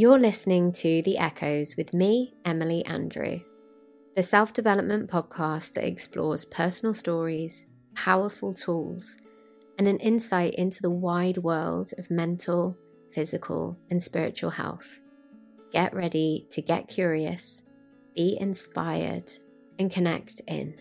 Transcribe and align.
You're 0.00 0.18
listening 0.18 0.72
to 0.80 1.02
The 1.02 1.18
Echoes 1.18 1.76
with 1.76 1.92
me, 1.92 2.32
Emily 2.46 2.82
Andrew, 2.86 3.40
the 4.16 4.22
self 4.22 4.54
development 4.54 5.10
podcast 5.10 5.74
that 5.74 5.86
explores 5.86 6.46
personal 6.46 6.94
stories, 6.94 7.66
powerful 7.94 8.54
tools, 8.54 9.18
and 9.76 9.86
an 9.86 9.98
insight 9.98 10.54
into 10.54 10.80
the 10.80 10.88
wide 10.88 11.36
world 11.36 11.92
of 11.98 12.10
mental, 12.10 12.78
physical, 13.12 13.78
and 13.90 14.02
spiritual 14.02 14.48
health. 14.48 15.00
Get 15.70 15.92
ready 15.92 16.46
to 16.52 16.62
get 16.62 16.88
curious, 16.88 17.60
be 18.16 18.38
inspired, 18.40 19.30
and 19.78 19.92
connect 19.92 20.40
in. 20.48 20.80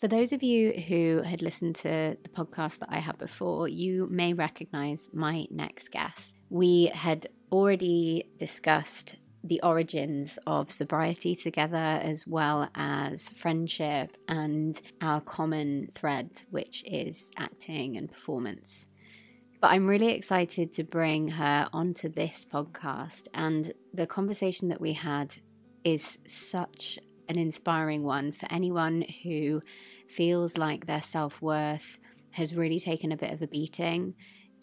For 0.00 0.06
those 0.06 0.32
of 0.32 0.42
you 0.44 0.72
who 0.72 1.22
had 1.22 1.42
listened 1.42 1.76
to 1.76 2.16
the 2.22 2.28
podcast 2.28 2.80
that 2.80 2.90
I 2.90 2.98
had 2.98 3.18
before, 3.18 3.66
you 3.66 4.06
may 4.10 4.32
recognize 4.34 5.08
my 5.12 5.46
next 5.50 5.90
guest. 5.90 6.36
We 6.54 6.92
had 6.94 7.30
already 7.50 8.30
discussed 8.38 9.16
the 9.42 9.60
origins 9.62 10.38
of 10.46 10.70
sobriety 10.70 11.34
together, 11.34 11.76
as 11.76 12.28
well 12.28 12.68
as 12.76 13.28
friendship 13.28 14.16
and 14.28 14.80
our 15.00 15.20
common 15.20 15.88
thread, 15.92 16.44
which 16.50 16.84
is 16.86 17.32
acting 17.36 17.96
and 17.96 18.08
performance. 18.08 18.86
But 19.60 19.72
I'm 19.72 19.88
really 19.88 20.12
excited 20.12 20.72
to 20.74 20.84
bring 20.84 21.30
her 21.30 21.68
onto 21.72 22.08
this 22.08 22.46
podcast. 22.48 23.26
And 23.34 23.72
the 23.92 24.06
conversation 24.06 24.68
that 24.68 24.80
we 24.80 24.92
had 24.92 25.38
is 25.82 26.18
such 26.24 27.00
an 27.28 27.36
inspiring 27.36 28.04
one 28.04 28.30
for 28.30 28.46
anyone 28.48 29.04
who 29.24 29.60
feels 30.06 30.56
like 30.56 30.86
their 30.86 31.02
self 31.02 31.42
worth 31.42 31.98
has 32.30 32.54
really 32.54 32.78
taken 32.78 33.10
a 33.10 33.16
bit 33.16 33.32
of 33.32 33.42
a 33.42 33.48
beating. 33.48 34.14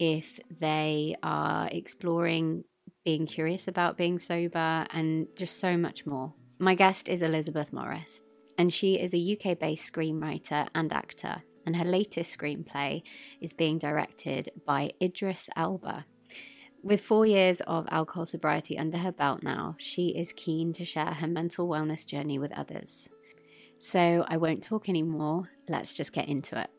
If 0.04 0.40
they 0.50 1.14
are 1.22 1.68
exploring 1.70 2.64
being 3.04 3.24
curious 3.24 3.68
about 3.68 3.96
being 3.96 4.18
sober, 4.18 4.84
and 4.90 5.28
just 5.36 5.60
so 5.60 5.76
much 5.76 6.04
more. 6.04 6.32
My 6.58 6.74
guest 6.74 7.08
is 7.08 7.22
Elizabeth 7.22 7.72
Morris, 7.72 8.20
and 8.58 8.72
she 8.72 8.98
is 8.98 9.14
a 9.14 9.38
UK 9.38 9.56
based 9.56 9.92
screenwriter 9.92 10.66
and 10.74 10.92
actor. 10.92 11.44
And 11.64 11.76
her 11.76 11.84
latest 11.84 12.36
screenplay 12.36 13.02
is 13.40 13.52
being 13.52 13.78
directed 13.78 14.48
by 14.66 14.90
Idris 15.00 15.48
Elba. 15.54 16.04
With 16.82 17.00
four 17.00 17.24
years 17.24 17.60
of 17.68 17.86
alcohol 17.88 18.26
sobriety 18.26 18.76
under 18.76 18.98
her 18.98 19.12
belt 19.12 19.44
now, 19.44 19.76
she 19.78 20.08
is 20.08 20.32
keen 20.32 20.72
to 20.72 20.84
share 20.84 21.14
her 21.14 21.28
mental 21.28 21.68
wellness 21.68 22.04
journey 22.04 22.40
with 22.40 22.50
others. 22.58 23.08
So 23.78 24.24
I 24.26 24.36
won't 24.36 24.64
talk 24.64 24.88
anymore. 24.88 25.50
Let's 25.68 25.94
just 25.94 26.12
get 26.12 26.26
into 26.26 26.60
it 26.60 26.70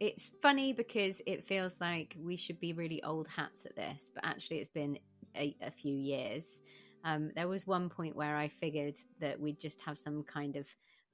it's 0.00 0.30
funny 0.42 0.72
because 0.72 1.20
it 1.26 1.44
feels 1.44 1.80
like 1.80 2.16
we 2.20 2.36
should 2.36 2.60
be 2.60 2.72
really 2.72 3.02
old 3.02 3.26
hats 3.28 3.66
at 3.66 3.76
this, 3.76 4.10
but 4.14 4.24
actually, 4.24 4.58
it's 4.58 4.70
been 4.70 4.98
a, 5.36 5.56
a 5.60 5.70
few 5.70 5.94
years. 5.94 6.44
Um, 7.04 7.30
there 7.34 7.48
was 7.48 7.66
one 7.66 7.88
point 7.88 8.16
where 8.16 8.36
I 8.36 8.48
figured 8.48 8.96
that 9.20 9.40
we'd 9.40 9.60
just 9.60 9.80
have 9.82 9.98
some 9.98 10.22
kind 10.24 10.56
of 10.56 10.66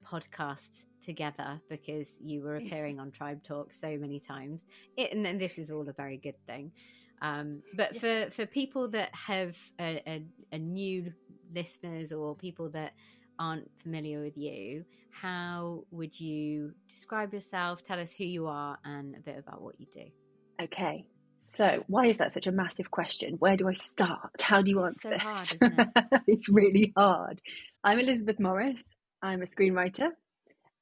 podcast 0.05 0.85
together 1.01 1.61
because 1.69 2.17
you 2.19 2.41
were 2.41 2.57
appearing 2.57 2.99
on 2.99 3.11
Tribe 3.11 3.43
Talk 3.43 3.73
so 3.73 3.97
many 3.97 4.19
times, 4.19 4.65
it, 4.97 5.11
and, 5.13 5.25
and 5.25 5.39
this 5.39 5.57
is 5.57 5.71
all 5.71 5.87
a 5.87 5.93
very 5.93 6.17
good 6.17 6.37
thing. 6.45 6.71
Um, 7.21 7.61
but 7.75 7.93
yeah. 7.93 8.25
for 8.25 8.31
for 8.31 8.45
people 8.45 8.89
that 8.89 9.13
have 9.15 9.57
a, 9.79 10.01
a, 10.07 10.23
a 10.51 10.57
new 10.57 11.13
listeners 11.53 12.11
or 12.11 12.35
people 12.35 12.69
that 12.69 12.93
aren't 13.39 13.69
familiar 13.81 14.21
with 14.21 14.37
you, 14.37 14.85
how 15.11 15.83
would 15.91 16.19
you 16.19 16.73
describe 16.89 17.33
yourself? 17.33 17.83
Tell 17.83 17.99
us 17.99 18.11
who 18.11 18.25
you 18.25 18.47
are 18.47 18.77
and 18.83 19.15
a 19.15 19.19
bit 19.19 19.37
about 19.37 19.61
what 19.61 19.79
you 19.79 19.87
do. 19.91 20.05
Okay. 20.61 21.05
So, 21.37 21.83
why 21.87 22.07
is 22.07 22.17
that 22.17 22.33
such 22.33 22.47
a 22.47 22.51
massive 22.51 22.89
question? 22.91 23.35
Where 23.39 23.57
do 23.57 23.67
I 23.67 23.73
start? 23.73 24.41
How 24.41 24.61
do 24.61 24.71
you 24.71 24.83
answer 24.83 25.13
it's 25.13 25.23
so 25.23 25.27
hard, 25.27 25.41
isn't 25.41 25.79
it? 25.79 26.21
it's 26.27 26.49
really 26.49 26.93
hard. 26.95 27.41
I'm 27.83 27.99
Elizabeth 27.99 28.39
Morris. 28.39 28.81
I'm 29.21 29.41
a 29.41 29.45
screenwriter 29.45 30.09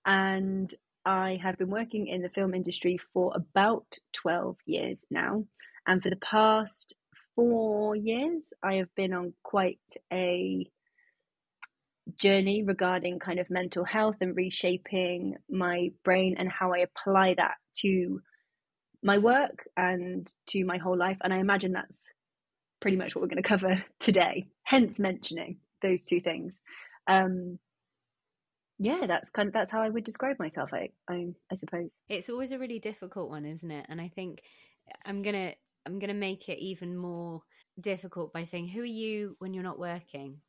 and 0.05 0.73
I 1.05 1.39
have 1.41 1.57
been 1.57 1.69
working 1.69 2.07
in 2.07 2.21
the 2.21 2.29
film 2.29 2.53
industry 2.53 2.97
for 3.13 3.33
about 3.35 3.97
12 4.13 4.57
years 4.65 4.99
now. 5.11 5.45
And 5.85 6.01
for 6.01 6.09
the 6.09 6.17
past 6.17 6.95
four 7.35 7.95
years, 7.95 8.43
I 8.63 8.75
have 8.75 8.93
been 8.95 9.13
on 9.13 9.33
quite 9.43 9.79
a 10.11 10.65
journey 12.17 12.63
regarding 12.63 13.19
kind 13.19 13.39
of 13.39 13.49
mental 13.49 13.83
health 13.83 14.17
and 14.21 14.35
reshaping 14.35 15.35
my 15.49 15.91
brain 16.03 16.35
and 16.37 16.49
how 16.49 16.73
I 16.73 16.79
apply 16.79 17.35
that 17.35 17.55
to 17.81 18.21
my 19.01 19.17
work 19.17 19.67
and 19.77 20.31
to 20.47 20.63
my 20.65 20.77
whole 20.77 20.97
life. 20.97 21.17
And 21.23 21.33
I 21.33 21.37
imagine 21.37 21.73
that's 21.73 21.99
pretty 22.81 22.97
much 22.97 23.15
what 23.15 23.21
we're 23.21 23.29
going 23.29 23.41
to 23.41 23.47
cover 23.47 23.83
today, 23.99 24.47
hence 24.63 24.99
mentioning 24.99 25.57
those 25.81 26.03
two 26.03 26.21
things. 26.21 26.59
Um, 27.07 27.59
yeah, 28.79 29.05
that's 29.07 29.29
kind 29.29 29.47
of 29.47 29.53
that's 29.53 29.71
how 29.71 29.81
I 29.81 29.89
would 29.89 30.03
describe 30.03 30.39
myself. 30.39 30.71
I, 30.73 30.89
I 31.07 31.27
I 31.51 31.55
suppose 31.55 31.97
it's 32.09 32.29
always 32.29 32.51
a 32.51 32.59
really 32.59 32.79
difficult 32.79 33.29
one, 33.29 33.45
isn't 33.45 33.71
it? 33.71 33.85
And 33.87 34.01
I 34.01 34.09
think 34.09 34.41
I'm 35.05 35.21
gonna 35.21 35.53
I'm 35.85 35.99
gonna 35.99 36.13
make 36.13 36.49
it 36.49 36.59
even 36.59 36.97
more 36.97 37.43
difficult 37.79 38.33
by 38.33 38.43
saying, 38.43 38.69
"Who 38.69 38.81
are 38.81 38.85
you 38.85 39.35
when 39.39 39.53
you're 39.53 39.63
not 39.63 39.79
working?" 39.79 40.41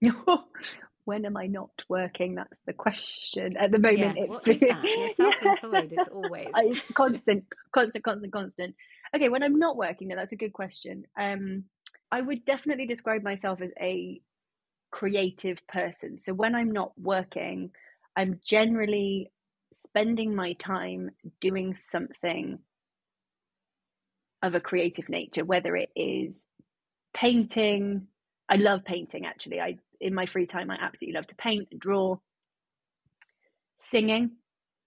when 1.04 1.24
am 1.24 1.36
I 1.36 1.46
not 1.46 1.70
working? 1.88 2.34
That's 2.34 2.58
the 2.66 2.72
question. 2.72 3.56
At 3.56 3.70
the 3.70 3.78
moment, 3.78 3.98
yeah, 4.16 4.24
it's 4.24 4.30
what 4.30 4.48
is 4.48 4.60
self-employed. 5.16 5.92
it's 5.92 6.08
always 6.08 6.48
it's 6.56 6.82
constant, 6.92 7.44
constant, 7.72 8.04
constant, 8.04 8.32
constant. 8.32 8.74
Okay, 9.16 9.28
when 9.28 9.42
I'm 9.42 9.58
not 9.58 9.76
working, 9.76 10.08
that's 10.08 10.32
a 10.32 10.36
good 10.36 10.52
question. 10.52 11.04
Um, 11.18 11.64
I 12.12 12.20
would 12.20 12.44
definitely 12.44 12.86
describe 12.86 13.22
myself 13.22 13.60
as 13.62 13.70
a 13.80 14.20
creative 14.90 15.58
person. 15.66 16.20
So 16.22 16.32
when 16.34 16.54
I'm 16.54 16.72
not 16.72 16.92
working, 16.98 17.70
I'm 18.16 18.40
generally 18.44 19.30
spending 19.82 20.34
my 20.34 20.54
time 20.54 21.10
doing 21.40 21.76
something 21.76 22.58
of 24.42 24.54
a 24.54 24.60
creative 24.60 25.08
nature, 25.08 25.44
whether 25.44 25.76
it 25.76 25.90
is 25.96 26.42
painting. 27.14 28.06
I 28.48 28.56
love 28.56 28.84
painting 28.84 29.26
actually. 29.26 29.60
I 29.60 29.78
in 30.00 30.14
my 30.14 30.26
free 30.26 30.46
time, 30.46 30.70
I 30.70 30.76
absolutely 30.80 31.16
love 31.16 31.26
to 31.28 31.36
paint 31.36 31.68
and 31.70 31.80
draw. 31.80 32.16
Singing, 33.78 34.32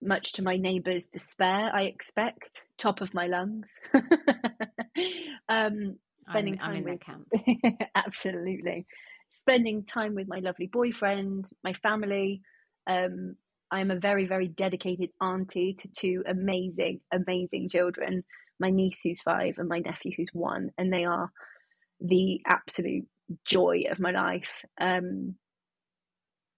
much 0.01 0.33
to 0.33 0.44
my 0.44 0.57
neighbours' 0.57 1.07
despair, 1.07 1.72
I 1.73 1.83
expect, 1.83 2.63
top 2.77 3.01
of 3.01 3.13
my 3.13 3.27
lungs. 3.27 3.71
um, 5.50 5.97
spending 6.27 6.53
I'm, 6.55 6.59
time 6.59 6.75
I'm 6.77 6.83
with 6.83 7.00
camp. 7.00 7.27
absolutely 7.95 8.85
spending 9.31 9.83
time 9.83 10.13
with 10.13 10.27
my 10.27 10.39
lovely 10.39 10.67
boyfriend, 10.67 11.50
my 11.63 11.73
family. 11.73 12.41
Um, 12.88 13.35
I'm 13.71 13.89
a 13.89 14.00
very, 14.00 14.27
very 14.27 14.47
dedicated 14.47 15.09
auntie 15.21 15.75
to 15.79 15.88
two 15.88 16.23
amazing, 16.27 17.00
amazing 17.11 17.69
children. 17.69 18.23
My 18.59 18.69
niece, 18.69 19.00
who's 19.03 19.21
five, 19.21 19.55
and 19.57 19.69
my 19.69 19.79
nephew, 19.79 20.11
who's 20.16 20.29
one, 20.33 20.69
and 20.77 20.94
they 20.94 21.05
are 21.05 21.31
the 22.00 22.41
absolute 22.45 23.07
joy 23.46 23.84
of 23.90 24.00
my 24.00 24.12
life. 24.12 24.50
Um, 24.80 25.36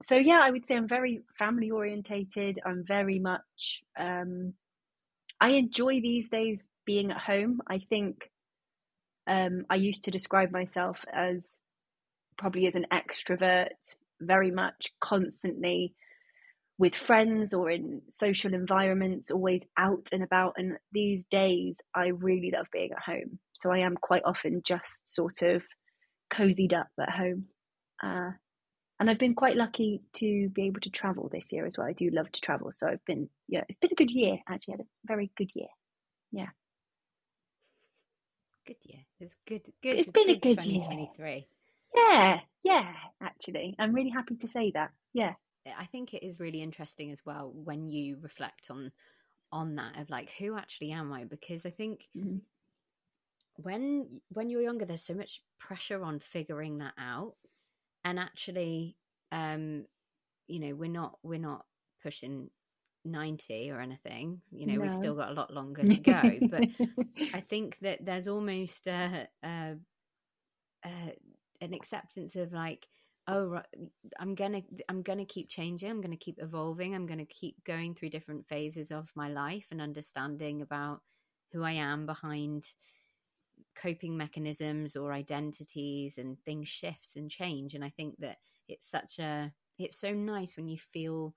so 0.03 0.15
yeah, 0.15 0.41
I 0.43 0.51
would 0.51 0.65
say 0.65 0.75
I'm 0.75 0.87
very 0.87 1.21
family 1.37 1.71
orientated. 1.71 2.59
I'm 2.65 2.83
very 2.85 3.19
much. 3.19 3.81
Um, 3.97 4.53
I 5.39 5.51
enjoy 5.51 6.01
these 6.01 6.29
days 6.29 6.67
being 6.85 7.11
at 7.11 7.17
home. 7.17 7.61
I 7.67 7.79
think 7.89 8.29
um, 9.27 9.65
I 9.69 9.75
used 9.75 10.03
to 10.03 10.11
describe 10.11 10.51
myself 10.51 10.97
as 11.13 11.61
probably 12.37 12.67
as 12.67 12.75
an 12.75 12.87
extrovert, 12.91 13.69
very 14.19 14.51
much 14.51 14.91
constantly 14.99 15.95
with 16.77 16.95
friends 16.95 17.53
or 17.53 17.69
in 17.69 18.01
social 18.09 18.53
environments, 18.53 19.31
always 19.31 19.63
out 19.77 20.09
and 20.11 20.23
about. 20.23 20.55
And 20.57 20.77
these 20.91 21.23
days, 21.29 21.79
I 21.95 22.07
really 22.07 22.51
love 22.53 22.67
being 22.73 22.91
at 22.91 23.03
home. 23.03 23.39
So 23.53 23.71
I 23.71 23.79
am 23.79 23.95
quite 23.95 24.23
often 24.25 24.61
just 24.65 25.07
sort 25.07 25.43
of 25.43 25.61
cozied 26.33 26.73
up 26.73 26.87
at 26.99 27.09
home. 27.09 27.45
Uh, 28.01 28.31
and 28.99 29.09
I've 29.09 29.19
been 29.19 29.35
quite 29.35 29.55
lucky 29.55 30.01
to 30.15 30.49
be 30.49 30.63
able 30.63 30.81
to 30.81 30.89
travel 30.89 31.29
this 31.31 31.51
year 31.51 31.65
as 31.65 31.77
well. 31.77 31.87
I 31.87 31.93
do 31.93 32.09
love 32.11 32.31
to 32.31 32.41
travel, 32.41 32.71
so 32.71 32.87
I've 32.87 33.03
been 33.05 33.29
yeah, 33.47 33.63
it's 33.67 33.77
been 33.77 33.91
a 33.91 33.95
good 33.95 34.11
year 34.11 34.37
actually. 34.47 34.75
I 34.75 34.77
had 34.77 34.85
a 34.85 34.89
very 35.05 35.31
good 35.35 35.51
year. 35.55 35.67
Yeah. 36.31 36.49
Good 38.65 38.77
year. 38.83 39.01
It's 39.19 39.35
good. 39.45 39.61
Good. 39.81 39.97
It's 39.97 40.11
been 40.11 40.27
good 40.27 40.37
a 40.37 40.39
good 40.39 40.63
year. 40.65 40.83
Yeah, 41.95 42.39
yeah. 42.63 42.93
Actually, 43.21 43.75
I'm 43.77 43.93
really 43.93 44.09
happy 44.09 44.35
to 44.35 44.47
say 44.47 44.71
that. 44.73 44.91
Yeah. 45.13 45.33
I 45.65 45.85
think 45.85 46.13
it 46.13 46.23
is 46.23 46.39
really 46.39 46.61
interesting 46.61 47.11
as 47.11 47.21
well 47.25 47.51
when 47.53 47.87
you 47.87 48.17
reflect 48.21 48.67
on 48.69 48.91
on 49.51 49.75
that 49.75 49.99
of 49.99 50.09
like 50.09 50.29
who 50.39 50.57
actually 50.57 50.91
am 50.91 51.11
I? 51.11 51.25
Because 51.25 51.65
I 51.65 51.71
think 51.71 52.07
mm-hmm 52.17 52.37
when 53.55 54.21
when 54.29 54.49
you're 54.49 54.61
younger 54.61 54.85
there's 54.85 55.05
so 55.05 55.13
much 55.13 55.41
pressure 55.59 56.03
on 56.03 56.19
figuring 56.19 56.79
that 56.79 56.93
out. 56.97 57.35
And 58.03 58.19
actually 58.19 58.97
um 59.31 59.85
you 60.47 60.59
know 60.59 60.75
we're 60.75 60.89
not 60.89 61.17
we're 61.23 61.39
not 61.39 61.65
pushing 62.03 62.49
90 63.05 63.71
or 63.71 63.79
anything. 63.79 64.41
You 64.51 64.67
know 64.67 64.79
No. 64.79 64.81
we've 64.81 64.91
still 64.93 65.15
got 65.15 65.29
a 65.31 65.33
lot 65.33 65.53
longer 65.53 65.85
to 65.85 66.01
go. 66.01 66.41
But 66.49 66.67
i 67.33 67.41
think 67.41 67.77
that 67.79 68.05
there's 68.05 68.27
almost 68.27 68.87
a, 68.87 69.27
a, 69.43 69.75
a 70.85 70.89
an 71.61 71.73
acceptance 71.73 72.35
of 72.35 72.53
like 72.53 72.87
oh 73.27 73.45
right, 73.45 73.65
i'm 74.19 74.35
gonna 74.35 74.61
i'm 74.89 75.01
gonna 75.01 75.25
keep 75.25 75.49
changing. 75.49 75.89
I'm 75.89 76.01
gonna 76.01 76.17
keep 76.17 76.39
evolving. 76.41 76.93
I'm 76.95 77.05
gonna 77.05 77.25
keep 77.25 77.63
going 77.63 77.93
through 77.95 78.09
different 78.09 78.47
phases 78.47 78.91
of 78.91 79.09
my 79.15 79.29
life 79.29 79.67
and 79.71 79.81
understanding 79.81 80.61
about 80.61 81.01
who 81.51 81.63
i 81.63 81.71
am 81.71 82.05
behind 82.05 82.65
coping 83.75 84.17
mechanisms 84.17 84.95
or 84.95 85.13
identities 85.13 86.17
and 86.17 86.37
things 86.39 86.67
shifts 86.69 87.15
and 87.15 87.29
change 87.29 87.73
and 87.73 87.83
i 87.83 87.89
think 87.89 88.15
that 88.19 88.37
it's 88.67 88.89
such 88.89 89.19
a 89.19 89.51
it's 89.79 89.99
so 89.99 90.13
nice 90.13 90.55
when 90.55 90.67
you 90.67 90.77
feel 90.93 91.33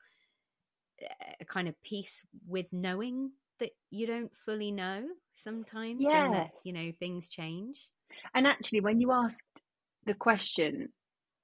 a 1.41 1.45
kind 1.45 1.69
of 1.69 1.83
peace 1.83 2.25
with 2.47 2.73
knowing 2.73 3.31
that 3.61 3.71
you 3.91 4.07
don't 4.07 4.35
fully 4.35 4.71
know 4.71 5.05
sometimes 5.35 6.05
and 6.07 6.35
that 6.35 6.51
you 6.65 6.73
know 6.73 6.93
things 6.99 7.29
change. 7.29 7.89
And 8.35 8.47
actually, 8.47 8.81
when 8.81 9.01
you 9.01 9.13
asked 9.13 9.63
the 10.07 10.15
question, 10.15 10.91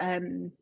um, 0.00 0.52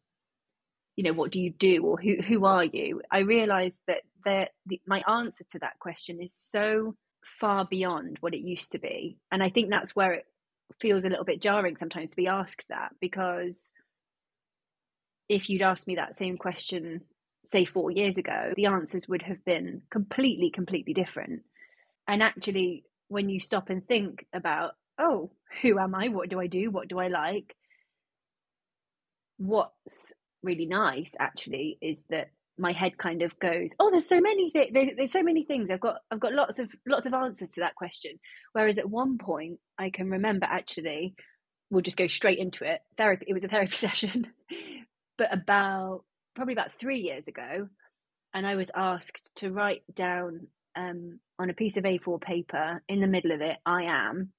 you 0.97 1.05
know, 1.05 1.13
what 1.13 1.31
do 1.31 1.41
you 1.41 1.51
do? 1.51 1.85
or 1.85 1.99
who 2.01 2.17
who 2.17 2.45
are 2.45 2.65
you? 2.65 3.03
I 3.11 3.21
realised 3.21 3.79
that 3.87 4.03
the, 4.25 4.49
the 4.67 4.81
my 4.87 5.03
answer 5.09 5.45
to 5.53 5.59
that 5.61 5.79
question 5.79 6.21
is 6.21 6.35
so 6.37 6.97
far 7.41 7.65
beyond 7.65 8.19
what 8.21 8.35
it 8.35 8.41
used 8.41 8.73
to 8.73 8.79
be, 8.79 9.19
and 9.31 9.43
I 9.43 9.51
think 9.51 9.71
that's 9.71 9.97
where 9.97 10.13
it 10.13 10.27
feels 10.81 11.05
a 11.05 11.09
little 11.09 11.25
bit 11.25 11.43
jarring 11.43 11.77
sometimes 11.77 12.11
to 12.11 12.17
be 12.17 12.29
asked 12.29 12.69
that 12.69 12.93
because 13.01 13.73
if 15.29 15.51
you'd 15.51 15.63
asked 15.63 15.87
me 15.89 15.97
that 15.97 16.17
same 16.17 16.39
question 16.39 17.01
say 17.45 17.65
4 17.65 17.91
years 17.91 18.19
ago 18.19 18.53
the 18.55 18.67
answers 18.67 19.09
would 19.09 19.23
have 19.23 19.45
been 19.45 19.83
completely 19.91 20.51
completely 20.51 20.95
different. 20.95 21.43
And 22.07 22.23
actually 22.23 22.85
when 23.09 23.29
you 23.29 23.41
stop 23.41 23.69
and 23.71 23.87
think 23.87 24.27
about 24.33 24.73
oh 24.99 25.33
who 25.61 25.79
am 25.79 25.95
i? 25.95 26.09
What 26.09 26.29
do 26.29 26.39
i 26.39 26.47
do? 26.47 26.71
What 26.71 26.89
do 26.89 27.01
i 27.01 27.09
like? 27.09 27.57
What's 29.39 30.13
really 30.43 30.67
nice 30.67 31.15
actually 31.19 31.79
is 31.81 32.01
that 32.11 32.31
my 32.61 32.73
head 32.73 32.99
kind 32.99 33.23
of 33.23 33.39
goes 33.41 33.71
oh 33.81 33.91
there's 33.93 34.09
so 34.09 34.21
many 34.21 34.51
th- 34.51 34.71
there, 34.73 34.91
there's 34.97 35.13
so 35.13 35.23
many 35.23 35.45
things 35.45 35.71
i've 35.71 35.81
got 35.81 35.97
i've 36.11 36.21
got 36.21 36.35
lots 36.35 36.59
of 36.59 36.71
lots 36.87 37.07
of 37.07 37.15
answers 37.15 37.53
to 37.53 37.61
that 37.61 37.75
question 37.75 38.13
whereas 38.53 38.79
at 38.79 38.89
one 38.91 39.19
point 39.19 39.59
i 39.79 39.91
can 39.91 40.11
remember 40.11 40.47
actually 40.51 41.15
we'll 41.71 41.83
just 41.83 41.97
go 41.97 42.07
straight 42.07 42.39
into 42.39 42.65
it 42.65 42.81
therapy 42.99 43.27
it 43.29 43.35
was 43.35 43.45
a 43.45 43.49
therapy 43.49 43.73
session 43.77 44.27
but 45.19 45.33
about 45.33 46.05
probably 46.37 46.55
about 46.55 46.73
3 46.81 46.99
years 47.01 47.29
ago 47.29 47.69
and 48.35 48.47
i 48.47 48.55
was 48.57 48.71
asked 48.77 49.31
to 49.37 49.51
write 49.51 49.83
down 49.95 50.49
um, 50.77 51.21
on 51.39 51.51
a 51.51 51.55
piece 51.55 51.77
of 51.77 51.85
A4 51.85 52.21
paper 52.21 52.83
in 52.89 53.01
the 53.01 53.07
middle 53.07 53.33
of 53.33 53.41
it, 53.41 53.57
I 53.67 53.85
am, 53.85 54.33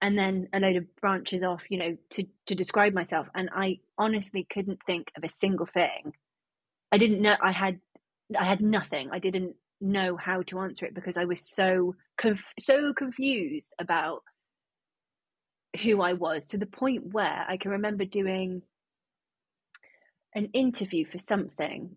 and 0.00 0.18
then 0.18 0.48
a 0.52 0.60
load 0.60 0.76
of 0.76 0.96
branches 1.00 1.42
off, 1.42 1.62
you 1.70 1.78
know, 1.78 1.96
to 2.10 2.24
to 2.46 2.54
describe 2.54 2.92
myself. 2.92 3.28
And 3.34 3.48
I 3.54 3.78
honestly 3.98 4.46
couldn't 4.50 4.80
think 4.86 5.12
of 5.16 5.24
a 5.24 5.28
single 5.28 5.66
thing. 5.66 6.12
I 6.92 6.98
didn't 6.98 7.22
know 7.22 7.36
I 7.42 7.52
had 7.52 7.80
I 8.38 8.44
had 8.44 8.60
nothing. 8.60 9.10
I 9.12 9.18
didn't 9.18 9.56
know 9.80 10.16
how 10.16 10.42
to 10.42 10.60
answer 10.60 10.86
it 10.86 10.94
because 10.94 11.16
I 11.16 11.24
was 11.24 11.40
so 11.40 11.96
conf- 12.18 12.54
so 12.60 12.92
confused 12.94 13.74
about 13.80 14.22
who 15.82 16.02
I 16.02 16.12
was 16.12 16.46
to 16.46 16.58
the 16.58 16.66
point 16.66 17.12
where 17.12 17.44
I 17.48 17.56
can 17.56 17.72
remember 17.72 18.04
doing 18.04 18.62
an 20.34 20.46
interview 20.52 21.04
for 21.06 21.18
something 21.18 21.96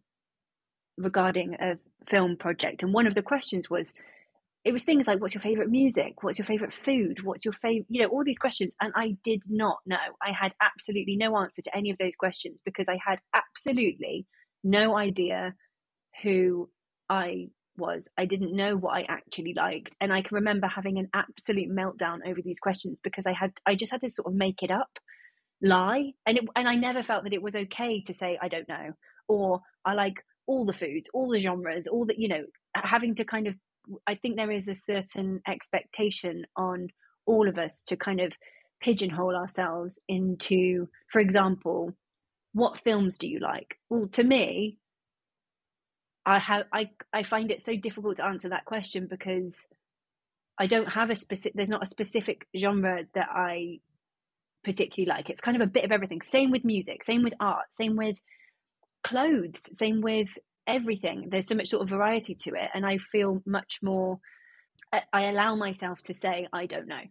regarding 0.98 1.56
a 1.56 1.78
film 2.10 2.38
project. 2.38 2.84
And 2.84 2.94
one 2.94 3.08
of 3.08 3.16
the 3.16 3.22
questions 3.22 3.70
was 3.70 3.94
it 4.64 4.74
was 4.74 4.84
things 4.84 5.08
like 5.08 5.22
what's 5.22 5.34
your 5.36 5.42
favorite 5.42 5.70
music? 5.70 6.24
What's 6.24 6.40
your 6.40 6.46
favorite 6.46 6.74
food? 6.74 7.24
What's 7.24 7.46
your 7.46 7.54
favorite 7.54 7.86
you 7.90 8.02
know 8.02 8.08
all 8.10 8.24
these 8.24 8.40
questions. 8.40 8.74
And 8.82 8.94
i 8.96 9.18
did 9.24 9.44
not 9.50 9.80
know. 9.86 9.98
I 10.22 10.32
had 10.32 10.54
absolutely 10.62 11.18
no 11.18 11.38
answer 11.38 11.62
to 11.64 11.76
any 11.76 11.90
of 11.92 11.98
those 11.98 12.16
questions 12.16 12.62
because 12.66 12.90
i 12.90 12.98
had 13.06 13.20
absolutely 13.34 14.26
no 14.66 14.98
idea 14.98 15.56
who 16.24 16.70
i 17.10 17.48
was. 17.78 18.08
I 18.18 18.26
didn't 18.26 18.56
know 18.56 18.78
what 18.78 18.96
i 18.98 19.04
actually 19.10 19.54
liked. 19.56 19.96
And 20.02 20.14
i 20.14 20.22
can 20.22 20.36
remember 20.36 20.68
having 20.68 20.98
an 20.98 21.10
absolute 21.14 21.70
meltdown 21.70 22.20
over 22.28 22.42
these 22.44 22.60
questions 22.60 23.02
because 23.04 23.28
i 23.28 23.34
had 23.34 23.54
i 23.66 23.76
just 23.76 23.92
had 23.92 24.02
to 24.02 24.10
sort 24.10 24.28
of 24.28 24.36
make 24.36 24.64
it 24.64 24.72
up 24.72 25.00
lie. 25.62 26.14
And 26.26 26.38
it, 26.38 26.46
and 26.56 26.68
i 26.68 26.76
never 26.76 27.04
felt 27.04 27.24
that 27.26 27.34
it 27.34 27.42
was 27.42 27.56
okay 27.56 28.02
to 28.04 28.14
say 28.14 28.38
i 28.42 28.50
don't 28.50 28.70
know 28.70 28.92
or 29.28 29.62
i 29.86 29.94
like 29.94 30.16
all 30.48 30.66
the 30.66 30.74
foods, 30.74 31.10
all 31.14 31.30
the 31.30 31.40
genres, 31.40 31.88
all 31.88 32.06
the, 32.06 32.16
you 32.18 32.28
know, 32.28 32.44
having 32.76 33.16
to 33.16 33.26
kind 33.26 33.48
of, 33.48 33.56
I 34.08 34.16
think 34.16 34.36
there 34.36 34.52
is 34.52 34.68
a 34.68 34.76
certain 34.76 35.42
expectation 35.48 36.46
on 36.56 36.90
all 37.26 37.48
of 37.48 37.58
us 37.58 37.82
to 37.88 37.96
kind 37.96 38.20
of 38.20 38.34
pigeonhole 38.82 39.36
ourselves 39.36 40.00
into, 40.08 40.88
for 41.12 41.20
example, 41.20 41.94
what 42.56 42.80
films 42.80 43.20
do 43.20 43.28
you 43.28 43.40
like? 43.40 43.78
Well, 43.90 44.08
to 44.14 44.24
me, 44.24 44.80
I 46.26 46.40
have, 46.40 46.66
I, 46.74 46.90
I 47.14 47.22
find 47.22 47.52
it 47.52 47.62
so 47.62 47.76
difficult 47.76 48.18
to 48.18 48.26
answer 48.26 48.50
that 48.50 48.66
question 48.66 49.08
because 49.08 49.68
I 50.58 50.66
don't 50.66 50.92
have 50.94 51.12
a 51.12 51.16
specific, 51.16 51.54
there's 51.54 51.70
not 51.70 51.84
a 51.84 51.88
specific 51.88 52.48
genre 52.58 53.04
that 53.14 53.28
I 53.30 53.82
particularly 54.64 55.16
like. 55.16 55.30
It's 55.30 55.42
kind 55.42 55.56
of 55.56 55.62
a 55.62 55.72
bit 55.72 55.84
of 55.84 55.92
everything. 55.92 56.22
Same 56.24 56.50
with 56.50 56.66
music, 56.66 57.04
same 57.04 57.22
with 57.22 57.34
art, 57.40 57.68
same 57.72 57.96
with 57.96 58.18
clothes 59.06 59.70
same 59.72 60.02
with 60.02 60.30
everything 60.68 61.28
there's 61.30 61.48
so 61.48 61.54
much 61.54 61.68
sort 61.68 61.84
of 61.84 61.90
variety 61.90 62.34
to 62.34 62.50
it 62.56 62.70
and 62.74 62.84
i 62.84 62.98
feel 62.98 63.40
much 63.46 63.78
more 63.84 64.20
i 65.14 65.26
allow 65.26 65.56
myself 65.56 66.02
to 66.02 66.14
say 66.14 66.48
i 66.52 66.66
don't 66.66 66.88
know 66.88 67.04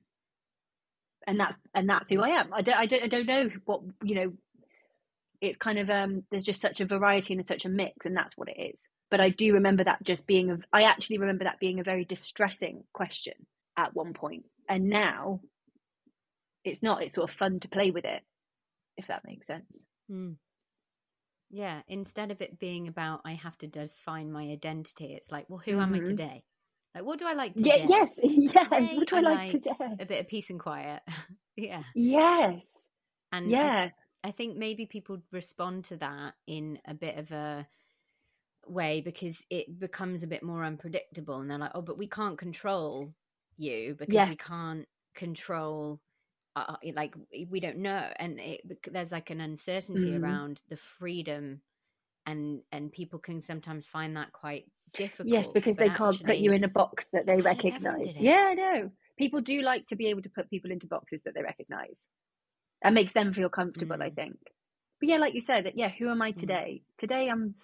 and 1.29 1.38
that's 1.38 1.56
and 1.73 1.88
that's 1.88 2.08
who 2.08 2.17
mm. 2.17 2.25
i 2.25 2.31
am 2.31 2.52
i 2.52 2.62
don't 2.62 2.76
i 2.76 2.87
don't, 2.87 3.05
I 3.05 3.06
don't 3.06 3.29
know 3.29 3.49
what 3.64 3.81
you 4.02 4.17
know 4.17 4.32
it's 5.49 5.58
kind 5.58 5.79
of 5.79 5.91
um 5.91 6.23
there's 6.31 6.44
just 6.44 6.61
such 6.61 6.81
a 6.81 6.87
variety 6.87 7.35
and 7.35 7.46
such 7.46 7.64
a 7.64 7.69
mix 7.69 8.06
and 8.06 8.17
that's 8.17 8.37
what 8.37 8.49
it 8.49 8.61
is 8.61 8.81
but 9.11 9.20
i 9.20 9.29
do 9.29 9.55
remember 9.55 9.85
that 9.85 10.02
just 10.02 10.26
being 10.26 10.50
a 10.50 10.56
i 10.73 10.82
actually 10.82 11.19
remember 11.19 11.44
that 11.44 11.61
being 11.61 11.81
a 11.81 11.85
very 11.85 12.05
distressing 12.05 12.82
question 12.93 13.35
at 13.76 13.94
one 13.94 14.12
point 14.12 14.44
and 14.69 14.85
now 14.85 15.41
it's 16.64 16.82
not 16.82 17.02
it's 17.02 17.14
sort 17.14 17.31
of 17.31 17.37
fun 17.37 17.61
to 17.61 17.69
play 17.69 17.91
with 17.91 18.05
it 18.05 18.23
if 18.96 19.06
that 19.08 19.23
makes 19.25 19.46
sense 19.46 19.85
mm. 20.11 20.35
Yeah, 21.50 21.82
instead 21.87 22.32
of 22.32 22.40
it 22.40 22.58
being 22.58 22.88
about 22.88 23.20
I 23.25 23.35
have 23.35 23.56
to 23.58 23.69
define 23.69 24.32
my 24.32 24.43
identity, 24.43 25.14
it's 25.14 25.31
like, 25.31 25.47
well, 25.49 25.62
who 25.64 25.73
mm-hmm. 25.73 25.81
am 25.82 25.94
I 25.94 25.99
today? 26.00 26.43
Like, 26.97 27.05
what 27.05 27.20
do 27.20 27.26
I 27.29 27.35
like 27.35 27.55
today? 27.55 27.85
Yeah, 27.87 28.00
yes, 28.00 28.19
yes. 28.23 28.52
Today, 28.52 28.97
what 28.97 29.06
do 29.06 29.14
I, 29.14 29.19
I 29.19 29.23
like, 29.23 29.38
like 29.38 29.50
today? 29.52 29.97
A 30.00 30.05
bit 30.05 30.21
of 30.21 30.26
peace 30.26 30.50
and 30.50 30.59
quiet. 30.59 31.00
yeah. 31.57 31.85
Yes. 31.95 32.66
And 33.30 33.50
yeah, 33.50 33.90
I, 34.25 34.31
think 34.31 34.57
maybe 34.57 34.87
people 34.87 35.19
respond 35.31 35.85
to 35.87 35.97
that 35.99 36.35
in 36.47 36.78
a 36.87 36.95
bit 36.95 37.19
of 37.19 37.31
a 37.31 37.66
way 38.66 39.00
because 39.00 39.45
it 39.50 39.78
becomes 39.78 40.23
a 40.23 40.26
bit 40.26 40.43
more 40.43 40.64
unpredictable, 40.64 41.40
and 41.40 41.50
they're 41.50 41.59
like, 41.59 41.73
oh, 41.75 41.83
but 41.83 41.99
we 41.99 42.09
can't 42.09 42.38
control 42.38 43.12
you 43.57 43.95
because 43.99 44.14
yes. 44.14 44.28
we 44.31 44.37
can't 44.37 44.88
control 45.14 46.00
uh, 46.57 46.76
like 46.95 47.14
we 47.49 47.61
don't 47.61 47.78
know 47.78 48.09
and 48.16 48.38
it, 48.40 48.61
there's 48.93 49.12
like 49.12 49.31
an 49.31 49.40
uncertainty 49.40 50.11
Mm. 50.11 50.23
around 50.23 50.62
the 50.69 50.76
freedom 50.76 51.61
and 52.26 52.62
and 52.73 52.93
people 52.93 53.19
can 53.19 53.40
sometimes 53.40 53.87
find 53.87 54.16
that 54.16 54.33
quite 54.33 54.64
difficult 54.95 55.28
yes, 55.28 55.50
because 55.50 55.76
they 55.76 55.90
can't 55.90 56.23
put 56.25 56.37
you 56.37 56.52
in 56.52 56.64
a 56.64 56.69
box 56.69 57.09
that 57.12 57.26
they 57.26 57.37
What 57.37 57.64
if 57.64 57.64
everyone 57.75 57.97
recognize. 57.97 58.16
Yeah, 58.16 58.47
I 58.50 58.54
know. 58.54 58.90
People 59.16 59.40
do 59.40 59.62
like 59.62 59.87
to 59.88 59.97
be 59.97 60.07
able 60.07 60.23
to 60.23 60.31
put 60.31 60.49
people 60.49 60.71
into 60.71 60.87
boxes 60.87 61.23
that 61.25 61.35
they 61.35 61.43
recognize. 61.43 62.04
That 62.85 62.93
makes 62.93 63.14
them 63.14 63.33
feel 63.35 63.49
comfortable, 63.49 64.00
I 64.00 64.11
Mm. 64.11 64.14
think. 64.14 64.38
But 65.00 65.09
yeah, 65.09 65.17
like 65.17 65.35
you 65.35 65.41
said, 65.41 65.64
that 65.67 65.76
yeah, 65.76 65.88
who 65.88 66.09
am 66.11 66.23
I 66.23 66.33
Mm. 66.33 66.38
today? 66.41 66.83
Today 66.99 67.29
I'm 67.29 67.57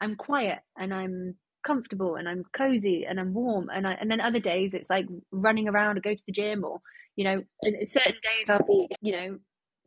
I'm 0.00 0.16
quiet 0.16 0.60
and 0.76 0.92
I'm 0.94 1.36
comfortable 1.64 2.16
and 2.16 2.28
I'm 2.28 2.44
cozy 2.52 3.04
and 3.08 3.20
I'm 3.20 3.34
warm 3.34 3.68
and 3.70 3.86
I 3.86 3.92
and 3.94 4.10
then 4.10 4.20
other 4.20 4.40
days 4.40 4.74
it's 4.74 4.90
like 4.90 5.06
running 5.30 5.68
around 5.68 5.96
or 5.96 6.00
go 6.00 6.14
to 6.14 6.24
the 6.26 6.32
gym 6.32 6.64
or 6.64 6.80
you 7.14 7.24
know 7.24 7.42
certain 7.86 8.14
days 8.22 8.50
I'll 8.50 8.64
be 8.66 8.88
you 9.00 9.12
know 9.12 9.38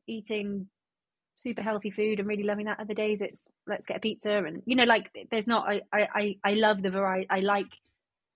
eating 0.08 0.70
super 1.38 1.62
healthy 1.62 1.92
food 1.92 2.20
and 2.20 2.28
really 2.30 2.44
loving 2.44 2.66
that 2.68 2.80
other 2.80 2.94
days 2.94 3.20
it's 3.22 3.48
let's 3.68 3.86
get 3.86 3.98
a 3.98 4.00
pizza 4.00 4.32
and 4.38 4.64
you 4.66 4.76
know 4.76 4.86
like 4.86 5.12
there's 5.32 5.48
not 5.48 5.68
I 5.68 5.82
I 5.94 6.08
I 6.16 6.36
I 6.46 6.54
love 6.54 6.82
the 6.82 6.92
variety 6.92 7.28
I 7.30 7.40
like 7.42 7.78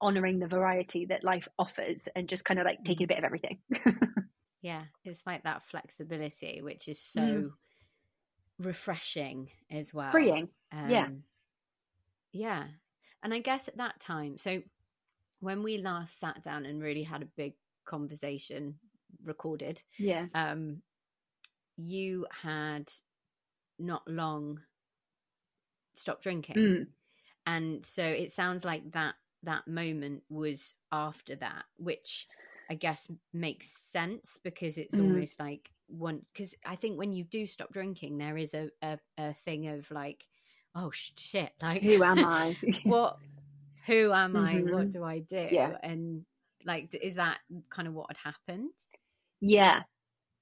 honoring 0.02 0.40
the 0.40 0.48
variety 0.48 1.06
that 1.08 1.24
life 1.24 1.48
offers 1.58 2.10
and 2.16 2.28
just 2.30 2.44
kind 2.46 2.60
of 2.60 2.66
like 2.66 2.84
taking 2.84 3.06
a 3.06 3.08
bit 3.08 3.18
of 3.20 3.24
everything 3.24 3.60
yeah 4.62 4.84
it's 5.06 5.22
like 5.26 5.44
that 5.44 5.64
flexibility 5.64 6.62
which 6.62 6.88
is 6.88 7.00
so 7.00 7.22
Mm. 7.22 7.52
refreshing 8.60 9.50
as 9.72 9.94
well 9.94 10.12
freeing 10.12 10.50
yeah. 10.72 11.06
Um, 11.06 11.24
yeah 12.32 12.66
and 13.24 13.34
i 13.34 13.40
guess 13.40 13.68
at 13.68 13.78
that 13.78 14.00
time 14.00 14.38
so 14.38 14.62
when 15.40 15.64
we 15.64 15.78
last 15.78 16.20
sat 16.20 16.44
down 16.44 16.66
and 16.66 16.82
really 16.82 17.04
had 17.04 17.22
a 17.22 17.30
big 17.38 17.54
conversation 17.86 18.76
recorded 19.24 19.82
yeah 19.98 20.26
um 20.36 20.82
you 21.78 22.28
had 22.44 22.92
not 23.80 24.06
long 24.08 24.60
stopped 25.96 26.24
drinking 26.24 26.56
Mm. 26.56 26.88
and 27.46 27.86
so 27.86 28.04
it 28.04 28.32
sounds 28.32 28.64
like 28.66 28.92
that 28.92 29.16
that 29.44 29.68
moment 29.68 30.24
was 30.30 30.76
after 30.92 31.36
that 31.38 31.64
which 31.78 32.28
i 32.70 32.76
guess 32.76 33.08
makes 33.34 33.68
sense 33.68 34.40
because 34.44 34.78
it's 34.78 34.96
mm. 34.96 35.02
almost 35.02 35.40
like 35.40 35.70
one 35.88 36.22
because 36.34 36.54
i 36.66 36.76
think 36.76 36.98
when 36.98 37.14
you 37.14 37.24
do 37.24 37.48
stop 37.48 37.72
drinking 37.74 38.18
there 38.18 38.38
is 38.38 38.54
a, 38.54 38.70
a, 38.82 38.98
a 39.18 39.34
thing 39.46 39.68
of 39.68 39.90
like 39.92 40.24
oh 40.76 40.92
shit 40.94 41.52
like 41.62 41.82
who 41.82 42.04
am 42.04 42.26
i 42.26 42.56
what 42.84 43.18
who 43.86 44.12
am 44.14 44.34
mm-hmm. 44.34 44.46
i 44.46 44.54
what 44.72 44.84
mm-hmm. 44.84 44.90
do 44.90 45.04
i 45.04 45.20
do 45.20 45.48
yeah. 45.52 45.76
and 45.84 46.24
like 46.66 46.96
is 47.02 47.16
that 47.16 47.40
kind 47.70 47.88
of 47.88 47.94
what 47.94 48.08
had 48.10 48.34
happened 48.34 48.70
yeah 49.42 49.82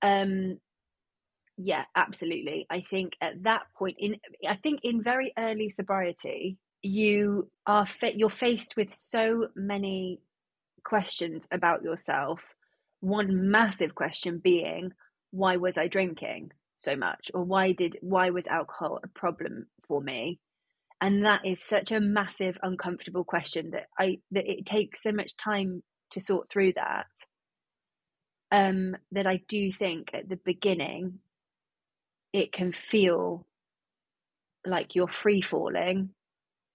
um 0.01 0.57
yeah 1.57 1.86
absolutely 1.96 2.65
i 2.69 2.81
think 2.81 3.13
at 3.22 3.41
that 3.43 3.62
point 3.77 3.96
in 4.00 4.15
i 4.48 4.55
think 4.55 4.79
in 4.84 5.01
very 5.01 5.31
early 5.38 5.69
sobriety 5.69 6.57
you 6.81 7.50
are 7.65 7.86
fa- 7.86 8.15
you're 8.15 8.29
faced 8.29 8.75
with 8.75 8.93
so 8.93 9.48
many 9.55 10.19
questions 10.88 11.48
about 11.51 11.84
yourself. 11.84 12.39
One 13.01 13.51
massive 13.51 13.94
question 13.94 14.39
being 14.39 14.91
why 15.32 15.58
was 15.58 15.77
i 15.77 15.88
drinking 15.88 16.51
so 16.77 16.96
much? 16.96 17.29
Or 17.34 17.44
why 17.44 17.74
did 17.74 17.98
why 18.01 18.29
was 18.29 18.48
alcohol 18.48 19.00
a 19.03 19.08
problem 19.10 19.67
for 19.88 20.01
me? 20.01 20.39
And 21.01 21.25
that 21.25 21.41
is 21.46 21.62
such 21.62 21.91
a 21.91 22.00
massive 22.00 22.58
uncomfortable 22.63 23.25
question 23.25 23.72
that 23.72 23.88
i 24.00 24.17
that 24.32 24.50
it 24.50 24.65
takes 24.65 25.03
so 25.03 25.12
much 25.12 25.36
time 25.38 25.84
to 26.12 26.22
sort 26.22 26.50
through 26.50 26.74
that 26.74 27.12
um 28.51 28.96
that 29.12 29.27
i 29.27 29.41
do 29.50 29.72
think 29.72 30.12
at 30.13 30.29
the 30.29 30.39
beginning 30.46 31.20
it 32.34 32.51
can 32.53 32.72
feel 32.72 33.46
like 34.65 34.96
you're 34.96 35.08
free 35.08 35.41
falling 35.41 36.10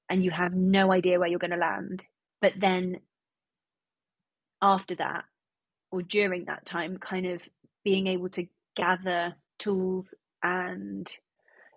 and 0.09 0.25
you 0.25 0.31
have 0.31 0.55
no 0.55 0.93
idea 0.93 1.19
where 1.19 1.29
you're 1.29 1.39
going 1.39 1.53
to 1.53 1.57
land. 1.57 2.05
But 2.41 2.55
then 2.61 2.97
after 4.63 4.95
that 4.95 5.25
or 5.91 6.03
during 6.03 6.47
that 6.47 6.65
time 6.65 6.97
kind 6.99 7.27
of 7.27 7.43
being 7.85 8.07
able 8.07 8.29
to 8.31 8.47
gather 8.77 9.35
tools 9.59 10.15
and 10.43 11.11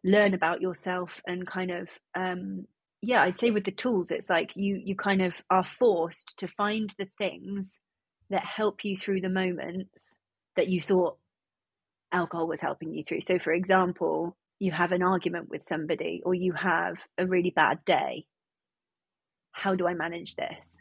learn 0.03 0.33
about 0.33 0.61
yourself 0.61 1.21
and 1.25 1.47
kind 1.47 1.71
of 1.71 1.89
um 2.15 2.65
yeah 3.01 3.23
i'd 3.23 3.39
say 3.39 3.51
with 3.51 3.65
the 3.65 3.71
tools 3.71 4.11
it's 4.11 4.29
like 4.29 4.51
you 4.55 4.79
you 4.83 4.95
kind 4.95 5.21
of 5.21 5.33
are 5.49 5.65
forced 5.65 6.37
to 6.37 6.47
find 6.47 6.93
the 6.97 7.07
things 7.17 7.79
that 8.29 8.43
help 8.43 8.83
you 8.83 8.97
through 8.97 9.21
the 9.21 9.29
moments 9.29 10.17
that 10.55 10.67
you 10.67 10.81
thought 10.81 11.17
alcohol 12.11 12.47
was 12.47 12.61
helping 12.61 12.93
you 12.93 13.03
through. 13.03 13.21
So 13.21 13.39
for 13.39 13.53
example 13.53 14.35
you 14.57 14.71
have 14.71 14.93
an 14.93 15.03
argument 15.03 15.49
with 15.49 15.67
somebody 15.67 16.21
or 16.25 16.33
you 16.33 16.53
have 16.53 16.95
a 17.17 17.25
really 17.25 17.51
bad 17.51 17.83
day. 17.85 18.25
How 19.51 19.75
do 19.75 19.87
i 19.87 19.93
manage 19.93 20.35
this 20.35 20.77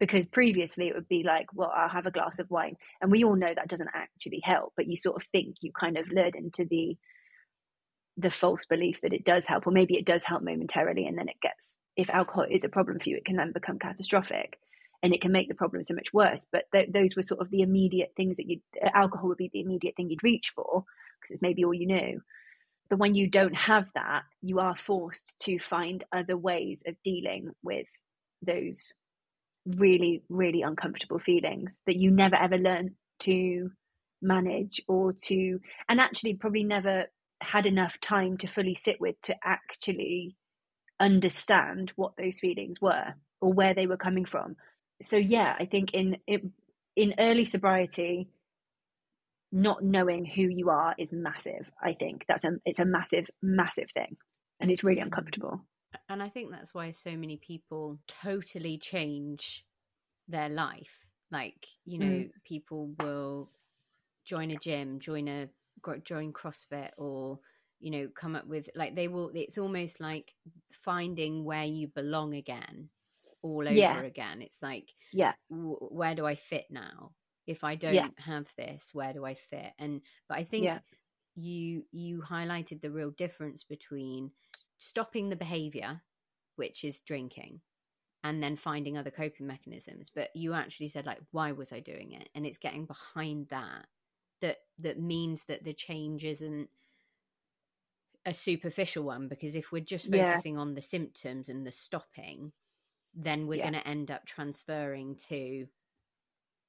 because 0.00 0.26
previously 0.26 0.88
it 0.88 0.94
would 0.94 1.08
be 1.08 1.22
like 1.22 1.46
well 1.54 1.72
i'll 1.76 1.88
have 1.88 2.06
a 2.06 2.10
glass 2.10 2.38
of 2.38 2.50
wine. 2.50 2.76
And 3.00 3.12
we 3.12 3.24
all 3.24 3.36
know 3.36 3.52
that 3.54 3.68
doesn't 3.68 3.90
actually 3.94 4.40
help 4.42 4.72
but 4.76 4.88
you 4.88 4.96
sort 4.96 5.16
of 5.16 5.28
think 5.30 5.56
you 5.60 5.70
kind 5.78 5.96
of 5.96 6.10
lured 6.10 6.36
into 6.36 6.64
the 6.64 6.96
the 8.16 8.30
false 8.30 8.66
belief 8.66 9.00
that 9.02 9.12
it 9.12 9.24
does 9.24 9.46
help 9.46 9.66
or 9.66 9.70
maybe 9.72 9.94
it 9.96 10.04
does 10.04 10.24
help 10.24 10.42
momentarily 10.42 11.06
and 11.06 11.16
then 11.16 11.28
it 11.28 11.40
gets 11.40 11.76
if 11.96 12.10
alcohol 12.10 12.46
is 12.50 12.64
a 12.64 12.68
problem 12.68 12.98
for 12.98 13.08
you 13.08 13.16
it 13.16 13.24
can 13.24 13.36
then 13.36 13.52
become 13.52 13.78
catastrophic 13.78 14.58
and 15.02 15.14
it 15.14 15.20
can 15.20 15.32
make 15.32 15.48
the 15.48 15.54
problem 15.54 15.82
so 15.82 15.94
much 15.94 16.12
worse. 16.12 16.46
But 16.52 16.64
th- 16.72 16.90
those 16.92 17.16
were 17.16 17.22
sort 17.22 17.40
of 17.40 17.50
the 17.50 17.62
immediate 17.62 18.12
things 18.16 18.36
that 18.36 18.48
you 18.48 18.60
uh, 18.84 18.90
alcohol 18.94 19.28
would 19.28 19.38
be 19.38 19.50
the 19.52 19.60
immediate 19.60 19.96
thing 19.96 20.10
you'd 20.10 20.22
reach 20.22 20.52
for 20.54 20.84
because 21.20 21.32
it's 21.34 21.42
maybe 21.42 21.64
all 21.64 21.74
you 21.74 21.86
knew. 21.86 22.20
But 22.88 22.98
when 22.98 23.14
you 23.14 23.28
don't 23.28 23.54
have 23.54 23.86
that 23.94 24.22
you 24.42 24.58
are 24.58 24.76
forced 24.76 25.36
to 25.40 25.58
find 25.58 26.04
other 26.12 26.36
ways 26.36 26.82
of 26.86 26.96
dealing 27.04 27.50
with 27.62 27.86
those 28.42 28.92
really, 29.66 30.22
really 30.28 30.62
uncomfortable 30.62 31.18
feelings 31.18 31.80
that 31.86 31.96
you 31.96 32.10
never 32.10 32.36
ever 32.36 32.58
learn 32.58 32.94
to 33.20 33.70
manage 34.22 34.80
or 34.88 35.12
to, 35.12 35.60
and 35.88 36.00
actually 36.00 36.34
probably 36.34 36.64
never 36.64 37.04
had 37.42 37.66
enough 37.66 37.98
time 38.00 38.36
to 38.38 38.46
fully 38.46 38.74
sit 38.74 39.00
with 39.00 39.16
to 39.22 39.34
actually 39.44 40.36
understand 41.00 41.92
what 41.96 42.12
those 42.18 42.38
feelings 42.38 42.80
were 42.80 43.14
or 43.40 43.52
where 43.52 43.74
they 43.74 43.86
were 43.86 43.96
coming 43.96 44.24
from. 44.24 44.56
So 45.02 45.16
yeah, 45.16 45.54
I 45.58 45.64
think 45.64 45.94
in 45.94 46.18
in 46.96 47.14
early 47.18 47.46
sobriety, 47.46 48.28
not 49.52 49.82
knowing 49.82 50.24
who 50.24 50.42
you 50.42 50.70
are 50.70 50.94
is 50.98 51.12
massive. 51.12 51.70
I 51.82 51.94
think 51.94 52.24
that's 52.28 52.44
a 52.44 52.52
it's 52.64 52.78
a 52.78 52.84
massive 52.84 53.26
massive 53.42 53.90
thing, 53.92 54.16
and 54.60 54.70
it's 54.70 54.84
really 54.84 55.00
uncomfortable. 55.00 55.64
And 56.10 56.20
I 56.20 56.28
think 56.28 56.50
that's 56.50 56.74
why 56.74 56.90
so 56.90 57.16
many 57.16 57.36
people 57.36 57.98
totally 58.08 58.76
change 58.78 59.64
their 60.26 60.48
life. 60.48 61.06
Like, 61.30 61.66
you 61.84 61.98
know, 61.98 62.06
mm. 62.06 62.30
people 62.44 62.92
will 62.98 63.48
join 64.24 64.50
a 64.50 64.56
gym, 64.56 64.98
join 64.98 65.28
a 65.28 65.48
join 66.04 66.32
CrossFit 66.32 66.90
or 66.98 67.38
you 67.78 67.90
know 67.90 68.08
come 68.14 68.36
up 68.36 68.46
with 68.46 68.68
like 68.74 68.94
they 68.94 69.08
will 69.08 69.30
it's 69.34 69.56
almost 69.56 70.00
like 70.00 70.34
finding 70.70 71.44
where 71.44 71.64
you 71.64 71.88
belong 71.88 72.34
again 72.34 72.88
all 73.42 73.66
over 73.66 73.72
yeah. 73.72 74.02
again 74.02 74.42
it's 74.42 74.62
like 74.62 74.92
yeah 75.12 75.32
w- 75.50 75.78
where 75.80 76.14
do 76.14 76.26
i 76.26 76.34
fit 76.34 76.66
now 76.70 77.10
if 77.46 77.64
i 77.64 77.74
don't 77.74 77.94
yeah. 77.94 78.08
have 78.18 78.46
this 78.58 78.90
where 78.92 79.14
do 79.14 79.24
i 79.24 79.32
fit 79.32 79.72
and 79.78 80.02
but 80.28 80.36
i 80.36 80.44
think 80.44 80.64
yeah. 80.64 80.78
you 81.34 81.82
you 81.90 82.20
highlighted 82.20 82.82
the 82.82 82.90
real 82.90 83.10
difference 83.12 83.64
between 83.64 84.30
stopping 84.80 85.28
the 85.28 85.36
behavior, 85.36 86.02
which 86.56 86.82
is 86.82 86.98
drinking, 87.00 87.60
and 88.24 88.42
then 88.42 88.56
finding 88.56 88.98
other 88.98 89.12
coping 89.12 89.46
mechanisms. 89.46 90.10
But 90.12 90.34
you 90.34 90.54
actually 90.54 90.88
said 90.88 91.06
like, 91.06 91.20
why 91.30 91.52
was 91.52 91.72
I 91.72 91.78
doing 91.78 92.12
it? 92.12 92.28
And 92.34 92.44
it's 92.44 92.58
getting 92.58 92.86
behind 92.86 93.46
that 93.50 93.86
that 94.40 94.58
that 94.78 94.98
means 94.98 95.44
that 95.44 95.64
the 95.64 95.72
change 95.72 96.24
isn't 96.24 96.68
a 98.26 98.34
superficial 98.34 99.04
one 99.04 99.28
because 99.28 99.54
if 99.54 99.72
we're 99.72 99.80
just 99.80 100.10
focusing 100.10 100.54
yeah. 100.54 100.60
on 100.60 100.74
the 100.74 100.82
symptoms 100.82 101.48
and 101.48 101.66
the 101.66 101.72
stopping 101.72 102.52
then 103.14 103.46
we're 103.46 103.54
yeah. 103.54 103.70
going 103.70 103.82
to 103.82 103.88
end 103.88 104.10
up 104.10 104.26
transferring 104.26 105.16
to 105.16 105.66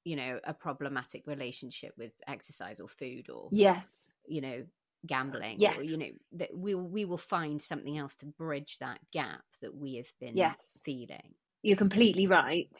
you 0.04 0.16
know 0.16 0.40
a 0.44 0.54
problematic 0.54 1.26
relationship 1.26 1.92
with 1.98 2.12
exercise 2.26 2.80
or 2.80 2.88
food 2.88 3.28
or 3.28 3.48
yes 3.52 4.10
you 4.26 4.40
know 4.40 4.64
gambling 5.06 5.60
yes. 5.60 5.76
or 5.78 5.84
you 5.84 5.96
know 5.96 6.10
that 6.32 6.56
we 6.56 6.74
we 6.74 7.04
will 7.04 7.18
find 7.18 7.60
something 7.60 7.98
else 7.98 8.14
to 8.14 8.26
bridge 8.26 8.76
that 8.80 8.98
gap 9.12 9.42
that 9.60 9.74
we 9.74 9.96
have 9.96 10.10
been 10.20 10.36
yes. 10.36 10.80
feeling 10.84 11.34
you're 11.62 11.76
completely 11.76 12.26
right 12.26 12.70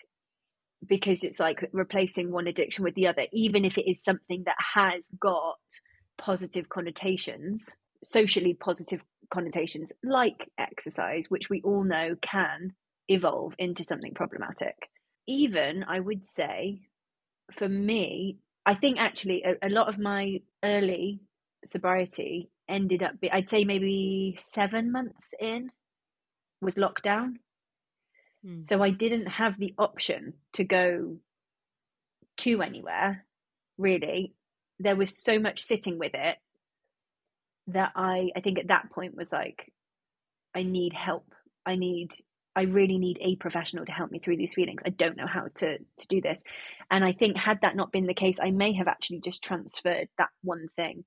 because 0.87 1.25
it's 1.25 1.41
like 1.41 1.69
replacing 1.73 2.31
one 2.31 2.47
addiction 2.47 2.85
with 2.85 2.95
the 2.95 3.07
other 3.07 3.27
even 3.33 3.65
if 3.65 3.77
it 3.77 3.91
is 3.91 4.03
something 4.03 4.43
that 4.45 4.57
has 4.59 5.11
got 5.21 5.59
positive 6.19 6.69
connotations 6.69 7.69
socially 8.05 8.55
positive 8.55 9.03
connotations 9.31 9.91
like 10.05 10.49
exercise 10.59 11.27
which 11.29 11.51
we 11.51 11.61
all 11.63 11.83
know 11.83 12.15
can 12.23 12.73
evolve 13.09 13.55
into 13.59 13.83
something 13.83 14.15
problematic 14.15 14.77
even 15.27 15.85
i 15.89 15.99
would 15.99 16.27
say 16.27 16.81
for 17.59 17.69
me 17.69 18.39
i 18.65 18.75
think 18.75 19.01
actually 19.01 19.43
a, 19.43 19.67
a 19.67 19.71
lot 19.71 19.89
of 19.89 19.99
my 19.99 20.39
early 20.65 21.21
sobriety 21.65 22.51
ended 22.69 23.03
up, 23.03 23.13
I'd 23.31 23.51
say 23.51 23.65
maybe 23.65 24.39
seven 24.41 24.93
months 24.93 25.35
in, 25.41 25.71
was 26.61 26.77
lockdown. 26.77 27.35
Mm. 28.47 28.67
So 28.67 28.83
I 28.83 28.91
didn't 28.91 29.27
have 29.27 29.59
the 29.59 29.75
option 29.79 30.35
to 30.55 30.65
go 30.65 31.19
to 32.39 32.63
anywhere, 32.63 33.25
really. 33.79 34.35
There 34.79 34.97
was 34.97 35.17
so 35.17 35.39
much 35.39 35.65
sitting 35.65 35.99
with 35.99 36.13
it 36.15 36.37
that 37.69 37.93
I, 37.95 38.31
I 38.35 38.41
think 38.41 38.59
at 38.59 38.69
that 38.69 38.91
point 38.91 39.17
was 39.17 39.31
like, 39.31 39.73
I 40.55 40.63
need 40.63 40.93
help. 40.93 41.33
I 41.65 41.77
need 41.77 42.11
I 42.55 42.63
really 42.63 42.99
need 42.99 43.19
a 43.23 43.37
professional 43.37 43.87
to 43.87 43.93
help 43.93 44.11
me 44.11 44.19
through 44.19 44.37
these 44.37 44.53
feelings. 44.55 44.83
I 44.85 44.91
don't 44.91 45.17
know 45.17 45.27
how 45.27 45.47
to 45.57 45.79
to 45.79 46.07
do 46.09 46.21
this. 46.21 46.41
And 46.91 47.05
I 47.05 47.13
think 47.13 47.37
had 47.37 47.61
that 47.63 47.77
not 47.77 47.93
been 47.93 48.07
the 48.07 48.15
case, 48.15 48.39
I 48.43 48.51
may 48.51 48.75
have 48.75 48.89
actually 48.89 49.21
just 49.21 49.43
transferred 49.43 50.09
that 50.19 50.29
one 50.43 50.67
thing 50.77 51.05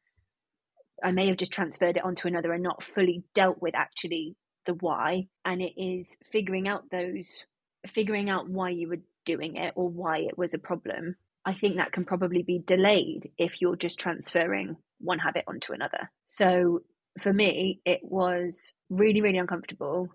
I 1.03 1.11
may 1.11 1.27
have 1.27 1.37
just 1.37 1.51
transferred 1.51 1.97
it 1.97 2.05
onto 2.05 2.27
another 2.27 2.53
and 2.53 2.63
not 2.63 2.83
fully 2.83 3.23
dealt 3.33 3.61
with 3.61 3.75
actually 3.75 4.35
the 4.65 4.73
why. 4.73 5.27
And 5.43 5.61
it 5.61 5.73
is 5.77 6.09
figuring 6.31 6.67
out 6.67 6.89
those, 6.89 7.45
figuring 7.87 8.29
out 8.29 8.49
why 8.49 8.69
you 8.69 8.89
were 8.89 9.01
doing 9.25 9.57
it 9.57 9.73
or 9.75 9.89
why 9.89 10.19
it 10.19 10.37
was 10.37 10.53
a 10.53 10.59
problem. 10.59 11.15
I 11.45 11.53
think 11.53 11.75
that 11.75 11.91
can 11.91 12.05
probably 12.05 12.43
be 12.43 12.59
delayed 12.59 13.29
if 13.37 13.61
you're 13.61 13.75
just 13.75 13.99
transferring 13.99 14.77
one 14.99 15.19
habit 15.19 15.43
onto 15.47 15.73
another. 15.73 16.09
So 16.27 16.81
for 17.21 17.31
me, 17.31 17.81
it 17.85 18.01
was 18.03 18.73
really, 18.89 19.21
really 19.21 19.37
uncomfortable. 19.37 20.09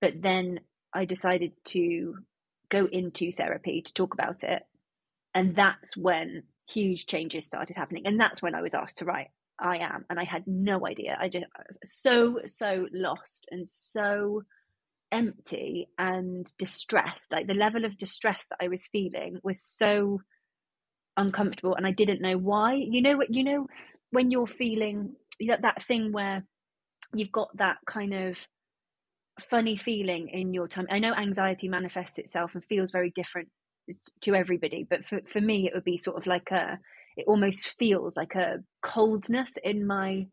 But 0.00 0.20
then 0.20 0.60
I 0.94 1.04
decided 1.04 1.52
to 1.66 2.16
go 2.68 2.86
into 2.86 3.32
therapy 3.32 3.82
to 3.82 3.92
talk 3.92 4.14
about 4.14 4.44
it. 4.44 4.62
And 5.34 5.56
that's 5.56 5.96
when 5.96 6.44
huge 6.68 7.06
changes 7.06 7.46
started 7.46 7.76
happening. 7.76 8.06
And 8.06 8.20
that's 8.20 8.42
when 8.42 8.54
I 8.54 8.62
was 8.62 8.74
asked 8.74 8.98
to 8.98 9.04
write 9.04 9.28
I 9.62 9.78
am. 9.78 10.04
And 10.10 10.18
I 10.18 10.24
had 10.24 10.44
no 10.46 10.86
idea. 10.86 11.16
I 11.20 11.28
just 11.28 11.46
so, 11.84 12.40
so 12.46 12.88
lost 12.92 13.46
and 13.50 13.68
so 13.68 14.42
empty 15.10 15.88
and 15.98 16.50
distressed. 16.58 17.32
Like 17.32 17.46
the 17.46 17.54
level 17.54 17.84
of 17.84 17.96
distress 17.96 18.44
that 18.50 18.58
I 18.60 18.68
was 18.68 18.82
feeling 18.90 19.38
was 19.42 19.60
so 19.60 20.20
uncomfortable 21.16 21.74
and 21.74 21.86
I 21.86 21.92
didn't 21.92 22.22
know 22.22 22.36
why. 22.36 22.74
You 22.74 23.02
know 23.02 23.16
what 23.16 23.32
you 23.32 23.44
know 23.44 23.66
when 24.10 24.30
you're 24.30 24.46
feeling 24.46 25.14
that 25.46 25.62
that 25.62 25.82
thing 25.84 26.12
where 26.12 26.44
you've 27.14 27.32
got 27.32 27.56
that 27.58 27.76
kind 27.86 28.14
of 28.14 28.38
funny 29.40 29.76
feeling 29.76 30.28
in 30.28 30.54
your 30.54 30.68
tummy. 30.68 30.88
I 30.90 30.98
know 30.98 31.14
anxiety 31.14 31.68
manifests 31.68 32.18
itself 32.18 32.54
and 32.54 32.64
feels 32.64 32.90
very 32.90 33.10
different 33.10 33.48
to 34.22 34.34
everybody, 34.34 34.86
but 34.88 35.06
for, 35.06 35.20
for 35.26 35.40
me, 35.40 35.66
it 35.66 35.74
would 35.74 35.84
be 35.84 35.98
sort 35.98 36.16
of 36.16 36.26
like 36.26 36.50
a, 36.50 36.78
it 37.16 37.26
almost 37.26 37.74
feels 37.78 38.16
like 38.16 38.34
a 38.34 38.58
coldness 38.82 39.52
in 39.62 39.86
my, 39.86 40.26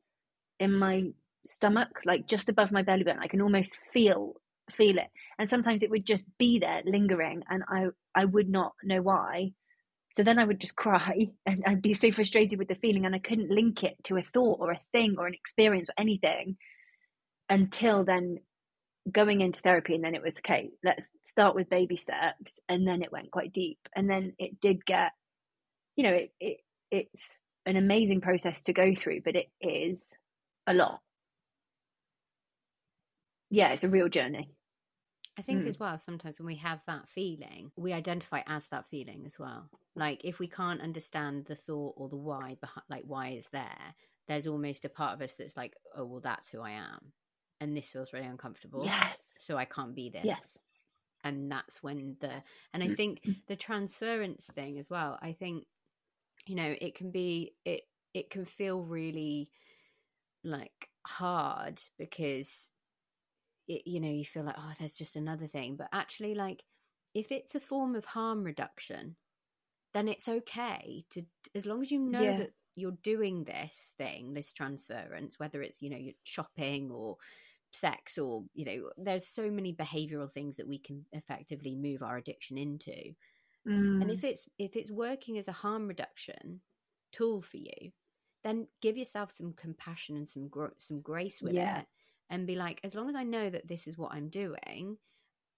in 0.60 0.74
my 0.74 1.06
stomach, 1.46 1.90
like 2.06 2.28
just 2.28 2.50
above 2.50 2.72
my 2.72 2.82
belly 2.82 3.04
button. 3.04 3.22
I 3.22 3.28
can 3.28 3.42
almost 3.42 3.80
feel, 3.94 4.36
feel 4.76 4.98
it. 4.98 5.10
And 5.38 5.50
sometimes 5.50 5.84
it 5.84 5.90
would 5.90 6.06
just 6.06 6.24
be 6.38 6.60
there 6.60 6.82
lingering 6.86 7.44
and 7.50 7.64
I, 7.68 7.88
I 8.16 8.26
would 8.26 8.50
not 8.50 8.74
know 8.84 9.02
why. 9.02 9.52
So 10.16 10.24
then 10.24 10.40
I 10.40 10.46
would 10.46 10.60
just 10.60 10.76
cry 10.78 11.28
and 11.46 11.64
I'd 11.66 11.82
be 11.82 11.94
so 11.94 12.12
frustrated 12.12 12.60
with 12.60 12.68
the 12.68 12.76
feeling 12.76 13.06
and 13.06 13.16
I 13.16 13.20
couldn't 13.20 13.52
link 13.52 13.84
it 13.84 13.96
to 14.06 14.18
a 14.18 14.24
thought 14.34 14.60
or 14.60 14.72
a 14.72 14.82
thing 14.92 15.16
or 15.18 15.28
an 15.28 15.34
experience 15.34 15.90
or 15.90 16.02
anything 16.02 16.58
until 17.50 18.04
then 18.04 18.38
going 19.12 19.42
into 19.42 19.62
therapy 19.62 19.96
and 19.96 20.04
then 20.04 20.14
it 20.14 20.22
was 20.22 20.38
okay 20.38 20.70
let's 20.84 21.08
start 21.24 21.56
with 21.56 21.70
baby 21.70 21.96
steps 21.96 22.60
and 22.68 22.88
then 22.88 23.02
it 23.02 23.12
went 23.12 23.32
quite 23.32 23.52
deep 23.52 23.80
and 23.96 24.10
then 24.10 24.34
it 24.38 24.60
did 24.62 24.86
get 24.86 25.12
you 25.96 26.04
know 26.04 26.14
it, 26.14 26.32
it 26.40 26.58
it's 26.92 27.42
an 27.66 27.76
amazing 27.76 28.22
process 28.22 28.62
to 28.62 28.74
go 28.74 28.94
through 28.96 29.22
but 29.24 29.36
it 29.36 29.48
is 29.62 30.14
a 30.68 30.74
lot 30.74 31.00
yeah 33.50 33.72
it's 33.72 33.84
a 33.84 33.90
real 33.90 34.10
journey 34.10 34.50
I 35.38 35.42
think 35.42 35.64
mm. 35.64 35.70
as 35.70 35.80
well, 35.80 35.98
sometimes 35.98 36.38
when 36.38 36.48
we 36.48 36.58
have 36.58 36.82
that 36.86 37.08
feeling, 37.08 37.72
we 37.78 37.94
identify 37.94 38.42
as 38.46 38.68
that 38.72 38.90
feeling 38.92 39.24
as 39.26 39.40
well. 39.40 39.70
Like 39.96 40.26
if 40.26 40.38
we 40.38 40.50
can't 40.50 40.82
understand 40.82 41.46
the 41.46 41.56
thought 41.56 41.94
or 41.96 42.10
the 42.10 42.18
why 42.18 42.58
like 42.90 43.04
why 43.06 43.30
is 43.30 43.46
there, 43.54 43.96
there's 44.28 44.48
almost 44.48 44.84
a 44.84 44.90
part 44.90 45.14
of 45.14 45.22
us 45.22 45.36
that's 45.40 45.56
like, 45.56 45.76
oh, 45.96 46.04
well, 46.04 46.20
that's 46.20 46.50
who 46.50 46.60
I 46.60 46.72
am 46.72 47.14
and 47.62 47.76
this 47.76 47.90
feels 47.90 48.14
really 48.14 48.26
uncomfortable. 48.26 48.86
Yes. 48.86 49.38
So 49.42 49.58
I 49.58 49.66
can't 49.66 49.96
be 49.96 50.10
this. 50.10 50.24
Yes. 50.24 50.58
And 51.24 51.52
that's 51.52 51.84
when 51.84 52.16
the 52.22 52.32
and 52.74 52.82
I 52.82 52.94
think 52.94 53.22
mm. 53.24 53.36
the 53.48 53.58
transference 53.58 54.48
thing 54.56 54.80
as 54.80 54.90
well, 54.90 55.20
I 55.22 55.34
think, 55.34 55.66
you 56.50 56.56
know, 56.56 56.76
it 56.82 56.96
can 56.96 57.12
be 57.12 57.54
it 57.64 57.82
it 58.16 58.32
can 58.32 58.44
feel 58.44 58.82
really 58.82 59.52
like 60.44 60.90
hard 61.06 61.80
because 62.00 62.72
it, 63.68 63.84
you 63.86 64.00
know, 64.00 64.10
you 64.10 64.26
feel 64.26 64.44
like, 64.44 64.56
oh, 64.58 64.74
there's 64.80 64.96
just 64.96 65.16
another 65.16 65.46
thing. 65.46 65.76
But 65.76 65.90
actually 65.94 66.34
like 66.34 66.64
if 67.14 67.32
it's 67.32 67.54
a 67.54 67.60
form 67.60 67.96
of 67.96 68.06
harm 68.06 68.44
reduction, 68.44 69.16
then 69.94 70.08
it's 70.08 70.28
okay 70.28 71.06
to 71.12 71.22
as 71.54 71.68
long 71.68 71.84
as 71.84 71.92
you 71.92 72.00
know 72.00 72.22
yeah. 72.22 72.38
that 72.38 72.54
you're 72.76 72.98
doing 73.04 73.44
this 73.44 73.94
thing, 73.98 74.34
this 74.34 74.52
transference, 74.52 75.38
whether 75.38 75.62
it's, 75.62 75.84
you 75.84 75.92
know, 75.92 75.98
you're 75.98 76.14
shopping 76.24 76.90
or 76.92 77.18
sex 77.72 78.18
or 78.18 78.44
you 78.56 78.66
know 78.66 78.90
there's 78.98 79.28
so 79.28 79.52
many 79.52 79.76
behavioral 79.76 80.32
things 80.34 80.58
that 80.58 80.68
we 80.68 80.80
can 80.80 81.06
effectively 81.12 81.76
move 81.76 82.02
our 82.02 82.18
addiction 82.18 82.58
into 82.58 83.14
mm. 83.70 84.02
and 84.02 84.10
if 84.10 84.24
it's 84.24 84.48
if 84.58 84.76
it's 84.76 84.92
working 84.92 85.38
as 85.38 85.48
a 85.48 85.54
harm 85.54 85.88
reduction 85.88 86.62
tool 87.12 87.42
for 87.42 87.58
you 87.58 87.92
then 88.44 88.68
give 88.82 88.98
yourself 88.98 89.32
some 89.32 89.54
compassion 89.54 90.16
and 90.16 90.28
some 90.28 90.48
gr- 90.48 90.68
some 90.78 91.02
grace 91.02 91.42
with 91.42 91.54
yeah. 91.54 91.80
it 91.80 91.86
and 92.30 92.48
be 92.48 92.56
like 92.56 92.80
as 92.84 92.96
long 92.96 93.10
as 93.10 93.16
i 93.16 93.24
know 93.24 93.50
that 93.50 93.68
this 93.68 93.88
is 93.88 93.98
what 93.98 94.12
i'm 94.14 94.30
doing 94.30 94.98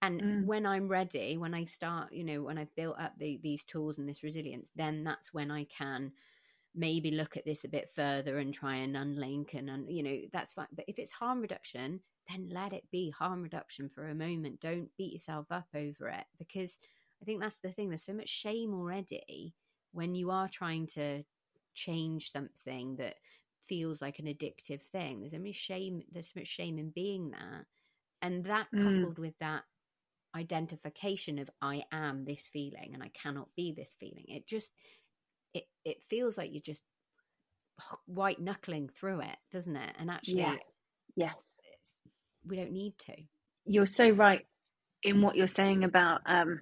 and 0.02 0.22
mm. 0.22 0.46
when 0.46 0.66
i'm 0.66 0.88
ready 0.88 1.38
when 1.38 1.54
i 1.54 1.66
start 1.66 2.12
you 2.12 2.24
know 2.24 2.42
when 2.42 2.58
i've 2.58 2.76
built 2.76 3.00
up 3.00 3.14
the, 3.18 3.40
these 3.44 3.64
tools 3.64 3.98
and 3.98 4.08
this 4.08 4.24
resilience 4.24 4.72
then 4.76 5.04
that's 5.04 5.34
when 5.34 5.52
i 5.52 5.64
can 5.66 6.12
maybe 6.74 7.12
look 7.12 7.36
at 7.36 7.46
this 7.46 7.66
a 7.66 7.70
bit 7.70 7.90
further 7.94 8.38
and 8.38 8.54
try 8.54 8.76
and 8.76 8.96
unlink 8.96 9.54
and 9.54 9.70
un, 9.70 9.86
you 9.90 10.02
know 10.02 10.18
that's 10.32 10.54
fine 10.54 10.68
but 10.74 10.86
if 10.88 10.98
it's 10.98 11.12
harm 11.12 11.42
reduction 11.42 12.00
then 12.30 12.48
let 12.52 12.72
it 12.72 12.84
be 12.92 13.10
harm 13.10 13.44
reduction 13.44 13.90
for 13.90 14.10
a 14.10 14.16
moment 14.16 14.60
don't 14.62 14.90
beat 14.98 15.12
yourself 15.12 15.48
up 15.52 15.68
over 15.76 16.08
it 16.08 16.24
because 16.38 16.80
i 17.22 17.26
think 17.26 17.42
that's 17.42 17.60
the 17.60 17.72
thing 17.72 17.90
there's 17.90 18.06
so 18.06 18.14
much 18.14 18.30
shame 18.30 18.74
already 18.74 19.54
when 19.94 20.16
you 20.16 20.32
are 20.32 20.48
trying 20.48 20.88
to 20.88 21.24
change 21.74 22.32
something 22.32 22.96
that 22.98 23.16
feels 23.68 24.02
like 24.02 24.20
an 24.20 24.26
addictive 24.26 24.82
thing 24.92 25.20
there's 25.20 25.32
so 25.32 25.40
much 25.40 25.56
shame 25.56 26.02
there's 26.12 26.34
so 26.34 26.40
much 26.40 26.48
shame 26.48 26.78
in 26.78 26.90
being 26.90 27.32
that 27.32 27.66
and 28.22 28.46
that 28.46 28.68
mm. 28.74 28.84
coupled 28.84 29.20
with 29.20 29.34
that 29.40 29.64
identification 30.36 31.40
of 31.40 31.50
i 31.62 31.84
am 31.92 32.26
this 32.26 32.50
feeling 32.52 32.92
and 32.94 33.04
i 33.04 33.12
cannot 33.22 33.48
be 33.56 33.74
this 33.76 33.94
feeling 34.00 34.26
it 34.28 34.48
just 34.48 34.72
it 35.54 35.64
it 35.86 35.98
feels 36.10 36.38
like 36.38 36.50
you're 36.52 36.62
just 36.62 36.84
white 38.06 38.40
knuckling 38.40 38.90
through 38.90 39.22
it, 39.22 39.38
doesn't 39.52 39.76
it? 39.76 39.96
And 40.00 40.10
actually, 40.10 40.40
yeah. 40.40 40.56
yes, 41.16 41.36
we 42.46 42.56
don't 42.56 42.72
need 42.72 42.94
to. 43.06 43.14
You're 43.66 43.86
so 43.86 44.10
right 44.10 44.46
in 45.04 45.22
what 45.22 45.36
you're 45.36 45.48
saying 45.48 45.84
about 45.84 46.22
um, 46.26 46.62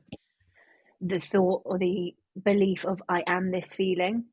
the 1.02 1.20
thought 1.20 1.62
or 1.66 1.78
the 1.78 2.14
belief 2.42 2.86
of 2.86 3.02
I 3.08 3.24
am 3.28 3.52
this 3.52 3.76
feeling. 3.76 4.26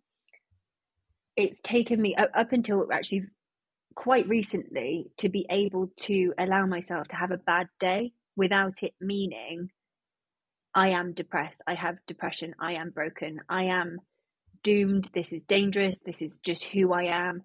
It's 1.37 1.61
taken 1.61 2.01
me 2.01 2.15
up, 2.15 2.53
until 2.53 2.87
actually 2.93 3.25
quite 3.95 4.29
recently 4.29 5.11
to 5.19 5.29
be 5.29 5.47
able 5.51 5.91
to 5.97 6.33
allow 6.39 6.67
myself 6.67 7.09
to 7.09 7.17
have 7.17 7.31
a 7.31 7.39
bad 7.39 7.69
day 7.81 8.13
without 8.37 8.83
it 8.83 8.93
meaning 9.01 9.71
I 10.75 10.91
am 10.91 11.15
depressed, 11.15 11.63
I 11.67 11.75
have 11.75 11.97
depression, 12.07 12.55
I 12.61 12.75
am 12.75 12.91
broken, 12.91 13.41
I 13.49 13.65
am 13.65 13.99
doomed, 14.63 15.09
this 15.15 15.33
is 15.33 15.43
dangerous, 15.45 16.01
this 16.05 16.21
is 16.21 16.39
just 16.45 16.65
who 16.65 16.93
I 16.93 17.05
am. 17.05 17.43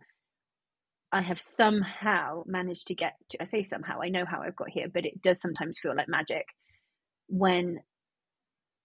I 1.14 1.22
have 1.22 1.40
somehow 1.40 2.44
managed 2.46 2.88
to 2.88 2.96
get 2.96 3.14
to, 3.30 3.42
I 3.42 3.46
say 3.46 3.64
somehow, 3.64 4.02
I 4.02 4.10
know 4.10 4.26
how 4.26 4.42
I've 4.42 4.58
got 4.58 4.70
here, 4.70 4.88
but 4.94 5.06
it 5.06 5.22
does 5.22 5.40
sometimes 5.40 5.80
feel 5.80 5.96
like 5.96 6.10
magic 6.10 6.46
when 7.28 7.80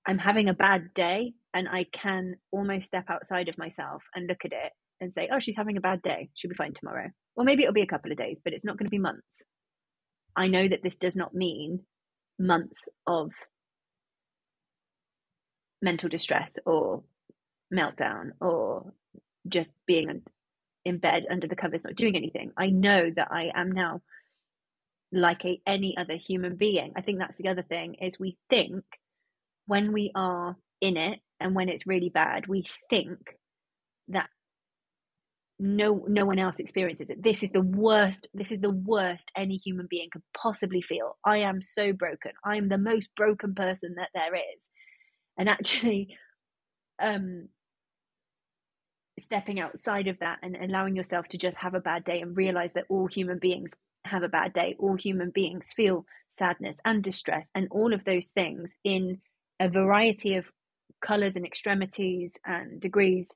I'm 0.06 0.18
having 0.18 0.48
a 0.48 0.54
bad 0.54 0.94
day 0.94 1.34
and 1.52 1.68
I 1.68 1.84
can 1.92 2.36
almost 2.52 2.86
step 2.86 3.06
outside 3.08 3.48
of 3.48 3.58
myself 3.58 4.02
and 4.14 4.26
look 4.28 4.44
at 4.44 4.52
it 4.52 4.72
and 5.00 5.12
say, 5.12 5.28
oh, 5.32 5.40
she's 5.40 5.56
having 5.56 5.76
a 5.76 5.80
bad 5.80 6.02
day. 6.02 6.30
She'll 6.34 6.48
be 6.50 6.54
fine 6.54 6.74
tomorrow. 6.74 7.10
Or 7.34 7.44
maybe 7.44 7.62
it'll 7.62 7.74
be 7.74 7.82
a 7.82 7.86
couple 7.86 8.12
of 8.12 8.18
days, 8.18 8.40
but 8.42 8.52
it's 8.52 8.64
not 8.64 8.78
going 8.78 8.86
to 8.86 8.90
be 8.90 8.98
months. 8.98 9.42
I 10.36 10.48
know 10.48 10.68
that 10.68 10.82
this 10.82 10.96
does 10.96 11.16
not 11.16 11.34
mean 11.34 11.80
months 12.38 12.88
of 13.06 13.30
mental 15.82 16.08
distress 16.08 16.58
or 16.66 17.02
meltdown 17.72 18.30
or 18.40 18.92
just 19.48 19.72
being 19.86 20.22
in 20.84 20.98
bed 20.98 21.24
under 21.30 21.46
the 21.46 21.56
covers 21.56 21.84
not 21.84 21.96
doing 21.96 22.16
anything 22.16 22.52
i 22.56 22.68
know 22.68 23.10
that 23.14 23.28
i 23.30 23.50
am 23.54 23.72
now 23.72 24.00
like 25.12 25.44
a, 25.44 25.60
any 25.66 25.96
other 25.96 26.14
human 26.16 26.56
being 26.56 26.92
i 26.96 27.00
think 27.00 27.18
that's 27.18 27.38
the 27.38 27.48
other 27.48 27.62
thing 27.62 27.94
is 27.94 28.18
we 28.18 28.36
think 28.50 28.84
when 29.66 29.92
we 29.92 30.11
are 30.14 30.57
in 30.81 30.96
it 30.96 31.20
and 31.40 31.55
when 31.55 31.68
it's 31.68 31.87
really 31.87 32.11
bad 32.11 32.46
we 32.46 32.64
think 32.90 33.18
that 34.09 34.29
no 35.59 36.05
no 36.07 36.26
one 36.26 36.38
else 36.38 36.59
experiences 36.59 37.09
it. 37.09 37.22
This 37.22 37.42
is 37.42 37.50
the 37.50 37.62
worst 37.62 38.29
this 38.35 38.52
is 38.52 38.61
the 38.61 38.70
worst 38.70 39.31
any 39.37 39.57
human 39.57 39.87
being 39.88 40.09
could 40.12 40.22
possibly 40.37 40.83
feel. 40.83 41.16
I 41.24 41.38
am 41.38 41.62
so 41.62 41.92
broken. 41.92 42.33
I 42.44 42.57
am 42.57 42.68
the 42.68 42.79
most 42.79 43.09
broken 43.16 43.55
person 43.55 43.94
that 43.96 44.11
there 44.14 44.35
is. 44.35 44.62
And 45.38 45.48
actually 45.48 46.16
um 47.00 47.48
stepping 49.18 49.59
outside 49.59 50.09
of 50.09 50.18
that 50.18 50.38
and 50.42 50.57
allowing 50.57 50.94
yourself 50.94 51.26
to 51.29 51.38
just 51.38 51.57
have 51.57 51.74
a 51.74 51.81
bad 51.81 52.05
day 52.05 52.20
and 52.20 52.37
realize 52.37 52.70
that 52.74 52.85
all 52.90 53.07
human 53.07 53.38
beings 53.38 53.70
have 54.05 54.22
a 54.22 54.29
bad 54.29 54.52
day. 54.52 54.76
All 54.79 54.94
human 54.94 55.31
beings 55.31 55.72
feel 55.74 56.05
sadness 56.33 56.76
and 56.85 57.02
distress 57.02 57.48
and 57.55 57.68
all 57.70 57.94
of 57.94 58.05
those 58.05 58.29
things 58.29 58.72
in 58.85 59.22
a 59.60 59.68
variety 59.68 60.36
of 60.36 60.46
colors 61.00 61.36
and 61.36 61.46
extremities 61.46 62.32
and 62.44 62.80
degrees. 62.80 63.30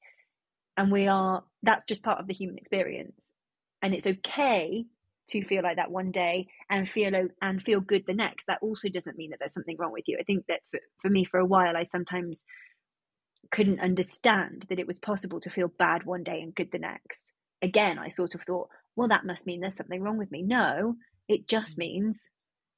And 0.76 0.90
we 0.90 1.06
are, 1.06 1.44
that's 1.62 1.84
just 1.84 2.02
part 2.02 2.20
of 2.20 2.26
the 2.26 2.34
human 2.34 2.58
experience. 2.58 3.32
And 3.82 3.94
it's 3.94 4.06
okay 4.06 4.84
to 5.30 5.44
feel 5.44 5.62
like 5.62 5.76
that 5.76 5.90
one 5.90 6.10
day 6.10 6.48
and 6.68 6.88
feel 6.88 7.12
and 7.40 7.62
feel 7.62 7.80
good 7.80 8.04
the 8.06 8.14
next. 8.14 8.46
That 8.46 8.58
also 8.62 8.88
doesn't 8.88 9.16
mean 9.16 9.30
that 9.30 9.38
there's 9.38 9.54
something 9.54 9.76
wrong 9.78 9.92
with 9.92 10.04
you. 10.06 10.18
I 10.20 10.24
think 10.24 10.46
that 10.48 10.60
for, 10.70 10.80
for 11.02 11.08
me, 11.08 11.24
for 11.24 11.38
a 11.38 11.46
while, 11.46 11.76
I 11.76 11.84
sometimes 11.84 12.44
couldn't 13.50 13.80
understand 13.80 14.66
that 14.68 14.78
it 14.78 14.86
was 14.86 14.98
possible 14.98 15.40
to 15.40 15.50
feel 15.50 15.68
bad 15.68 16.04
one 16.04 16.22
day 16.22 16.40
and 16.40 16.54
good 16.54 16.70
the 16.72 16.78
next. 16.78 17.32
Again, 17.62 17.98
I 17.98 18.08
sort 18.08 18.34
of 18.34 18.42
thought, 18.42 18.68
well, 18.96 19.08
that 19.08 19.26
must 19.26 19.46
mean 19.46 19.60
there's 19.60 19.76
something 19.76 20.02
wrong 20.02 20.18
with 20.18 20.30
me. 20.30 20.42
No, 20.42 20.96
it 21.28 21.48
just 21.48 21.74
mm. 21.74 21.78
means 21.78 22.30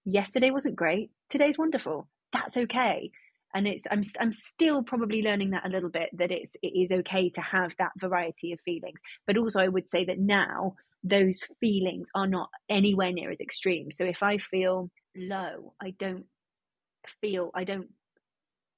yesterday 0.04 0.50
wasn't 0.50 0.76
great, 0.76 1.10
today's 1.30 1.58
wonderful. 1.58 2.08
That's 2.32 2.56
okay. 2.56 3.10
And 3.54 3.66
it's 3.66 3.84
I'm 3.90 4.02
I'm 4.18 4.32
still 4.32 4.82
probably 4.82 5.22
learning 5.22 5.50
that 5.50 5.66
a 5.66 5.70
little 5.70 5.90
bit 5.90 6.08
that 6.14 6.30
it's 6.30 6.56
it 6.62 6.68
is 6.68 6.90
okay 6.90 7.28
to 7.30 7.40
have 7.40 7.74
that 7.78 7.92
variety 7.98 8.52
of 8.52 8.60
feelings. 8.60 8.98
But 9.26 9.36
also 9.36 9.60
I 9.60 9.68
would 9.68 9.90
say 9.90 10.04
that 10.06 10.18
now 10.18 10.74
those 11.04 11.42
feelings 11.60 12.08
are 12.14 12.28
not 12.28 12.48
anywhere 12.70 13.12
near 13.12 13.30
as 13.30 13.40
extreme. 13.40 13.90
So 13.90 14.04
if 14.04 14.22
I 14.22 14.38
feel 14.38 14.90
low. 15.16 15.74
I 15.80 15.90
don't 15.98 16.26
feel, 17.20 17.50
I 17.54 17.64
don't, 17.64 17.88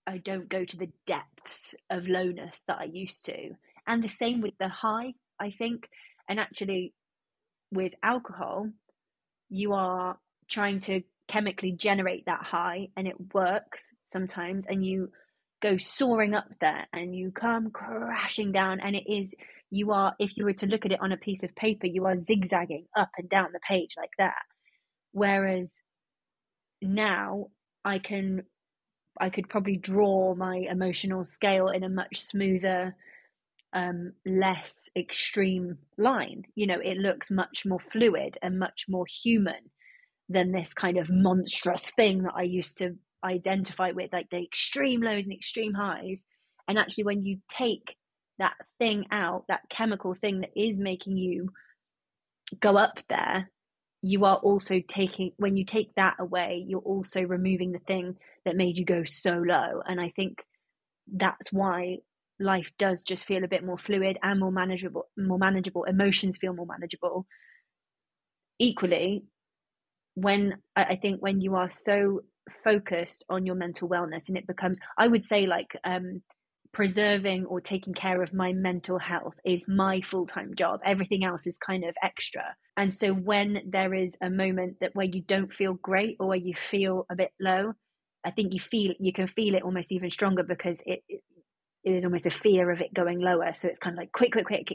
I 0.06 0.18
don't 0.18 0.48
go 0.48 0.64
to 0.64 0.76
the 0.76 0.90
depths 1.06 1.74
of 1.90 2.08
lowness 2.08 2.62
that 2.66 2.78
I 2.78 2.84
used 2.84 3.24
to. 3.26 3.50
And 3.86 4.02
the 4.02 4.08
same 4.08 4.40
with 4.40 4.54
the 4.58 4.68
high, 4.68 5.14
I 5.40 5.50
think. 5.50 5.88
And 6.28 6.40
actually, 6.40 6.94
with 7.70 7.92
alcohol, 8.02 8.68
you 9.50 9.72
are 9.72 10.18
trying 10.48 10.80
to 10.80 11.02
chemically 11.28 11.72
generate 11.72 12.26
that 12.26 12.42
high 12.42 12.88
and 12.96 13.06
it 13.08 13.32
works 13.32 13.93
sometimes 14.06 14.66
and 14.66 14.84
you 14.84 15.10
go 15.62 15.78
soaring 15.78 16.34
up 16.34 16.48
there 16.60 16.86
and 16.92 17.14
you 17.14 17.30
come 17.30 17.70
crashing 17.70 18.52
down 18.52 18.80
and 18.80 18.94
it 18.94 19.10
is 19.10 19.34
you 19.70 19.92
are 19.92 20.14
if 20.18 20.36
you 20.36 20.44
were 20.44 20.52
to 20.52 20.66
look 20.66 20.84
at 20.84 20.92
it 20.92 21.00
on 21.00 21.12
a 21.12 21.16
piece 21.16 21.42
of 21.42 21.54
paper 21.56 21.86
you 21.86 22.04
are 22.04 22.18
zigzagging 22.18 22.84
up 22.96 23.10
and 23.16 23.28
down 23.28 23.48
the 23.52 23.60
page 23.68 23.94
like 23.96 24.10
that. 24.18 24.42
Whereas 25.12 25.74
now 26.82 27.46
i 27.84 27.98
can 27.98 28.42
i 29.18 29.30
could 29.30 29.48
probably 29.48 29.76
draw 29.76 30.34
my 30.34 30.56
emotional 30.70 31.24
scale 31.24 31.68
in 31.68 31.82
a 31.82 31.88
much 31.88 32.20
smoother 32.20 32.94
um, 33.72 34.12
less 34.24 34.88
extreme 34.96 35.78
line. 35.98 36.44
You 36.54 36.66
know 36.66 36.78
it 36.80 36.98
looks 36.98 37.30
much 37.30 37.64
more 37.66 37.80
fluid 37.80 38.38
and 38.42 38.58
much 38.58 38.84
more 38.88 39.06
human 39.06 39.70
than 40.28 40.52
this 40.52 40.72
kind 40.72 40.96
of 40.96 41.10
monstrous 41.10 41.90
thing 41.90 42.22
that 42.22 42.32
i 42.34 42.42
used 42.42 42.78
to 42.78 42.96
identify 43.24 43.90
with 43.92 44.12
like 44.12 44.28
the 44.30 44.42
extreme 44.42 45.02
lows 45.02 45.24
and 45.24 45.32
extreme 45.32 45.74
highs. 45.74 46.22
And 46.68 46.78
actually 46.78 47.04
when 47.04 47.24
you 47.24 47.38
take 47.48 47.96
that 48.38 48.54
thing 48.78 49.06
out 49.10 49.44
that 49.48 49.60
chemical 49.70 50.14
thing 50.14 50.40
that 50.40 50.50
is 50.56 50.78
making 50.78 51.16
you 51.16 51.50
go 52.60 52.76
up 52.76 52.98
there 53.08 53.50
you 54.02 54.24
are 54.24 54.36
also 54.36 54.80
taking 54.86 55.32
when 55.36 55.56
you 55.56 55.64
take 55.64 55.94
that 55.94 56.14
away 56.18 56.64
you're 56.66 56.80
also 56.80 57.22
removing 57.22 57.72
the 57.72 57.78
thing 57.80 58.16
that 58.44 58.56
made 58.56 58.76
you 58.76 58.84
go 58.84 59.04
so 59.04 59.32
low. 59.32 59.80
And 59.86 60.00
i 60.00 60.12
think 60.16 60.42
that's 61.12 61.52
why 61.52 61.98
life 62.40 62.70
does 62.78 63.02
just 63.04 63.26
feel 63.26 63.44
a 63.44 63.48
bit 63.48 63.64
more 63.64 63.78
fluid 63.78 64.18
and 64.22 64.40
more 64.40 64.52
manageable 64.52 65.08
more 65.16 65.38
manageable 65.38 65.84
emotions 65.84 66.36
feel 66.36 66.52
more 66.54 66.66
manageable. 66.66 67.26
Equally 68.58 69.24
when 70.16 70.54
i 70.76 70.96
think 70.96 71.20
when 71.20 71.40
you 71.40 71.56
are 71.56 71.68
so 71.70 72.20
focused 72.62 73.24
on 73.28 73.46
your 73.46 73.54
mental 73.54 73.88
wellness 73.88 74.28
and 74.28 74.36
it 74.36 74.46
becomes 74.46 74.78
i 74.98 75.06
would 75.06 75.24
say 75.24 75.46
like 75.46 75.76
um 75.84 76.22
preserving 76.74 77.46
or 77.46 77.60
taking 77.60 77.94
care 77.94 78.20
of 78.20 78.34
my 78.34 78.52
mental 78.52 78.98
health 78.98 79.34
is 79.44 79.64
my 79.68 80.00
full-time 80.00 80.54
job. 80.56 80.80
Everything 80.84 81.24
else 81.24 81.46
is 81.46 81.56
kind 81.56 81.84
of 81.84 81.94
extra. 82.02 82.42
And 82.76 82.92
so 82.92 83.12
when 83.12 83.62
there 83.70 83.94
is 83.94 84.16
a 84.20 84.28
moment 84.28 84.78
that 84.80 84.90
where 84.94 85.06
you 85.06 85.22
don't 85.22 85.54
feel 85.54 85.74
great 85.74 86.16
or 86.18 86.26
where 86.26 86.36
you 86.36 86.52
feel 86.54 87.06
a 87.08 87.14
bit 87.14 87.30
low 87.40 87.72
i 88.24 88.30
think 88.30 88.52
you 88.52 88.60
feel 88.60 88.92
you 88.98 89.12
can 89.12 89.28
feel 89.28 89.54
it 89.54 89.62
almost 89.62 89.92
even 89.92 90.10
stronger 90.10 90.42
because 90.42 90.78
it, 90.86 91.02
it, 91.08 91.20
it 91.84 91.90
is 91.90 92.04
almost 92.04 92.26
a 92.26 92.30
fear 92.30 92.70
of 92.70 92.80
it 92.80 92.94
going 92.94 93.20
lower. 93.20 93.52
So 93.54 93.68
it's 93.68 93.78
kind 93.78 93.94
of 93.94 93.98
like 93.98 94.12
quick 94.12 94.32
quick 94.32 94.46
quick 94.46 94.66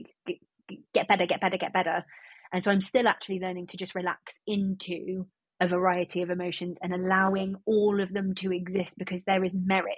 get 0.94 1.08
better 1.08 1.26
get 1.26 1.42
better 1.42 1.58
get 1.58 1.74
better. 1.74 2.06
And 2.54 2.64
so 2.64 2.72
i'm 2.72 2.82
still 2.82 3.08
actually 3.08 3.40
learning 3.40 3.68
to 3.68 3.78
just 3.78 3.96
relax 3.96 4.34
into 4.48 5.28
a 5.60 5.68
variety 5.68 6.22
of 6.22 6.30
emotions 6.30 6.78
and 6.82 6.94
allowing 6.94 7.56
all 7.66 8.02
of 8.02 8.14
them 8.14 8.34
to 8.36 8.54
exist 8.54 8.98
because 8.98 9.24
there 9.26 9.44
is 9.44 9.54
merit 9.54 9.98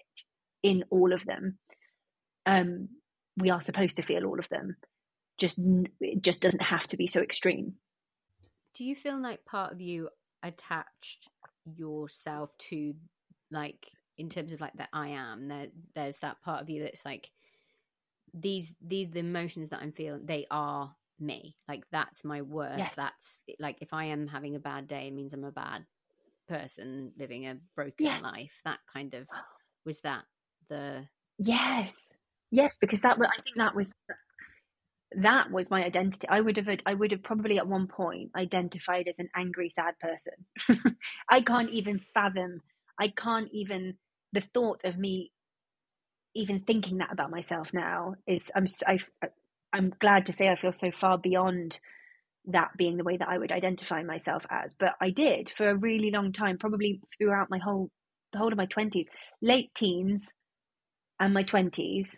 in 0.63 0.84
all 0.89 1.13
of 1.13 1.24
them. 1.26 1.58
Um, 2.45 2.89
we 3.38 3.50
are 3.50 3.62
supposed 3.62 3.97
to 3.97 4.04
feel 4.04 4.26
all 4.26 4.39
of 4.39 4.50
them. 4.50 4.76
Just 5.38 5.60
it 6.00 6.21
just 6.21 6.41
doesn't 6.41 6.62
have 6.62 6.88
to 6.88 6.97
be 6.97 7.08
so 7.08 7.21
extreme. 7.21 7.76
Do 8.76 8.84
you 8.84 8.95
feel 8.95 9.21
like 9.21 9.45
part 9.45 9.71
of 9.71 9.82
you 9.82 10.10
attached 10.43 11.30
yourself 11.65 12.50
to 12.58 12.93
like 13.52 13.88
in 14.17 14.30
terms 14.30 14.54
of 14.54 14.62
like 14.62 14.74
that 14.74 14.89
I 14.93 15.10
am 15.10 15.47
there 15.47 15.67
there's 15.93 16.17
that 16.19 16.41
part 16.41 16.62
of 16.62 16.69
you 16.69 16.84
that's 16.84 17.06
like 17.06 17.30
these 18.34 18.74
these 18.82 19.10
the 19.12 19.19
emotions 19.19 19.69
that 19.69 19.82
I'm 19.82 19.91
feeling 19.91 20.26
they 20.26 20.47
are 20.50 20.95
me. 21.22 21.56
Like 21.68 21.84
that's 21.92 22.24
my 22.24 22.42
worth. 22.42 22.78
Yes. 22.78 22.96
That's 22.96 23.42
like 23.60 23.78
if 23.82 23.94
I 23.94 24.06
am 24.06 24.28
having 24.28 24.56
a 24.56 24.60
bad 24.60 24.88
day, 24.88 25.08
it 25.08 25.14
means 25.14 25.34
I'm 25.34 25.44
a 25.44 25.52
bad 25.52 25.86
person 26.48 27.12
living 27.18 27.48
a 27.48 27.58
broken 27.76 28.06
yes. 28.06 28.22
life. 28.22 28.54
That 28.66 28.80
kind 28.92 29.14
of 29.14 29.28
was 29.86 30.00
that 30.02 30.24
the 30.70 31.06
yes, 31.38 31.96
yes, 32.52 32.78
because 32.80 33.02
that 33.02 33.18
I 33.18 33.42
think 33.42 33.58
that 33.58 33.76
was 33.76 33.92
that 35.14 35.52
was 35.52 35.70
my 35.70 35.84
identity. 35.84 36.28
I 36.28 36.42
would 36.42 36.58
have 36.58 36.70
I 36.86 36.94
would 36.94 37.12
have 37.12 37.24
probably 37.24 37.58
at 37.58 37.68
one 37.68 37.88
point 37.88 38.32
identified 38.36 39.08
as 39.08 39.20
an 39.20 39.30
angry, 39.36 39.70
sad 39.70 39.96
person. 40.00 40.96
I 41.30 41.42
can't 41.42 41.70
even 41.70 42.02
fathom. 42.14 42.62
I 43.00 43.10
can't 43.10 43.50
even 43.52 43.96
the 44.34 44.42
thought 44.42 44.86
of 44.86 44.98
me 44.98 45.32
even 46.34 46.62
thinking 46.62 47.00
that 47.00 47.12
about 47.12 47.30
myself 47.30 47.70
now 47.74 48.16
is 48.26 48.50
I'm 48.56 48.66
I, 48.88 49.00
I'm 49.74 49.94
glad 50.00 50.26
to 50.26 50.34
say 50.34 50.50
I 50.50 50.56
feel 50.56 50.74
so 50.74 50.92
far 50.92 51.18
beyond 51.18 51.80
that 52.46 52.72
being 52.78 52.98
the 52.98 53.04
way 53.04 53.18
that 53.18 53.30
I 53.30 53.38
would 53.38 53.52
identify 53.52 54.04
myself 54.04 54.44
as. 54.50 54.74
But 54.74 54.94
I 55.02 55.12
did 55.12 55.52
for 55.56 55.70
a 55.70 55.76
really 55.76 56.12
long 56.12 56.34
time, 56.34 56.58
probably 56.58 57.02
throughout 57.18 57.50
my 57.50 57.60
whole 57.60 57.90
the 58.34 58.40
whole 58.40 58.52
of 58.52 58.58
my 58.58 58.66
twenties, 58.66 59.08
late 59.42 59.72
teens, 59.76 60.34
and 61.20 61.34
my 61.34 61.44
twenties. 61.44 62.18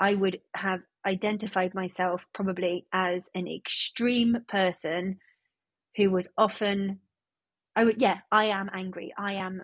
I 0.00 0.14
would 0.14 0.40
have 0.56 0.80
identified 1.06 1.74
myself 1.74 2.22
probably 2.34 2.86
as 2.92 3.28
an 3.34 3.46
extreme 3.48 4.38
person 4.48 5.18
who 5.96 6.10
was 6.10 6.28
often 6.38 7.00
I 7.76 7.84
would 7.84 8.00
yeah, 8.00 8.18
I 8.32 8.46
am 8.46 8.70
angry, 8.74 9.14
I 9.18 9.34
am 9.34 9.62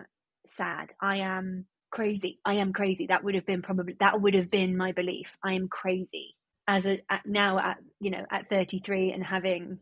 sad, 0.57 0.91
I 1.01 1.17
am 1.17 1.65
crazy, 1.91 2.39
I 2.45 2.55
am 2.55 2.73
crazy. 2.73 3.07
That 3.07 3.23
would 3.23 3.35
have 3.35 3.45
been 3.45 3.61
probably 3.63 3.95
that 3.99 4.21
would 4.21 4.35
have 4.35 4.51
been 4.51 4.77
my 4.77 4.93
belief. 4.93 5.31
I 5.43 5.53
am 5.53 5.67
crazy 5.69 6.36
as 6.67 6.85
a 6.85 7.01
at, 7.09 7.25
now 7.25 7.59
at 7.59 7.77
you 7.99 8.11
know 8.11 8.25
at 8.31 8.49
33 8.49 9.11
and 9.13 9.23
having 9.23 9.79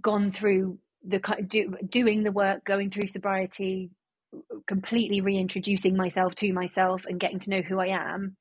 gone 0.00 0.32
through 0.32 0.78
the 1.06 1.20
do, 1.46 1.76
doing 1.88 2.24
the 2.24 2.32
work 2.32 2.64
going 2.64 2.90
through 2.90 3.08
sobriety 3.08 3.90
completely 4.66 5.20
reintroducing 5.20 5.96
myself 5.96 6.34
to 6.34 6.52
myself 6.52 7.04
and 7.06 7.20
getting 7.20 7.40
to 7.40 7.50
know 7.50 7.62
who 7.62 7.78
I 7.80 7.88
am 7.88 8.36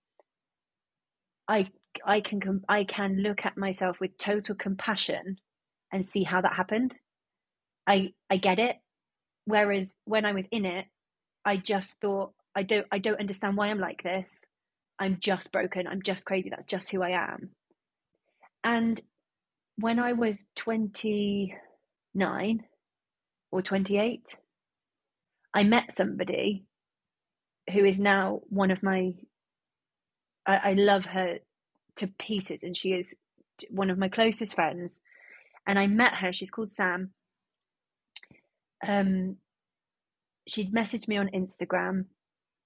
I 1.48 1.68
I 2.06 2.22
can 2.22 2.42
I 2.70 2.86
can 2.86 3.18
look 3.22 3.46
at 3.46 3.58
myself 3.58 4.00
with 4.00 4.18
total 4.18 4.56
compassion 4.56 5.38
and 5.92 6.08
see 6.08 6.24
how 6.24 6.42
that 6.42 6.54
happened. 6.54 6.98
I 7.88 8.14
I 8.30 8.38
get 8.38 8.60
it. 8.60 8.78
Whereas 9.46 9.92
when 10.06 10.26
I 10.26 10.34
was 10.34 10.46
in 10.52 10.66
it 10.66 10.86
I 11.46 11.58
just 11.58 11.96
thought 12.02 12.34
I 12.56 12.64
don't 12.64 12.88
I 12.92 13.00
don't 13.00 13.20
understand 13.20 13.58
why 13.58 13.68
I'm 13.68 13.80
like 13.80 14.04
this. 14.04 14.46
I'm 15.00 15.18
just 15.20 15.52
broken. 15.52 15.88
I'm 15.88 16.02
just 16.04 16.26
crazy. 16.26 16.50
That's 16.50 16.68
just 16.68 16.92
who 16.92 17.04
I 17.04 17.12
am 17.12 17.52
and 18.64 19.00
when 19.78 20.00
I 20.00 20.14
was 20.14 20.46
29 20.56 22.64
or 23.52 23.62
28, 23.62 24.36
I 25.54 25.64
met 25.64 25.96
somebody 25.96 26.66
who 27.72 27.86
is 27.86 28.00
now 28.00 28.42
one 28.50 28.72
of 28.72 28.82
my, 28.84 29.14
I, 30.46 30.56
I 30.56 30.74
love 30.74 31.06
her 31.06 31.40
to 31.98 32.08
pieces, 32.08 32.62
and 32.64 32.78
she 32.78 32.94
is 32.94 33.16
one 33.70 33.90
of 33.90 33.98
my 33.98 34.10
closest 34.10 34.56
friends. 34.56 35.00
And 35.68 35.78
I 35.78 35.88
met 35.88 36.16
her, 36.16 36.34
she's 36.34 36.52
called 36.52 36.72
Sam. 36.72 37.12
Um, 38.86 39.38
she'd 40.48 40.74
messaged 40.74 41.08
me 41.08 41.18
on 41.18 41.30
Instagram. 41.30 42.06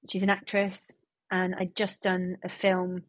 She's 0.09 0.23
an 0.23 0.29
actress, 0.29 0.91
and 1.31 1.55
I'd 1.55 1.75
just 1.75 2.01
done 2.01 2.37
a 2.43 2.49
film 2.49 3.03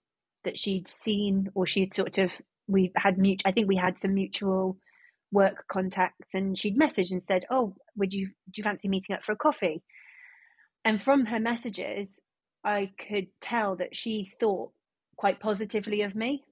that 0.44 0.58
she'd 0.58 0.88
seen 0.88 1.50
or 1.54 1.66
she'd 1.66 1.94
sort 1.94 2.18
of 2.18 2.40
we 2.68 2.92
had 2.96 3.18
mutual. 3.18 3.48
I 3.48 3.52
think 3.52 3.68
we 3.68 3.76
had 3.76 3.98
some 3.98 4.14
mutual 4.14 4.78
work 5.32 5.66
contacts, 5.68 6.34
and 6.34 6.58
she'd 6.58 6.78
messaged 6.78 7.12
and 7.12 7.22
said, 7.22 7.46
"Oh, 7.50 7.74
would 7.96 8.12
you 8.14 8.28
do 8.28 8.58
you 8.58 8.64
fancy 8.64 8.88
meeting 8.88 9.14
up 9.14 9.24
for 9.24 9.32
a 9.32 9.36
coffee?" 9.36 9.82
And 10.84 11.02
from 11.02 11.26
her 11.26 11.40
messages, 11.40 12.20
I 12.64 12.92
could 12.98 13.28
tell 13.40 13.76
that 13.76 13.96
she 13.96 14.32
thought 14.40 14.72
quite 15.16 15.40
positively 15.40 16.02
of 16.02 16.14
me. 16.14 16.44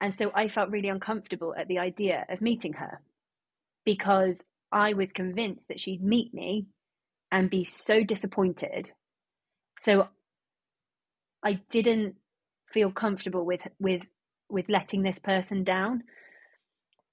And 0.00 0.14
so 0.16 0.30
I 0.34 0.48
felt 0.48 0.70
really 0.70 0.88
uncomfortable 0.88 1.54
at 1.56 1.68
the 1.68 1.78
idea 1.78 2.26
of 2.28 2.40
meeting 2.40 2.74
her 2.74 3.00
because 3.84 4.44
I 4.70 4.92
was 4.92 5.12
convinced 5.12 5.68
that 5.68 5.80
she'd 5.80 6.02
meet 6.02 6.34
me 6.34 6.66
and 7.32 7.50
be 7.50 7.64
so 7.64 8.02
disappointed. 8.02 8.92
So 9.80 10.08
I 11.42 11.60
didn't 11.70 12.16
feel 12.72 12.90
comfortable 12.90 13.44
with 13.44 13.60
with 13.78 14.02
with 14.48 14.68
letting 14.68 15.02
this 15.02 15.18
person 15.18 15.64
down. 15.64 16.02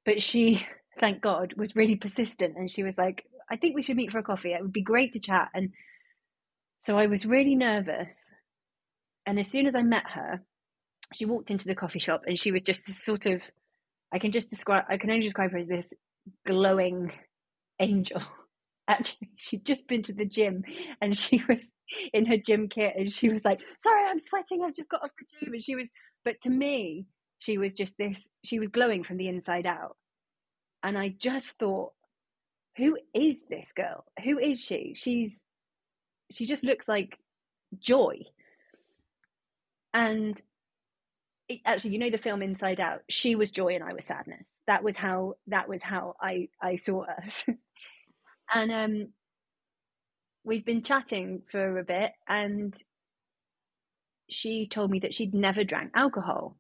But 0.06 0.22
she, 0.22 0.66
thank 1.00 1.22
God, 1.22 1.54
was 1.58 1.76
really 1.76 1.96
persistent 1.96 2.56
and 2.58 2.70
she 2.70 2.84
was 2.84 2.98
like, 2.98 3.24
I 3.50 3.58
think 3.58 3.76
we 3.76 3.82
should 3.82 3.98
meet 3.98 4.12
for 4.12 4.20
a 4.20 4.24
coffee. 4.24 4.54
It 4.54 4.62
would 4.62 4.74
be 4.74 4.82
great 4.82 5.14
to 5.14 5.20
chat. 5.20 5.50
And 5.54 5.72
so 6.82 6.98
I 6.98 7.08
was 7.08 7.26
really 7.26 7.56
nervous. 7.56 8.32
And 9.26 9.40
as 9.40 9.48
soon 9.48 9.68
as 9.68 9.76
I 9.76 9.84
met 9.84 10.06
her, 10.14 10.42
she 11.14 11.26
walked 11.26 11.52
into 11.52 11.68
the 11.68 11.76
coffee 11.76 12.00
shop 12.00 12.24
and 12.26 12.40
she 12.40 12.52
was 12.52 12.62
just 12.62 12.86
this 12.88 13.04
sort 13.04 13.26
of, 13.26 13.42
I 14.14 14.20
can 14.20 14.32
just 14.32 14.50
describe, 14.50 14.86
I 14.90 14.98
can 14.98 15.10
only 15.10 15.22
describe 15.22 15.52
her 15.52 15.58
as 15.58 15.68
this 15.68 15.94
glowing 16.46 17.12
angel. 17.80 18.22
actually 18.88 19.30
she'd 19.36 19.66
just 19.66 19.88
been 19.88 20.02
to 20.04 20.14
the 20.14 20.26
gym 20.26 20.64
and 21.02 21.18
she 21.18 21.42
was 21.50 21.60
in 22.14 22.26
her 22.26 22.38
gym 22.38 22.68
kit 22.68 22.94
and 22.98 23.12
she 23.12 23.30
was 23.30 23.46
like, 23.46 23.60
Sorry, 23.82 24.04
I'm 24.08 24.20
sweating, 24.20 24.64
I've 24.64 24.76
just 24.76 24.90
got 24.90 25.04
off 25.04 25.12
the 25.18 25.26
gym. 25.40 25.54
And 25.54 25.64
she 25.64 25.76
was, 25.76 25.90
but 26.24 26.40
to 26.42 26.50
me, 26.50 27.06
she 27.42 27.58
was 27.58 27.74
just 27.74 27.98
this, 27.98 28.30
she 28.46 28.60
was 28.60 28.70
glowing 28.70 29.04
from 29.04 29.18
the 29.18 29.28
inside 29.28 29.66
out. 29.66 29.98
And 30.84 30.98
I 30.98 31.10
just 31.10 31.58
thought, 31.60 31.92
who 32.78 32.98
is 33.14 33.40
this 33.50 33.72
girl? 33.76 34.06
Who 34.24 34.40
is 34.40 34.60
she? 34.60 34.94
She's, 34.96 35.42
she 36.32 36.46
just 36.46 36.64
looks 36.64 36.88
like 36.88 37.18
joy. 37.80 38.20
And 39.94 40.40
it, 41.50 41.60
actually, 41.66 41.92
you 41.92 42.00
know 42.00 42.12
the 42.12 42.20
film 42.20 42.44
Inside 42.44 42.80
Out. 42.80 43.02
She 43.10 43.36
was 43.36 43.52
joy 43.52 43.76
and 43.76 43.84
I 43.84 43.94
was 43.94 44.06
sadness. 44.06 44.48
That 44.68 44.84
was 44.84 44.96
how 44.96 45.34
that 45.48 45.68
was 45.68 45.84
how 45.84 46.16
I 46.22 46.48
I 46.62 46.76
saw 46.76 47.04
us. 47.04 47.46
and 48.54 48.72
um, 48.72 49.08
we'd 50.44 50.64
been 50.64 50.82
chatting 50.82 51.42
for 51.52 51.78
a 51.78 51.84
bit, 51.84 52.12
and 52.30 52.74
she 54.30 54.68
told 54.68 54.92
me 54.92 55.00
that 55.00 55.14
she'd 55.14 55.34
never 55.34 55.66
drank 55.66 55.92
alcohol, 55.94 56.56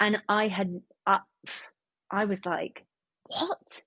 and 0.00 0.18
I 0.28 0.48
had 0.48 0.80
uh, 1.06 1.18
I 2.10 2.24
was 2.26 2.44
like, 2.46 2.84
"What? 3.26 3.82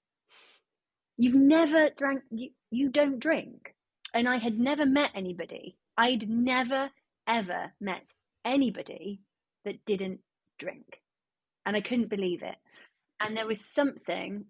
You've 1.18 1.36
never 1.36 1.90
drank? 1.98 2.24
You 2.32 2.50
you 2.72 2.90
don't 2.90 3.20
drink?" 3.20 3.76
And 4.14 4.28
I 4.28 4.38
had 4.38 4.60
never 4.60 4.86
met 4.86 5.12
anybody. 5.16 5.78
I'd 5.98 6.30
never 6.30 6.90
ever 7.28 7.74
met 7.80 8.08
anybody 8.46 9.20
that 9.66 9.86
didn't 9.86 10.22
drink. 10.58 11.02
And 11.66 11.76
I 11.76 11.82
couldn't 11.82 12.10
believe 12.10 12.42
it. 12.42 12.56
And 13.20 13.36
there 13.36 13.48
was 13.48 13.60
something, 13.60 14.46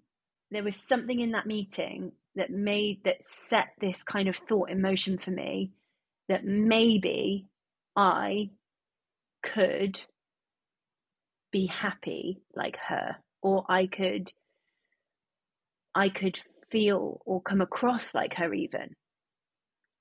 there 0.52 0.64
was 0.64 0.76
something 0.76 1.20
in 1.20 1.32
that 1.32 1.48
meeting 1.48 2.12
that 2.36 2.52
made, 2.52 3.04
that 3.06 3.18
set 3.50 3.70
this 3.82 4.04
kind 4.04 4.28
of 4.28 4.36
thought 4.36 4.70
in 4.70 4.82
motion 4.82 5.18
for 5.18 5.32
me 5.32 5.72
that 6.30 6.46
maybe 6.46 7.48
I 7.96 8.52
could 9.42 10.04
be 11.58 11.66
happy 11.66 12.40
like 12.56 12.78
her, 12.88 13.16
or 13.42 13.66
I 13.68 13.88
could, 13.88 14.32
I 15.96 16.10
could 16.10 16.40
feel 16.72 17.22
or 17.26 17.42
come 17.42 17.62
across 17.62 18.14
like 18.14 18.36
her 18.36 18.54
even. 18.54 18.96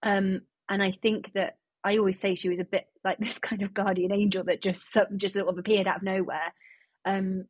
Um, 0.03 0.42
and 0.69 0.83
I 0.83 0.92
think 1.01 1.33
that 1.33 1.57
I 1.83 1.97
always 1.97 2.21
say 2.21 2.35
she 2.35 2.51
was 2.51 2.61
a 2.61 2.64
bit 2.64 2.87
like 3.05 3.19
this 3.21 3.38
kind 3.38 3.62
of 3.62 3.73
guardian 3.73 4.12
angel 4.12 4.45
that 4.45 4.62
just 4.62 4.97
just 5.16 5.35
sort 5.35 5.49
of 5.49 5.57
appeared 5.57 5.87
out 5.87 5.97
of 5.99 6.03
nowhere. 6.03 6.53
Um, 7.07 7.45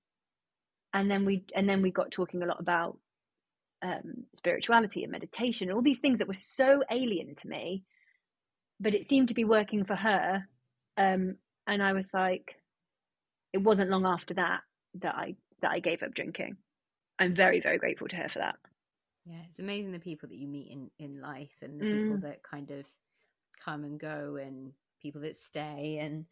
and 0.95 1.11
then 1.11 1.25
we 1.25 1.45
and 1.55 1.69
then 1.69 1.83
we 1.83 1.91
got 1.91 2.13
talking 2.13 2.43
a 2.43 2.47
lot 2.47 2.61
about 2.61 2.99
um, 3.83 4.25
spirituality 4.35 5.03
and 5.03 5.11
meditation, 5.11 5.73
all 5.73 5.83
these 5.83 5.99
things 5.99 6.19
that 6.19 6.29
were 6.29 6.35
so 6.35 6.83
alien 6.91 7.35
to 7.35 7.49
me, 7.49 7.83
but 8.79 8.95
it 8.95 9.07
seemed 9.07 9.29
to 9.29 9.35
be 9.35 9.45
working 9.45 9.85
for 9.85 9.97
her. 9.97 10.47
Um, 10.97 11.37
and 11.67 11.83
I 11.83 11.93
was 11.93 12.09
like, 12.15 12.57
it 13.57 13.63
wasn't 13.63 13.91
long 13.91 14.05
after 14.05 14.35
that 14.35 14.61
that 15.01 15.15
I 15.15 15.35
that 15.63 15.71
I 15.71 15.81
gave 15.81 16.03
up 16.03 16.15
drinking. 16.15 16.57
I'm 17.19 17.35
very 17.35 17.61
very 17.61 17.79
grateful 17.79 18.09
to 18.09 18.17
her 18.17 18.29
for 18.29 18.41
that. 18.41 18.57
Yeah, 19.25 19.41
it's 19.49 19.59
amazing 19.59 19.93
the 19.93 19.99
people 19.99 20.29
that 20.29 20.39
you 20.39 20.47
meet 20.47 20.71
in 20.71 20.91
in 20.99 21.21
life 21.23 21.57
and 21.63 21.81
the 21.81 21.87
mm. 21.87 22.03
people 22.03 22.19
that 22.29 22.43
kind 22.43 22.71
of 22.71 22.85
come 23.65 23.85
and 23.85 23.99
go 23.99 24.37
and 24.37 24.73
people 25.01 25.21
that 25.23 25.37
stay 25.37 25.99
and 26.01 26.25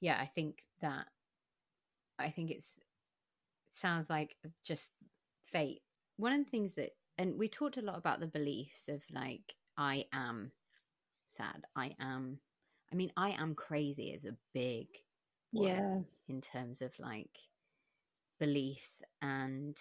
yeah 0.00 0.16
i 0.20 0.26
think 0.26 0.62
that 0.80 1.06
i 2.18 2.30
think 2.30 2.50
it's 2.50 2.74
it 3.66 3.76
sounds 3.76 4.08
like 4.08 4.36
just 4.64 4.90
fate 5.44 5.82
one 6.16 6.32
of 6.32 6.44
the 6.44 6.50
things 6.50 6.74
that 6.74 6.90
and 7.18 7.38
we 7.38 7.48
talked 7.48 7.76
a 7.76 7.82
lot 7.82 7.98
about 7.98 8.20
the 8.20 8.26
beliefs 8.26 8.88
of 8.88 9.02
like 9.12 9.54
i 9.76 10.04
am 10.12 10.50
sad 11.28 11.64
i 11.74 11.94
am 12.00 12.38
i 12.92 12.96
mean 12.96 13.12
i 13.16 13.30
am 13.30 13.54
crazy 13.54 14.10
is 14.10 14.24
a 14.24 14.36
big 14.52 14.86
yeah 15.62 15.98
in 16.28 16.40
terms 16.40 16.82
of 16.82 16.92
like 16.98 17.30
beliefs 18.38 19.02
and 19.22 19.76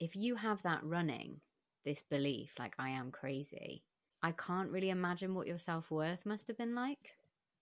if 0.00 0.14
you 0.14 0.36
have 0.36 0.62
that 0.62 0.84
running 0.84 1.40
this 1.84 2.02
belief 2.10 2.50
like 2.58 2.74
i 2.78 2.90
am 2.90 3.10
crazy 3.10 3.82
I 4.22 4.32
can't 4.32 4.70
really 4.70 4.90
imagine 4.90 5.34
what 5.34 5.46
your 5.46 5.58
self 5.58 5.90
worth 5.90 6.24
must 6.26 6.48
have 6.48 6.58
been 6.58 6.74
like. 6.74 6.98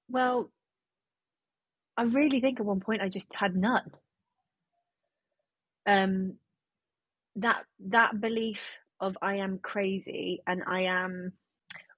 Well, 0.09 0.51
I 1.97 2.05
really 2.05 2.41
think 2.41 2.61
at 2.61 2.67
one 2.67 2.81
point 2.81 3.03
I 3.03 3.09
just 3.09 3.33
had 3.35 3.55
none. 3.55 3.91
Um, 5.87 6.35
that 7.37 7.65
that 7.89 8.21
belief 8.21 8.61
of 9.01 9.17
I 9.21 9.37
am 9.37 9.59
crazy 9.59 10.41
and 10.47 10.63
I 10.67 10.83
am 10.83 11.33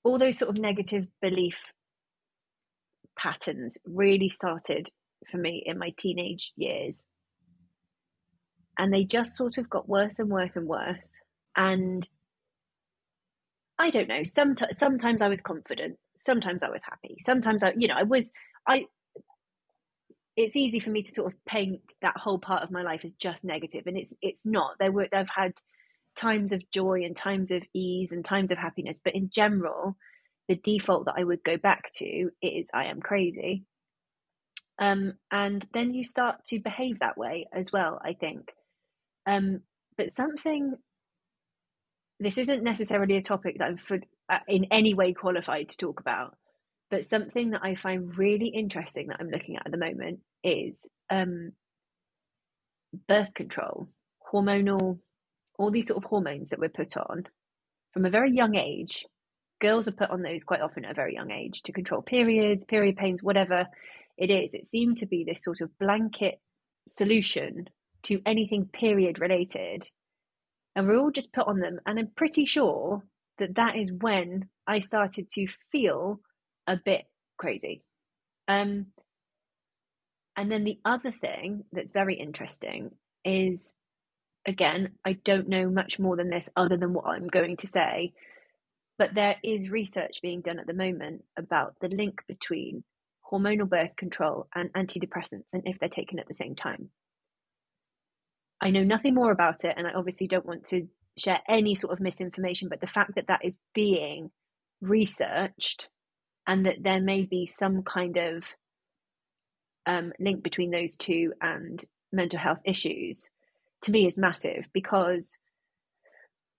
all 0.02 0.18
those 0.18 0.38
sort 0.38 0.50
of 0.50 0.60
negative 0.60 1.06
belief 1.22 1.60
patterns 3.16 3.78
really 3.84 4.28
started 4.30 4.88
for 5.30 5.38
me 5.38 5.62
in 5.64 5.78
my 5.78 5.90
teenage 5.96 6.52
years. 6.56 7.04
And 8.78 8.92
they 8.92 9.04
just 9.04 9.36
sort 9.36 9.58
of 9.58 9.68
got 9.68 9.88
worse 9.88 10.18
and 10.18 10.30
worse 10.30 10.56
and 10.56 10.66
worse. 10.66 11.12
And 11.56 12.08
I 13.78 13.90
don't 13.90 14.08
know. 14.08 14.24
Sometimes, 14.24 14.76
sometimes 14.76 15.22
I 15.22 15.28
was 15.28 15.40
confident. 15.40 15.98
Sometimes 16.16 16.62
I 16.62 16.70
was 16.70 16.82
happy. 16.82 17.16
Sometimes 17.24 17.62
I, 17.62 17.74
you 17.76 17.88
know, 17.88 17.94
I 17.96 18.02
was. 18.02 18.30
I. 18.66 18.86
It's 20.36 20.54
easy 20.56 20.78
for 20.78 20.90
me 20.90 21.02
to 21.02 21.10
sort 21.10 21.32
of 21.32 21.44
paint 21.44 21.94
that 22.00 22.16
whole 22.16 22.38
part 22.38 22.62
of 22.62 22.70
my 22.70 22.82
life 22.82 23.04
as 23.04 23.12
just 23.14 23.44
negative, 23.44 23.84
and 23.86 23.96
it's 23.96 24.12
it's 24.22 24.42
not. 24.44 24.76
There 24.78 24.92
were 24.92 25.08
I've 25.12 25.28
had 25.28 25.54
times 26.16 26.52
of 26.52 26.68
joy 26.72 27.04
and 27.04 27.16
times 27.16 27.50
of 27.50 27.62
ease 27.74 28.12
and 28.12 28.24
times 28.24 28.50
of 28.50 28.58
happiness, 28.58 29.00
but 29.02 29.14
in 29.14 29.30
general, 29.30 29.96
the 30.48 30.56
default 30.56 31.04
that 31.04 31.14
I 31.16 31.24
would 31.24 31.44
go 31.44 31.56
back 31.56 31.90
to 31.96 32.30
is 32.42 32.68
I 32.74 32.86
am 32.86 33.00
crazy. 33.00 33.64
Um, 34.78 35.14
and 35.30 35.66
then 35.74 35.92
you 35.92 36.04
start 36.04 36.44
to 36.46 36.60
behave 36.60 37.00
that 37.00 37.18
way 37.18 37.46
as 37.52 37.72
well. 37.72 38.00
I 38.04 38.14
think. 38.14 38.52
Um, 39.26 39.60
but 39.96 40.12
something 40.12 40.76
this 42.20 42.38
isn't 42.38 42.62
necessarily 42.62 43.16
a 43.16 43.22
topic 43.22 43.58
that 43.58 43.64
I'm 43.64 43.78
for, 43.78 43.98
uh, 44.28 44.38
in 44.48 44.66
any 44.70 44.94
way 44.94 45.12
qualified 45.12 45.68
to 45.70 45.76
talk 45.76 46.00
about, 46.00 46.36
but 46.90 47.06
something 47.06 47.50
that 47.50 47.60
I 47.62 47.74
find 47.74 48.16
really 48.16 48.48
interesting 48.48 49.08
that 49.08 49.18
I'm 49.20 49.30
looking 49.30 49.56
at 49.56 49.66
at 49.66 49.72
the 49.72 49.78
moment 49.78 50.20
is 50.42 50.86
um, 51.10 51.52
birth 53.06 53.34
control, 53.34 53.88
hormonal, 54.32 54.98
all 55.58 55.70
these 55.70 55.86
sort 55.86 56.02
of 56.02 56.08
hormones 56.08 56.50
that 56.50 56.58
we're 56.58 56.68
put 56.68 56.96
on 56.96 57.24
from 57.92 58.04
a 58.04 58.10
very 58.10 58.32
young 58.32 58.56
age. 58.56 59.04
Girls 59.60 59.88
are 59.88 59.92
put 59.92 60.10
on 60.10 60.22
those 60.22 60.44
quite 60.44 60.60
often 60.60 60.84
at 60.84 60.92
a 60.92 60.94
very 60.94 61.14
young 61.14 61.30
age 61.30 61.62
to 61.64 61.72
control 61.72 62.00
periods, 62.00 62.64
period 62.64 62.96
pains, 62.96 63.22
whatever 63.22 63.66
it 64.18 64.30
is. 64.30 64.52
It 64.52 64.66
seemed 64.66 64.98
to 64.98 65.06
be 65.06 65.24
this 65.24 65.42
sort 65.42 65.60
of 65.60 65.78
blanket 65.78 66.40
solution 66.88 67.68
to 68.04 68.20
anything 68.26 68.66
period 68.66 69.18
related 69.18 69.88
and 70.78 70.86
we're 70.86 70.96
all 70.96 71.10
just 71.10 71.32
put 71.32 71.48
on 71.48 71.58
them. 71.58 71.80
And 71.86 71.98
I'm 71.98 72.10
pretty 72.14 72.44
sure 72.44 73.02
that 73.38 73.56
that 73.56 73.76
is 73.76 73.92
when 73.92 74.48
I 74.66 74.78
started 74.78 75.28
to 75.32 75.48
feel 75.72 76.20
a 76.68 76.76
bit 76.76 77.02
crazy. 77.36 77.82
Um, 78.46 78.86
and 80.36 80.52
then 80.52 80.62
the 80.62 80.78
other 80.84 81.10
thing 81.10 81.64
that's 81.72 81.90
very 81.90 82.14
interesting 82.14 82.92
is 83.24 83.74
again, 84.46 84.90
I 85.04 85.14
don't 85.14 85.48
know 85.48 85.68
much 85.68 85.98
more 85.98 86.16
than 86.16 86.30
this 86.30 86.48
other 86.56 86.76
than 86.76 86.92
what 86.92 87.06
I'm 87.06 87.26
going 87.26 87.56
to 87.56 87.66
say, 87.66 88.12
but 88.98 89.14
there 89.14 89.36
is 89.42 89.68
research 89.68 90.20
being 90.22 90.42
done 90.42 90.60
at 90.60 90.68
the 90.68 90.74
moment 90.74 91.24
about 91.36 91.74
the 91.80 91.88
link 91.88 92.22
between 92.28 92.84
hormonal 93.30 93.68
birth 93.68 93.96
control 93.96 94.48
and 94.54 94.72
antidepressants 94.72 95.52
and 95.52 95.62
if 95.66 95.78
they're 95.78 95.88
taken 95.88 96.18
at 96.18 96.28
the 96.28 96.34
same 96.34 96.54
time. 96.54 96.90
I 98.60 98.70
know 98.70 98.82
nothing 98.82 99.14
more 99.14 99.30
about 99.30 99.64
it, 99.64 99.74
and 99.76 99.86
I 99.86 99.92
obviously 99.92 100.26
don't 100.26 100.46
want 100.46 100.64
to 100.66 100.88
share 101.16 101.40
any 101.48 101.74
sort 101.74 101.92
of 101.92 102.00
misinformation, 102.00 102.68
but 102.68 102.80
the 102.80 102.86
fact 102.86 103.14
that 103.14 103.28
that 103.28 103.44
is 103.44 103.56
being 103.74 104.30
researched 104.80 105.88
and 106.46 106.66
that 106.66 106.82
there 106.82 107.00
may 107.00 107.22
be 107.22 107.46
some 107.46 107.82
kind 107.82 108.16
of 108.16 108.44
um, 109.86 110.12
link 110.18 110.42
between 110.42 110.70
those 110.70 110.96
two 110.96 111.32
and 111.40 111.84
mental 112.12 112.38
health 112.38 112.60
issues 112.64 113.30
to 113.82 113.92
me 113.92 114.06
is 114.06 114.18
massive 114.18 114.66
because 114.72 115.36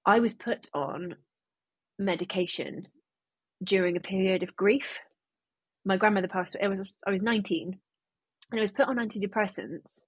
I 0.05 0.19
was 0.19 0.34
put 0.34 0.67
on 0.73 1.15
medication 1.97 2.88
during 3.63 3.97
a 3.97 4.01
period 4.01 4.43
of 4.43 4.55
grief. 4.55 4.86
My 5.85 5.97
grandmother 5.97 6.27
passed 6.27 6.55
away. 6.55 6.65
I 6.65 6.67
was 6.67 6.91
I 7.07 7.11
was 7.11 7.21
19 7.21 7.79
and 8.51 8.59
I 8.59 8.61
was 8.61 8.71
put 8.71 8.87
on 8.87 8.97
antidepressants 8.97 9.99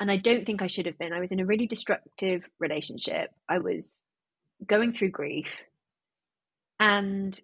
and 0.00 0.10
I 0.10 0.16
don't 0.16 0.46
think 0.46 0.62
I 0.62 0.66
should 0.66 0.86
have 0.86 0.98
been. 0.98 1.12
I 1.12 1.20
was 1.20 1.32
in 1.32 1.40
a 1.40 1.46
really 1.46 1.66
destructive 1.66 2.42
relationship. 2.60 3.30
I 3.48 3.58
was 3.58 4.00
going 4.66 4.92
through 4.92 5.10
grief 5.10 5.48
and 6.78 7.38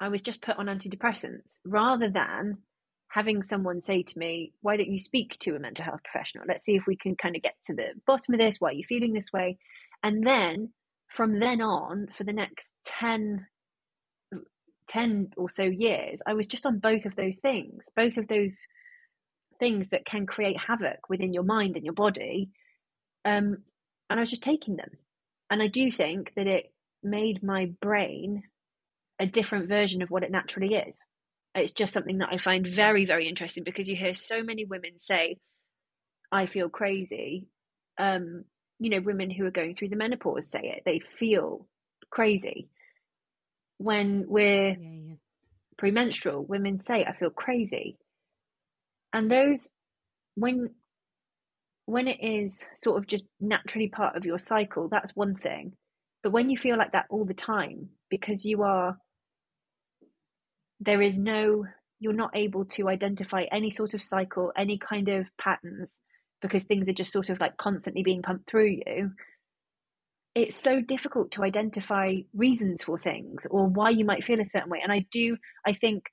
I 0.00 0.08
was 0.08 0.22
just 0.22 0.42
put 0.42 0.58
on 0.58 0.66
antidepressants 0.66 1.58
rather 1.64 2.08
than 2.08 2.58
having 3.08 3.42
someone 3.42 3.80
say 3.80 4.02
to 4.02 4.18
me, 4.18 4.52
Why 4.60 4.76
don't 4.76 4.90
you 4.90 4.98
speak 4.98 5.38
to 5.40 5.54
a 5.54 5.58
mental 5.58 5.84
health 5.84 6.00
professional? 6.04 6.44
Let's 6.48 6.64
see 6.64 6.76
if 6.76 6.84
we 6.86 6.96
can 6.96 7.16
kind 7.16 7.36
of 7.36 7.42
get 7.42 7.54
to 7.66 7.74
the 7.74 7.88
bottom 8.06 8.34
of 8.34 8.40
this. 8.40 8.56
Why 8.58 8.70
are 8.70 8.72
you 8.72 8.84
feeling 8.88 9.12
this 9.12 9.32
way? 9.32 9.58
And 10.02 10.26
then 10.26 10.72
from 11.08 11.38
then 11.38 11.60
on, 11.60 12.08
for 12.16 12.24
the 12.24 12.32
next 12.32 12.74
10, 12.84 13.46
10 14.88 15.32
or 15.36 15.48
so 15.50 15.64
years, 15.64 16.20
I 16.26 16.34
was 16.34 16.46
just 16.46 16.66
on 16.66 16.78
both 16.78 17.04
of 17.04 17.16
those 17.16 17.38
things, 17.38 17.84
both 17.96 18.16
of 18.16 18.28
those 18.28 18.66
things 19.58 19.90
that 19.90 20.04
can 20.04 20.26
create 20.26 20.58
havoc 20.58 21.08
within 21.08 21.32
your 21.32 21.42
mind 21.42 21.76
and 21.76 21.84
your 21.84 21.94
body. 21.94 22.50
Um, 23.24 23.58
and 24.10 24.18
I 24.18 24.20
was 24.20 24.30
just 24.30 24.42
taking 24.42 24.76
them. 24.76 24.90
And 25.50 25.62
I 25.62 25.68
do 25.68 25.90
think 25.90 26.32
that 26.36 26.46
it 26.46 26.72
made 27.02 27.42
my 27.42 27.70
brain 27.80 28.42
a 29.18 29.26
different 29.26 29.68
version 29.68 30.02
of 30.02 30.10
what 30.10 30.22
it 30.22 30.30
naturally 30.30 30.74
is. 30.74 30.98
It's 31.54 31.72
just 31.72 31.92
something 31.92 32.18
that 32.18 32.30
I 32.32 32.38
find 32.38 32.66
very, 32.66 33.04
very 33.04 33.28
interesting 33.28 33.62
because 33.62 33.88
you 33.88 33.94
hear 33.94 34.14
so 34.14 34.42
many 34.42 34.64
women 34.64 34.98
say, 34.98 35.38
I 36.32 36.46
feel 36.46 36.68
crazy. 36.68 37.46
Um, 37.96 38.44
you 38.80 38.90
know, 38.90 39.00
women 39.00 39.30
who 39.30 39.46
are 39.46 39.52
going 39.52 39.76
through 39.76 39.90
the 39.90 39.96
menopause 39.96 40.50
say 40.50 40.74
it, 40.76 40.82
they 40.84 40.98
feel 40.98 41.68
crazy. 42.10 42.68
When 43.78 44.24
we're 44.28 44.70
yeah, 44.70 44.76
yeah. 44.78 45.14
premenstrual, 45.76 46.44
women 46.44 46.82
say, 46.84 47.04
I 47.04 47.16
feel 47.16 47.30
crazy. 47.30 47.98
And 49.12 49.30
those, 49.30 49.68
when 50.34 50.70
when 51.86 52.08
it 52.08 52.18
is 52.22 52.64
sort 52.76 52.98
of 52.98 53.06
just 53.06 53.24
naturally 53.40 53.88
part 53.88 54.16
of 54.16 54.24
your 54.24 54.38
cycle, 54.38 54.88
that's 54.88 55.14
one 55.14 55.34
thing. 55.34 55.72
But 56.22 56.32
when 56.32 56.48
you 56.48 56.56
feel 56.56 56.78
like 56.78 56.92
that 56.92 57.06
all 57.10 57.24
the 57.24 57.34
time, 57.34 57.90
because 58.08 58.44
you 58.44 58.62
are, 58.62 58.96
there 60.80 61.02
is 61.02 61.18
no, 61.18 61.66
you're 62.00 62.14
not 62.14 62.34
able 62.34 62.64
to 62.64 62.88
identify 62.88 63.44
any 63.52 63.70
sort 63.70 63.92
of 63.92 64.02
cycle, 64.02 64.50
any 64.56 64.78
kind 64.78 65.08
of 65.08 65.26
patterns, 65.38 66.00
because 66.40 66.62
things 66.62 66.88
are 66.88 66.94
just 66.94 67.12
sort 67.12 67.28
of 67.28 67.40
like 67.40 67.56
constantly 67.58 68.02
being 68.02 68.22
pumped 68.22 68.50
through 68.50 68.78
you. 68.86 69.10
It's 70.34 70.60
so 70.60 70.80
difficult 70.80 71.30
to 71.32 71.44
identify 71.44 72.16
reasons 72.34 72.82
for 72.82 72.98
things 72.98 73.46
or 73.50 73.68
why 73.68 73.90
you 73.90 74.04
might 74.04 74.24
feel 74.24 74.40
a 74.40 74.44
certain 74.44 74.70
way. 74.70 74.80
And 74.82 74.92
I 74.92 75.06
do, 75.12 75.36
I 75.64 75.74
think, 75.74 76.10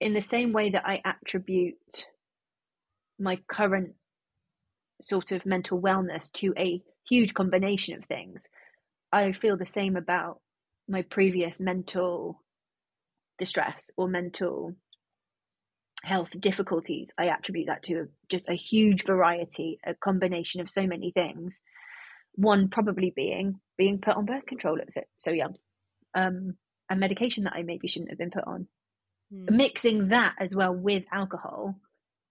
in 0.00 0.14
the 0.14 0.22
same 0.22 0.52
way 0.52 0.70
that 0.70 0.84
I 0.84 1.00
attribute 1.04 2.06
my 3.18 3.38
current 3.48 3.94
sort 5.00 5.30
of 5.32 5.46
mental 5.46 5.80
wellness 5.80 6.30
to 6.32 6.52
a 6.58 6.82
huge 7.08 7.34
combination 7.34 7.96
of 7.96 8.04
things. 8.06 8.44
I 9.12 9.32
feel 9.32 9.56
the 9.56 9.66
same 9.66 9.96
about 9.96 10.40
my 10.88 11.02
previous 11.02 11.60
mental 11.60 12.42
distress 13.38 13.90
or 13.96 14.08
mental 14.08 14.74
health 16.02 16.38
difficulties. 16.40 17.12
I 17.16 17.28
attribute 17.28 17.66
that 17.68 17.84
to 17.84 18.08
just 18.28 18.48
a 18.48 18.54
huge 18.54 19.04
variety, 19.04 19.78
a 19.86 19.94
combination 19.94 20.60
of 20.60 20.68
so 20.68 20.86
many 20.86 21.12
things. 21.12 21.60
One 22.34 22.68
probably 22.68 23.12
being 23.14 23.60
being 23.76 23.98
put 23.98 24.16
on 24.16 24.26
birth 24.26 24.46
control 24.46 24.80
at 24.80 24.92
so, 24.92 25.02
so 25.18 25.30
young, 25.30 25.56
um, 26.14 26.56
and 26.90 27.00
medication 27.00 27.44
that 27.44 27.54
I 27.54 27.62
maybe 27.62 27.88
shouldn't 27.88 28.10
have 28.10 28.18
been 28.18 28.30
put 28.30 28.46
on. 28.46 28.68
Mm. 29.32 29.50
Mixing 29.50 30.08
that 30.08 30.34
as 30.38 30.54
well 30.54 30.74
with 30.74 31.04
alcohol 31.12 31.76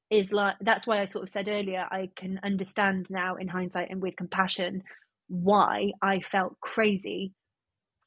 is 0.10 0.32
like 0.32 0.56
that's 0.62 0.86
why 0.86 1.02
I 1.02 1.06
sort 1.06 1.24
of 1.24 1.30
said 1.30 1.50
earlier 1.50 1.86
I 1.90 2.10
can 2.16 2.40
understand 2.44 3.08
now 3.10 3.36
in 3.36 3.48
hindsight 3.48 3.90
and 3.90 4.02
with 4.02 4.16
compassion 4.16 4.84
why 5.28 5.92
I 6.02 6.20
felt 6.20 6.60
crazy 6.62 7.34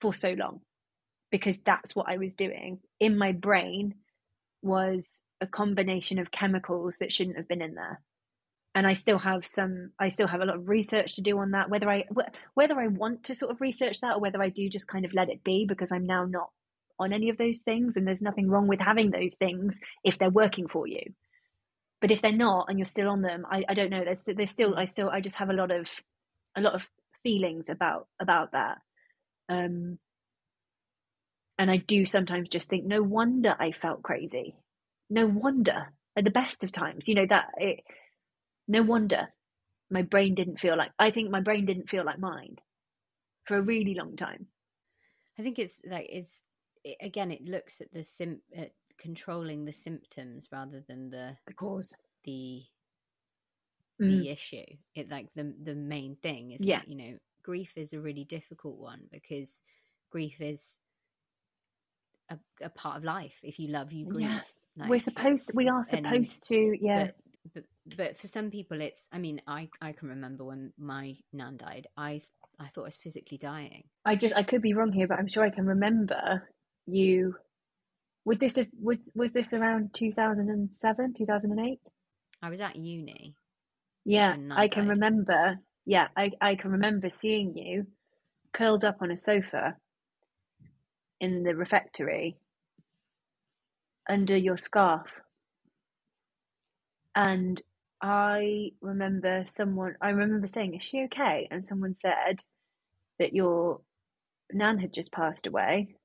for 0.00 0.14
so 0.14 0.30
long 0.32 0.60
because 1.30 1.56
that's 1.64 1.96
what 1.96 2.08
I 2.08 2.18
was 2.18 2.34
doing 2.34 2.78
in 3.00 3.18
my 3.18 3.32
brain 3.32 3.94
was 4.62 5.22
a 5.40 5.46
combination 5.46 6.18
of 6.18 6.30
chemicals 6.30 6.96
that 7.00 7.12
shouldn't 7.12 7.36
have 7.36 7.48
been 7.48 7.62
in 7.62 7.74
there 7.74 8.00
and 8.76 8.86
I 8.86 8.94
still 8.94 9.18
have 9.18 9.46
some 9.46 9.92
I 10.00 10.10
still 10.10 10.28
have 10.28 10.42
a 10.42 10.46
lot 10.46 10.56
of 10.56 10.68
research 10.68 11.16
to 11.16 11.22
do 11.22 11.38
on 11.40 11.52
that 11.52 11.70
whether 11.70 11.90
I 11.90 12.04
whether 12.54 12.80
I 12.80 12.88
want 12.88 13.24
to 13.26 13.36
sort 13.36 13.52
of 13.52 13.62
research 13.62 14.00
that 14.02 14.16
or 14.16 14.20
whether 14.20 14.42
I 14.42 14.50
do 14.50 14.70
just 14.70 14.88
kind 14.88 15.06
of 15.06 15.14
let 15.14 15.30
it 15.30 15.44
be 15.44 15.66
because 15.68 15.92
I'm 15.92 16.06
now 16.06 16.26
not 16.26 16.50
on 17.00 17.12
any 17.14 17.30
of 17.30 17.38
those 17.38 17.60
things 17.60 17.94
and 17.96 18.06
there's 18.08 18.22
nothing 18.22 18.50
wrong 18.50 18.68
with 18.68 18.80
having 18.80 19.10
those 19.12 19.34
things 19.36 19.78
if 20.04 20.18
they're 20.18 20.30
working 20.30 20.68
for 20.68 20.86
you. 20.88 21.02
But 22.00 22.12
if 22.12 22.22
they're 22.22 22.32
not 22.32 22.66
and 22.68 22.78
you're 22.78 22.86
still 22.86 23.10
on 23.10 23.22
them 23.22 23.46
i, 23.50 23.64
I 23.68 23.74
don't 23.74 23.90
know. 23.90 24.04
There's 24.04 24.24
there's 24.26 24.52
still 24.52 24.76
i 24.76 24.86
still 24.86 25.10
i 25.10 25.20
just 25.20 25.36
have 25.38 25.50
a 25.50 25.54
lot 25.54 25.72
of 25.72 25.88
a 26.56 26.62
lot 26.62 26.74
of 26.74 26.88
feelings 27.24 27.68
about 27.70 28.08
about 28.20 28.52
that. 28.52 28.78
Um 29.48 29.98
and 31.58 31.70
i 31.70 31.78
do 31.78 32.06
sometimes 32.06 32.48
just 32.50 32.68
think 32.68 32.84
no 32.86 33.02
wonder 33.02 33.56
i 33.60 33.72
felt 33.72 34.02
crazy. 34.02 34.56
No 35.10 35.26
wonder 35.26 35.92
at 36.16 36.24
the 36.24 36.30
best 36.30 36.64
of 36.64 36.72
times. 36.72 37.08
You 37.08 37.16
know 37.16 37.26
that 37.30 37.46
it 37.58 37.80
no 38.68 38.82
wonder 38.82 39.28
my 39.90 40.02
brain 40.02 40.34
didn't 40.34 40.60
feel 40.60 40.76
like 40.76 40.90
i 40.98 41.10
think 41.10 41.30
my 41.30 41.40
brain 41.40 41.64
didn't 41.64 41.88
feel 41.88 42.04
like 42.04 42.18
mine 42.18 42.56
for 43.46 43.56
a 43.56 43.62
really 43.62 43.94
long 43.94 44.16
time. 44.16 44.46
I 45.38 45.42
think 45.42 45.58
it's 45.58 45.80
like 45.88 46.08
it's 46.10 46.42
it, 46.84 46.96
again 47.00 47.30
it 47.30 47.44
looks 47.44 47.80
at 47.80 47.92
the 47.92 48.02
sim 48.02 48.40
at 48.56 48.72
controlling 48.98 49.64
the 49.64 49.72
symptoms 49.72 50.48
rather 50.52 50.82
than 50.88 51.10
the 51.10 51.36
the 51.46 51.54
cause. 51.54 51.94
the 52.24 52.62
mm. 54.00 54.22
the 54.22 54.30
issue. 54.30 54.64
It 54.94 55.10
like 55.10 55.28
the 55.34 55.54
the 55.62 55.74
main 55.74 56.16
thing 56.22 56.52
is 56.52 56.62
yeah. 56.62 56.82
you 56.86 56.96
know 56.96 57.18
grief 57.42 57.72
is 57.76 57.92
a 57.92 58.00
really 58.00 58.24
difficult 58.24 58.78
one 58.78 59.02
because 59.12 59.62
grief 60.10 60.40
is 60.40 60.72
a, 62.30 62.38
a 62.60 62.68
part 62.68 62.96
of 62.96 63.04
life. 63.04 63.34
If 63.42 63.58
you 63.58 63.68
love 63.68 63.92
you 63.92 64.06
grieve. 64.06 64.28
Yeah. 64.28 64.40
like, 64.76 64.90
we're 64.90 64.98
supposed 64.98 65.48
to, 65.48 65.52
we 65.54 65.68
are 65.68 65.84
supposed 65.84 66.04
and, 66.04 66.42
to 66.48 66.76
yeah. 66.80 67.04
but, 67.04 67.14
but, 67.54 67.64
but 67.96 68.18
for 68.18 68.26
some 68.26 68.50
people 68.50 68.80
it's 68.80 69.06
i 69.12 69.18
mean 69.18 69.40
i 69.46 69.68
i 69.80 69.92
can 69.92 70.08
remember 70.08 70.44
when 70.44 70.72
my 70.78 71.14
nan 71.32 71.56
died 71.56 71.86
i 71.96 72.20
i 72.58 72.66
thought 72.68 72.82
i 72.82 72.86
was 72.86 72.96
physically 72.96 73.38
dying 73.38 73.84
i 74.04 74.16
just 74.16 74.34
i 74.34 74.42
could 74.42 74.62
be 74.62 74.74
wrong 74.74 74.92
here 74.92 75.06
but 75.06 75.18
i'm 75.18 75.28
sure 75.28 75.44
i 75.44 75.50
can 75.50 75.66
remember 75.66 76.48
you 76.86 77.34
would 78.26 78.40
this 78.40 78.56
have, 78.56 78.66
would, 78.80 78.98
was 79.14 79.32
this 79.32 79.52
around 79.52 79.94
2007, 79.94 81.14
2008? 81.16 81.78
I 82.42 82.50
was 82.50 82.60
at 82.60 82.74
uni. 82.74 83.36
Yeah, 84.04 84.34
I 84.50 84.66
can 84.66 84.86
died. 84.86 84.90
remember. 84.90 85.60
Yeah, 85.86 86.08
I, 86.16 86.32
I 86.40 86.56
can 86.56 86.72
remember 86.72 87.08
seeing 87.08 87.56
you 87.56 87.86
curled 88.52 88.84
up 88.84 88.96
on 89.00 89.12
a 89.12 89.16
sofa 89.16 89.76
in 91.20 91.44
the 91.44 91.54
refectory 91.54 92.36
under 94.10 94.36
your 94.36 94.56
scarf. 94.56 95.06
And 97.14 97.62
I 98.02 98.72
remember 98.80 99.44
someone, 99.48 99.94
I 100.00 100.10
remember 100.10 100.46
saying, 100.46 100.74
Is 100.74 100.84
she 100.84 101.04
okay? 101.04 101.48
And 101.50 101.66
someone 101.66 101.94
said 101.94 102.40
that 103.18 103.34
your 103.34 103.80
nan 104.52 104.78
had 104.78 104.92
just 104.92 105.12
passed 105.12 105.46
away 105.46 105.96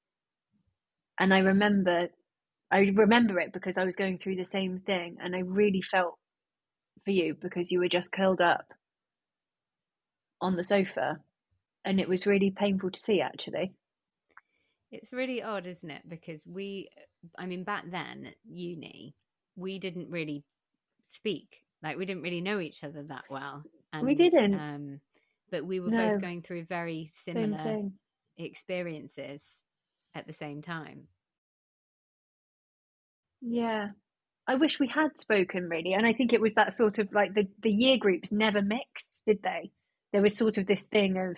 and 1.20 1.34
I 1.34 1.40
remember 1.40 2.08
I 2.72 2.80
remember 2.80 3.40
it 3.40 3.54
because 3.54 3.78
I 3.78 3.84
was 3.84 3.96
going 3.96 4.18
through 4.18 4.38
the 4.38 4.46
same 4.46 4.80
thing 4.80 5.18
and 5.22 5.36
I 5.36 5.40
really 5.40 5.82
felt 5.82 6.18
for 7.04 7.12
you 7.12 7.36
because 7.40 7.70
you 7.70 7.80
were 7.80 7.90
just 7.90 8.12
curled 8.12 8.42
up 8.42 8.66
on 10.40 10.56
the 10.56 10.64
sofa 10.64 11.18
and 11.84 12.00
it 12.00 12.08
was 12.08 12.26
really 12.26 12.50
painful 12.50 12.92
to 12.92 13.00
see 13.00 13.22
actually. 13.22 13.74
It's 14.92 15.14
really 15.14 15.44
odd, 15.44 15.68
isn't 15.68 15.90
it? 15.90 16.02
Because 16.08 16.44
we 16.48 16.90
I 17.38 17.46
mean 17.46 17.64
back 17.64 17.84
then 17.92 18.34
uni, 18.50 19.16
we 19.56 19.78
didn't 19.78 20.10
really 20.10 20.44
speak. 21.10 21.58
Like 21.84 21.98
we 21.98 22.06
didn't 22.06 22.24
really 22.24 22.42
know 22.42 22.60
each 22.60 22.84
other 22.84 23.04
that 23.04 23.26
well. 23.30 23.64
And, 23.94 24.06
we 24.06 24.16
didn't. 24.16 24.54
Um, 24.54 25.00
but 25.50 25.66
we 25.66 25.80
were 25.80 25.90
no. 25.90 26.12
both 26.12 26.22
going 26.22 26.42
through 26.42 26.66
very 26.66 27.10
similar 27.14 27.90
experiences 28.38 29.60
at 30.16 30.28
the 30.28 30.34
same 30.34 30.62
time. 30.62 31.08
Yeah. 33.42 33.90
I 34.48 34.56
wish 34.56 34.80
we 34.80 34.88
had 34.88 35.20
spoken 35.20 35.70
really. 35.70 35.94
And 35.94 36.06
I 36.06 36.14
think 36.14 36.34
it 36.34 36.42
was 36.42 36.54
that 36.56 36.74
sort 36.74 37.00
of 37.00 37.12
like 37.14 37.34
the, 37.34 37.48
the 37.62 37.72
year 37.72 37.98
groups 37.98 38.32
never 38.32 38.62
mixed, 38.62 39.24
did 39.26 39.42
they? 39.44 39.72
There 40.14 40.22
was 40.22 40.38
sort 40.38 40.58
of 40.58 40.68
this 40.68 40.84
thing 40.84 41.18
of 41.18 41.38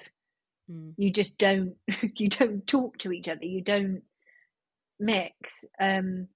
mm. 0.71 0.93
you 0.97 1.11
just 1.11 1.37
don't 1.37 1.75
you 2.15 2.29
don't 2.29 2.65
talk 2.65 2.97
to 2.99 3.11
each 3.11 3.27
other, 3.27 3.45
you 3.45 3.61
don't 3.61 4.01
mix. 4.99 5.63
Um 5.79 6.27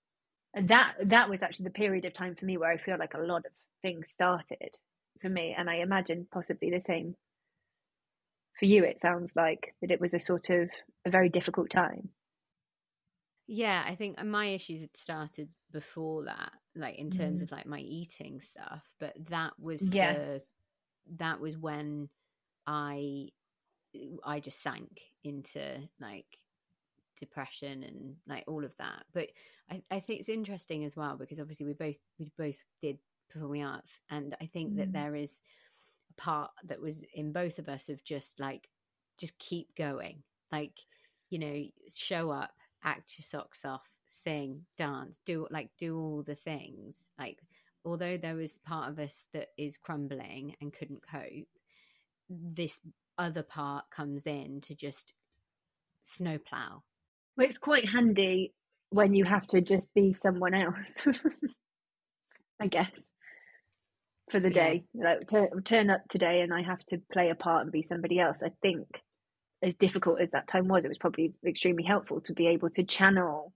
and 0.53 0.69
that 0.69 0.93
that 1.05 1.29
was 1.29 1.43
actually 1.43 1.65
the 1.65 1.71
period 1.71 2.05
of 2.05 2.13
time 2.13 2.35
for 2.35 2.45
me 2.45 2.57
where 2.57 2.71
I 2.71 2.77
feel 2.77 2.97
like 2.97 3.13
a 3.13 3.19
lot 3.19 3.45
of 3.45 3.51
things 3.81 4.11
started 4.11 4.77
for 5.21 5.29
me. 5.29 5.55
And 5.57 5.69
I 5.69 5.77
imagine 5.77 6.27
possibly 6.31 6.69
the 6.69 6.81
same 6.81 7.15
for 8.59 8.65
you 8.65 8.83
it 8.83 8.99
sounds 8.99 9.33
like 9.35 9.75
that 9.81 9.91
it 9.91 10.01
was 10.01 10.15
a 10.15 10.19
sort 10.19 10.49
of 10.49 10.67
a 11.05 11.11
very 11.11 11.29
difficult 11.29 11.69
time 11.69 12.09
yeah, 13.47 13.83
I 13.87 13.95
think 13.95 14.21
my 14.23 14.47
issues 14.47 14.81
had 14.81 14.95
started 14.95 15.47
before 15.71 16.25
that, 16.25 16.51
like 16.75 16.97
in 16.97 17.09
terms 17.09 17.39
mm. 17.39 17.43
of 17.43 17.51
like 17.51 17.65
my 17.65 17.79
eating 17.79 18.41
stuff. 18.41 18.83
But 18.99 19.13
that 19.29 19.53
was 19.57 19.81
yes. 19.89 20.27
the 20.27 20.41
that 21.19 21.39
was 21.39 21.57
when 21.57 22.09
I 22.67 23.29
I 24.25 24.41
just 24.41 24.61
sank 24.61 24.99
into 25.23 25.77
like 26.01 26.25
depression 27.17 27.83
and 27.83 28.15
like 28.27 28.43
all 28.47 28.65
of 28.65 28.73
that. 28.79 29.05
But 29.13 29.29
I, 29.71 29.81
I 29.89 30.01
think 30.01 30.19
it's 30.19 30.29
interesting 30.29 30.83
as 30.83 30.97
well 30.97 31.15
because 31.15 31.39
obviously 31.39 31.67
we 31.67 31.73
both 31.73 31.97
we 32.19 32.31
both 32.37 32.57
did 32.81 32.99
performing 33.29 33.63
arts, 33.63 34.01
and 34.09 34.35
I 34.41 34.45
think 34.45 34.73
mm. 34.73 34.77
that 34.77 34.93
there 34.93 35.15
is 35.15 35.41
a 36.11 36.21
part 36.21 36.51
that 36.65 36.81
was 36.81 37.03
in 37.13 37.31
both 37.31 37.59
of 37.59 37.69
us 37.69 37.89
of 37.89 38.03
just 38.03 38.39
like 38.39 38.69
just 39.17 39.37
keep 39.39 39.75
going. 39.75 40.23
Like, 40.51 40.79
you 41.29 41.39
know, 41.39 41.63
show 41.93 42.31
up, 42.31 42.51
act 42.83 43.15
your 43.17 43.23
socks 43.23 43.65
off, 43.65 43.89
sing, 44.07 44.61
dance, 44.77 45.19
do 45.25 45.47
like 45.51 45.69
do 45.77 45.97
all 45.97 46.23
the 46.23 46.35
things. 46.35 47.11
Like, 47.19 47.39
although 47.83 48.17
there 48.17 48.35
was 48.35 48.59
part 48.65 48.89
of 48.89 48.99
us 48.99 49.27
that 49.33 49.49
is 49.57 49.77
crumbling 49.77 50.55
and 50.61 50.73
couldn't 50.73 51.01
cope, 51.01 51.47
this 52.29 52.79
other 53.17 53.43
part 53.43 53.89
comes 53.89 54.25
in 54.25 54.61
to 54.61 54.75
just 54.75 55.13
snowplow. 56.03 56.83
Well, 57.35 57.47
it's 57.47 57.57
quite 57.57 57.87
handy 57.87 58.53
when 58.89 59.13
you 59.13 59.25
have 59.25 59.45
to 59.47 59.61
just 59.61 59.93
be 59.93 60.13
someone 60.13 60.53
else, 60.53 60.95
I 62.61 62.67
guess, 62.67 62.89
for 64.29 64.39
the 64.39 64.49
day. 64.49 64.83
Like 64.93 65.27
to, 65.27 65.47
turn 65.63 65.89
up 65.89 66.01
today 66.09 66.41
and 66.41 66.53
I 66.53 66.61
have 66.61 66.83
to 66.87 67.01
play 67.11 67.29
a 67.29 67.35
part 67.35 67.63
and 67.63 67.71
be 67.71 67.83
somebody 67.83 68.19
else. 68.19 68.39
I 68.43 68.51
think, 68.61 68.87
as 69.63 69.73
difficult 69.75 70.21
as 70.21 70.31
that 70.31 70.47
time 70.47 70.67
was, 70.67 70.85
it 70.85 70.89
was 70.89 70.97
probably 70.97 71.33
extremely 71.45 71.83
helpful 71.83 72.21
to 72.21 72.33
be 72.33 72.47
able 72.47 72.69
to 72.71 72.83
channel, 72.83 73.53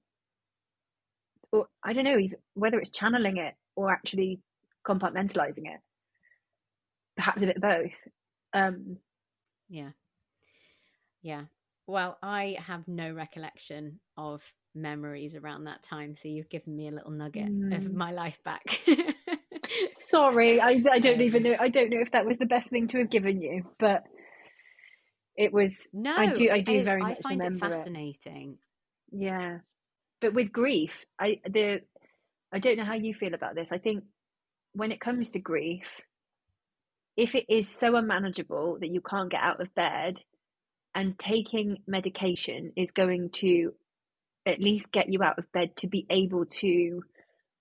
or 1.52 1.68
I 1.84 1.94
don't 1.94 2.06
know 2.06 2.20
whether 2.54 2.80
it's 2.80 2.90
channeling 2.90 3.38
it 3.38 3.54
or 3.76 3.92
actually 3.92 4.40
compartmentalizing 4.88 5.66
it. 5.66 5.80
Perhaps 7.16 7.38
a 7.38 7.46
bit 7.46 7.58
of 7.58 7.62
both. 7.62 7.92
Um, 8.54 8.98
yeah. 9.70 9.90
Yeah. 11.22 11.44
Well, 11.88 12.18
I 12.24 12.58
have 12.66 12.88
no 12.88 13.12
recollection 13.12 14.00
of 14.18 14.42
memories 14.74 15.36
around 15.36 15.66
that 15.66 15.84
time, 15.84 16.16
so 16.16 16.30
you've 16.30 16.50
given 16.50 16.76
me 16.76 16.88
a 16.88 16.92
little 16.92 17.12
nugget 17.12 17.52
mm. 17.52 17.76
of 17.76 17.94
my 17.94 18.12
life 18.12 18.40
back. 18.44 18.80
Sorry, 19.92 20.60
I, 20.60 20.80
I 20.92 21.00
don't 21.00 21.22
even 21.22 21.44
know. 21.44 21.56
I 21.60 21.70
don't 21.70 21.90
know 21.90 22.00
if 22.02 22.12
that 22.12 22.26
was 22.26 22.38
the 22.38 22.46
best 22.46 22.70
thing 22.70 22.88
to 22.90 23.00
have 23.00 23.10
given 23.10 23.42
you, 23.42 23.64
but 23.80 24.04
it 25.36 25.52
was. 25.52 25.76
No, 25.94 26.16
I 26.16 26.28
do. 26.28 26.50
I 26.50 26.62
do 26.62 26.76
is, 26.76 26.86
very 26.86 27.02
much 27.02 27.18
I 27.20 27.22
find 27.22 27.40
remember 27.40 27.68
it 27.68 27.78
fascinating. 27.78 28.58
It. 29.12 29.20
Yeah, 29.24 29.58
but 30.22 30.34
with 30.34 30.52
grief, 30.52 31.06
I 31.20 31.40
the 31.46 31.82
I 32.52 32.60
don't 32.60 32.78
know 32.78 32.86
how 32.86 32.96
you 32.96 33.14
feel 33.14 33.34
about 33.34 33.56
this. 33.56 33.70
I 33.72 33.78
think 33.78 34.04
when 34.74 34.92
it 34.92 35.00
comes 35.00 35.32
to 35.32 35.40
grief, 35.40 35.88
if 37.18 37.36
it 37.36 37.46
is 37.50 37.68
so 37.68 37.96
unmanageable 37.96 38.78
that 38.80 38.90
you 38.90 39.02
can't 39.02 39.30
get 39.30 39.42
out 39.42 39.62
of 39.62 39.74
bed, 39.76 40.22
and 40.96 41.18
taking 41.18 41.78
medication 41.88 42.74
is 42.76 42.92
going 42.92 43.30
to 43.30 43.74
at 44.46 44.60
least 44.60 44.92
get 44.92 45.12
you 45.12 45.22
out 45.24 45.38
of 45.38 45.52
bed 45.52 45.76
to 45.78 45.88
be 45.88 46.06
able 46.10 46.46
to 46.46 47.04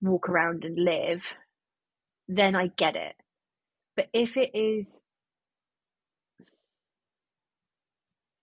walk 0.01 0.29
around 0.29 0.65
and 0.65 0.77
live, 0.77 1.21
then 2.37 2.55
I 2.55 2.67
get 2.67 2.95
it. 2.95 3.15
But 3.97 4.07
if 4.13 4.37
it 4.37 4.51
is 4.55 5.03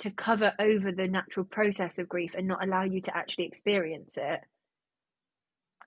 to 0.00 0.10
cover 0.10 0.52
over 0.58 0.92
the 0.92 1.08
natural 1.08 1.46
process 1.46 1.98
of 1.98 2.08
grief 2.08 2.32
and 2.36 2.48
not 2.48 2.62
allow 2.64 2.84
you 2.84 3.00
to 3.02 3.16
actually 3.16 3.46
experience 3.46 4.14
it, 4.16 4.40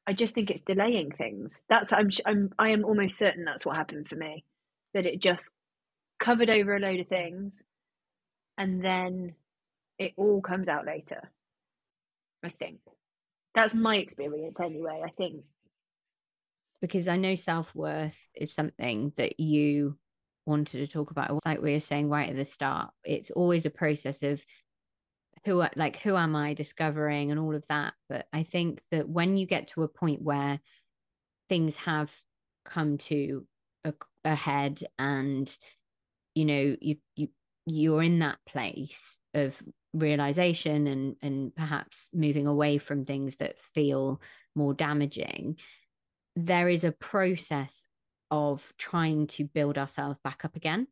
I 0.08 0.14
just 0.14 0.36
think 0.36 0.50
it's 0.52 0.64
delaying 0.64 1.12
things. 1.12 1.62
That's 1.70 1.94
I'm 1.94 2.10
I'm 2.26 2.52
I 2.60 2.70
am 2.72 2.86
almost 2.86 3.18
certain 3.20 3.46
that's 3.46 3.66
what 3.66 3.78
happened 3.78 4.08
for 4.10 4.16
me. 4.16 4.44
That 4.94 5.06
it 5.06 5.22
just 5.22 5.50
covered 6.20 6.50
over 6.50 6.76
a 6.76 6.80
load 6.80 7.00
of 7.02 7.08
things 7.08 7.62
and 8.58 8.84
then 8.84 9.36
it 10.00 10.14
all 10.18 10.42
comes 10.42 10.68
out 10.68 10.86
later. 10.86 11.32
I 12.44 12.50
think. 12.50 12.80
That's 13.56 13.76
my 13.76 13.98
experience 13.98 14.60
anyway, 14.60 15.02
I 15.06 15.10
think. 15.12 15.44
Because 16.82 17.08
I 17.08 17.18
know 17.18 17.36
self 17.36 17.74
worth 17.76 18.18
is 18.36 18.54
something 18.54 19.14
that 19.18 19.40
you 19.40 19.98
wanted 20.46 20.80
to 20.80 20.88
talk 20.88 21.12
about. 21.12 21.40
Like 21.46 21.62
we 21.62 21.74
were 21.74 21.80
saying 21.80 22.10
right 22.10 22.30
at 22.30 22.36
the 22.36 22.46
start, 22.46 22.92
it's 23.04 23.32
always 23.32 23.66
a 23.66 23.70
process 23.70 24.24
of 24.24 24.44
who 25.46 25.64
like 25.76 25.98
who 25.98 26.16
am 26.16 26.36
I 26.36 26.54
discovering 26.54 27.32
and 27.32 27.40
all 27.40 27.56
of 27.56 27.66
that. 27.70 27.94
But 28.10 28.28
I 28.34 28.44
think 28.44 28.82
that 28.92 29.08
when 29.08 29.38
you 29.38 29.46
get 29.46 29.70
to 29.70 29.84
a 29.84 29.88
point 29.88 30.22
where 30.22 30.60
things 31.50 31.76
have 31.78 32.12
come 32.66 32.98
to 32.98 33.46
a, 33.84 33.94
a 34.24 34.36
head 34.36 34.84
and 35.00 35.56
you 36.36 36.46
know 36.46 36.76
you 36.80 36.98
you 37.16 37.30
you're 37.66 38.04
in 38.04 38.20
that 38.20 38.38
place 38.48 39.20
of 39.34 39.62
realization 39.94 40.88
and 40.88 41.16
and 41.22 41.56
perhaps 41.56 42.10
moving 42.14 42.48
away 42.48 42.78
from 42.78 43.06
things 43.06 43.38
that 43.38 43.60
feel 43.74 44.22
more 44.56 44.74
damaging 44.74 45.58
there 46.36 46.70
is 46.70 46.84
a 46.84 46.92
process 46.92 47.86
of 48.30 48.72
trying 48.78 49.28
to 49.28 49.44
build 49.44 49.78
ourselves 49.78 50.18
back 50.24 50.46
up 50.46 50.56
again. 50.56 50.88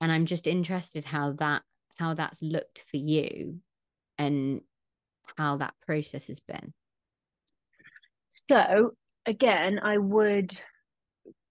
And 0.00 0.10
i'm 0.10 0.26
just 0.26 0.46
interested 0.46 1.04
how 1.04 1.32
that 1.32 1.62
how 1.96 2.14
that's 2.14 2.42
looked 2.42 2.84
for 2.90 2.96
you 2.96 3.60
and 4.18 4.62
how 5.36 5.58
that 5.58 5.74
process 5.86 6.26
has 6.28 6.40
been. 6.40 6.72
So 8.28 8.92
again 9.26 9.78
i 9.82 9.98
would 9.98 10.58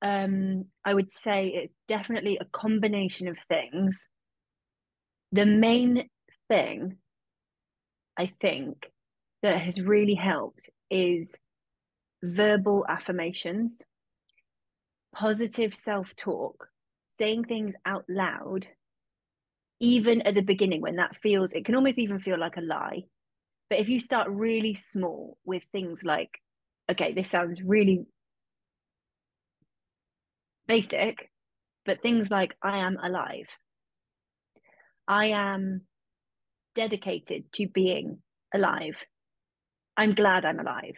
um 0.02 0.66
i 0.84 0.92
would 0.92 1.12
say 1.14 1.48
it's 1.50 1.76
definitely 1.88 2.38
a 2.40 2.46
combination 2.46 3.28
of 3.28 3.38
things. 3.48 4.08
The 5.32 5.46
main 5.46 6.10
thing 6.50 6.98
I 8.18 8.34
think 8.42 8.92
that 9.44 9.62
has 9.62 9.80
really 9.80 10.16
helped 10.16 10.70
is 10.90 11.34
verbal 12.24 12.86
affirmations, 12.88 13.82
positive 15.14 15.74
self 15.76 16.16
talk, 16.16 16.68
saying 17.18 17.46
things 17.46 17.74
out 17.86 18.06
loud, 18.10 18.68
even 19.80 20.22
at 20.24 20.36
the 20.36 20.42
beginning 20.42 20.82
when 20.82 20.98
that 20.98 21.16
feels, 21.22 21.54
it 21.54 21.66
can 21.66 21.76
almost 21.76 22.00
even 22.00 22.20
feel 22.20 22.38
like 22.40 22.58
a 22.58 22.62
lie. 22.62 23.04
But 23.70 23.80
if 23.80 23.88
you 23.88 24.00
start 24.00 24.28
really 24.30 24.76
small 24.76 25.38
with 25.46 25.64
things 25.72 26.04
like, 26.04 26.42
okay, 26.92 27.14
this 27.14 27.30
sounds 27.30 27.62
really 27.62 28.06
basic, 30.68 31.32
but 31.86 32.02
things 32.02 32.30
like, 32.30 32.56
I 32.62 32.80
am 32.80 32.98
alive. 33.02 33.48
I 35.08 35.28
am 35.28 35.82
dedicated 36.76 37.52
to 37.54 37.68
being 37.68 38.20
alive. 38.54 38.96
I'm 39.98 40.14
glad 40.14 40.46
I'm 40.46 40.60
alive. 40.60 40.96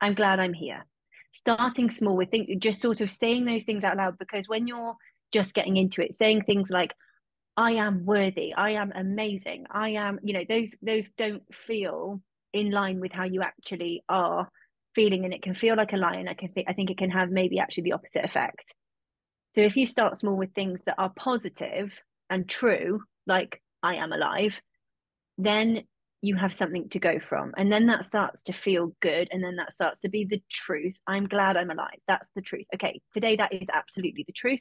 I'm 0.00 0.14
glad 0.14 0.40
I'm 0.40 0.54
here. 0.54 0.84
Starting 1.32 1.90
small 1.90 2.16
with 2.16 2.30
think 2.30 2.48
just 2.60 2.80
sort 2.80 3.00
of 3.00 3.10
saying 3.10 3.44
those 3.44 3.64
things 3.64 3.84
out 3.84 3.96
loud 3.96 4.18
because 4.18 4.48
when 4.48 4.66
you're 4.66 4.96
just 5.32 5.54
getting 5.54 5.76
into 5.76 6.02
it, 6.02 6.14
saying 6.14 6.42
things 6.42 6.70
like, 6.70 6.94
I 7.56 7.72
am 7.72 8.04
worthy, 8.06 8.54
I 8.54 8.70
am 8.70 8.92
amazing, 8.94 9.66
I 9.70 9.90
am, 9.90 10.20
you 10.22 10.32
know, 10.32 10.44
those 10.48 10.74
those 10.80 11.08
don't 11.18 11.42
feel 11.52 12.20
in 12.52 12.70
line 12.70 13.00
with 13.00 13.12
how 13.12 13.24
you 13.24 13.42
actually 13.42 14.04
are 14.08 14.48
feeling 14.94 15.24
and 15.24 15.34
it 15.34 15.42
can 15.42 15.54
feel 15.54 15.76
like 15.76 15.92
a 15.92 15.96
lie 15.96 16.16
and 16.16 16.28
I 16.28 16.34
can 16.34 16.50
think 16.50 16.68
I 16.68 16.72
think 16.72 16.90
it 16.90 16.98
can 16.98 17.10
have 17.10 17.30
maybe 17.30 17.58
actually 17.58 17.84
the 17.84 17.92
opposite 17.92 18.24
effect. 18.24 18.72
So 19.54 19.60
if 19.62 19.76
you 19.76 19.86
start 19.86 20.18
small 20.18 20.36
with 20.36 20.54
things 20.54 20.80
that 20.86 20.94
are 20.98 21.12
positive 21.16 21.92
and 22.30 22.48
true, 22.48 23.02
like 23.26 23.60
I 23.82 23.96
am 23.96 24.12
alive, 24.12 24.60
then 25.36 25.82
you 26.20 26.34
have 26.34 26.52
something 26.52 26.88
to 26.88 26.98
go 26.98 27.20
from. 27.20 27.52
And 27.56 27.70
then 27.70 27.86
that 27.86 28.04
starts 28.04 28.42
to 28.42 28.52
feel 28.52 28.92
good. 29.00 29.28
And 29.30 29.42
then 29.42 29.56
that 29.56 29.72
starts 29.72 30.00
to 30.00 30.08
be 30.08 30.24
the 30.24 30.42
truth. 30.50 30.98
I'm 31.06 31.28
glad 31.28 31.56
I'm 31.56 31.70
alive. 31.70 32.00
That's 32.08 32.28
the 32.34 32.42
truth. 32.42 32.66
Okay, 32.74 33.00
today 33.12 33.36
that 33.36 33.52
is 33.52 33.68
absolutely 33.72 34.24
the 34.26 34.32
truth. 34.32 34.60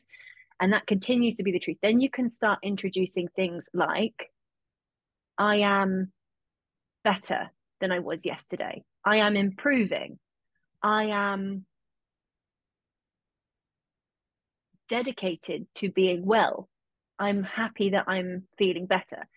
And 0.59 0.73
that 0.73 0.87
continues 0.87 1.35
to 1.35 1.43
be 1.43 1.51
the 1.51 1.59
truth. 1.59 1.77
Then 1.81 1.99
you 1.99 2.09
can 2.09 2.31
start 2.31 2.59
introducing 2.63 3.27
things 3.35 3.67
like, 3.73 4.31
I 5.37 5.57
am 5.57 6.11
better 7.03 7.51
than 7.79 7.91
I 7.91 7.99
was 7.99 8.25
yesterday. 8.25 8.83
I 9.05 9.17
am 9.17 9.35
improving. 9.35 10.19
I 10.81 11.05
am 11.05 11.65
dedicated 14.89 15.67
to 15.75 15.89
being 15.89 16.25
well. 16.25 16.69
I'm 17.19 17.43
happy 17.43 17.91
that 17.91 18.05
I'm 18.07 18.43
feeling 18.57 18.85
better 18.85 19.27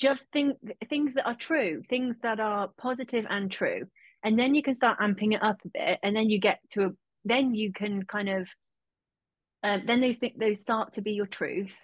just 0.00 0.26
think 0.32 0.56
things 0.88 1.14
that 1.14 1.26
are 1.26 1.34
true 1.34 1.82
things 1.88 2.16
that 2.22 2.40
are 2.40 2.70
positive 2.78 3.26
and 3.28 3.52
true. 3.52 3.82
And 4.24 4.38
then 4.38 4.54
you 4.54 4.62
can 4.62 4.74
start 4.74 4.98
amping 4.98 5.34
it 5.34 5.42
up 5.42 5.58
a 5.64 5.68
bit 5.68 5.98
and 6.02 6.16
then 6.16 6.30
you 6.30 6.40
get 6.40 6.58
to 6.70 6.86
a 6.86 6.90
then 7.24 7.54
you 7.54 7.72
can 7.72 8.04
kind 8.04 8.30
of 8.30 8.48
um, 9.62 9.82
then 9.86 10.00
those 10.00 10.16
things, 10.16 10.38
those 10.38 10.60
start 10.60 10.94
to 10.94 11.02
be 11.02 11.12
your 11.12 11.26
truth. 11.26 11.76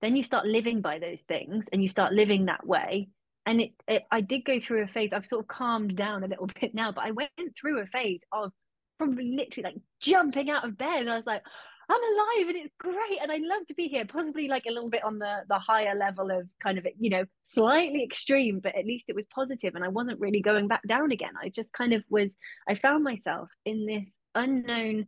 Then 0.00 0.16
you 0.16 0.22
start 0.22 0.46
living 0.46 0.80
by 0.80 0.98
those 0.98 1.20
things 1.20 1.68
and 1.70 1.82
you 1.82 1.90
start 1.90 2.14
living 2.14 2.46
that 2.46 2.66
way. 2.66 3.08
And 3.44 3.60
it, 3.60 3.72
it 3.86 4.02
i 4.10 4.20
did 4.20 4.44
go 4.44 4.58
through 4.58 4.82
a 4.82 4.88
phase 4.88 5.12
i've 5.12 5.24
sort 5.24 5.44
of 5.44 5.46
calmed 5.46 5.94
down 5.94 6.24
a 6.24 6.26
little 6.26 6.48
bit 6.60 6.74
now 6.74 6.90
but 6.90 7.04
i 7.04 7.12
went 7.12 7.30
through 7.56 7.78
a 7.80 7.86
phase 7.86 8.20
of 8.32 8.50
probably 8.98 9.36
literally 9.36 9.70
like 9.70 9.80
jumping 10.00 10.50
out 10.50 10.64
of 10.64 10.76
bed 10.76 11.02
and 11.02 11.10
i 11.10 11.14
was 11.16 11.26
like 11.26 11.42
I'm 11.88 12.02
alive 12.02 12.48
and 12.48 12.56
it's 12.56 12.74
great 12.78 13.18
and 13.22 13.30
I 13.30 13.36
love 13.36 13.66
to 13.68 13.74
be 13.74 13.86
here. 13.86 14.04
Possibly 14.06 14.48
like 14.48 14.66
a 14.66 14.72
little 14.72 14.90
bit 14.90 15.04
on 15.04 15.18
the 15.18 15.42
the 15.48 15.58
higher 15.58 15.94
level 15.94 16.30
of 16.30 16.48
kind 16.60 16.78
of 16.78 16.86
you 16.98 17.10
know 17.10 17.24
slightly 17.44 18.02
extreme, 18.02 18.60
but 18.60 18.74
at 18.74 18.86
least 18.86 19.06
it 19.08 19.14
was 19.14 19.26
positive 19.26 19.74
and 19.74 19.84
I 19.84 19.88
wasn't 19.88 20.20
really 20.20 20.40
going 20.40 20.66
back 20.68 20.82
down 20.86 21.12
again. 21.12 21.34
I 21.40 21.48
just 21.48 21.72
kind 21.72 21.92
of 21.92 22.02
was. 22.10 22.36
I 22.68 22.74
found 22.74 23.04
myself 23.04 23.48
in 23.64 23.86
this 23.86 24.18
unknown 24.34 25.06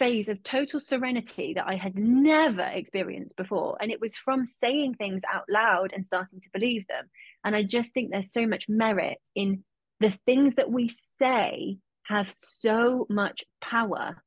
phase 0.00 0.30
of 0.30 0.42
total 0.42 0.80
serenity 0.80 1.52
that 1.54 1.68
I 1.68 1.76
had 1.76 1.94
never 1.94 2.62
experienced 2.62 3.36
before. 3.36 3.76
And 3.80 3.92
it 3.92 4.00
was 4.00 4.16
from 4.16 4.46
saying 4.46 4.94
things 4.94 5.20
out 5.30 5.44
loud 5.48 5.92
and 5.92 6.06
starting 6.06 6.40
to 6.40 6.50
believe 6.54 6.86
them. 6.88 7.10
And 7.44 7.54
I 7.54 7.62
just 7.62 7.92
think 7.92 8.10
there's 8.10 8.32
so 8.32 8.46
much 8.46 8.64
merit 8.66 9.18
in 9.34 9.62
the 10.00 10.18
things 10.24 10.54
that 10.54 10.70
we 10.70 10.90
say 11.18 11.76
have 12.04 12.32
so 12.34 13.06
much 13.10 13.44
power 13.60 14.22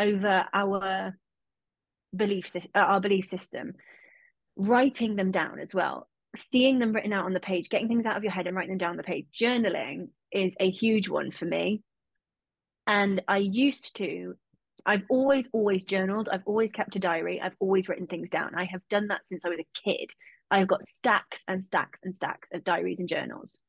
over 0.00 0.44
our 0.52 1.14
belief 2.16 2.56
uh, 2.56 2.60
our 2.74 3.00
belief 3.00 3.26
system. 3.26 3.74
Writing 4.56 5.16
them 5.16 5.30
down 5.30 5.60
as 5.60 5.74
well. 5.74 6.08
Seeing 6.36 6.78
them 6.78 6.92
written 6.92 7.12
out 7.12 7.26
on 7.26 7.32
the 7.32 7.40
page 7.40 7.68
getting 7.68 7.88
things 7.88 8.06
out 8.06 8.16
of 8.16 8.24
your 8.24 8.32
head 8.32 8.46
and 8.46 8.56
writing 8.56 8.72
them 8.72 8.78
down 8.78 8.90
on 8.90 8.96
the 8.96 9.02
page. 9.02 9.26
Journaling 9.38 10.08
is 10.32 10.54
a 10.58 10.70
huge 10.70 11.08
one 11.08 11.30
for 11.30 11.44
me. 11.44 11.82
And 12.86 13.22
i 13.28 13.38
used 13.38 13.96
to 13.96 14.34
i've 14.86 15.02
always 15.10 15.48
always 15.52 15.84
journaled. 15.84 16.28
I've 16.32 16.46
always 16.46 16.72
kept 16.72 16.96
a 16.96 17.00
diary. 17.00 17.40
I've 17.40 17.56
always 17.60 17.88
written 17.88 18.06
things 18.06 18.30
down. 18.30 18.54
I 18.56 18.64
have 18.64 18.82
done 18.88 19.08
that 19.08 19.26
since 19.26 19.44
i 19.44 19.48
was 19.48 19.60
a 19.60 19.80
kid. 19.84 20.10
I've 20.50 20.68
got 20.68 20.84
stacks 20.84 21.40
and 21.46 21.64
stacks 21.64 22.00
and 22.02 22.14
stacks 22.14 22.48
of 22.52 22.64
diaries 22.64 22.98
and 22.98 23.08
journals. 23.08 23.60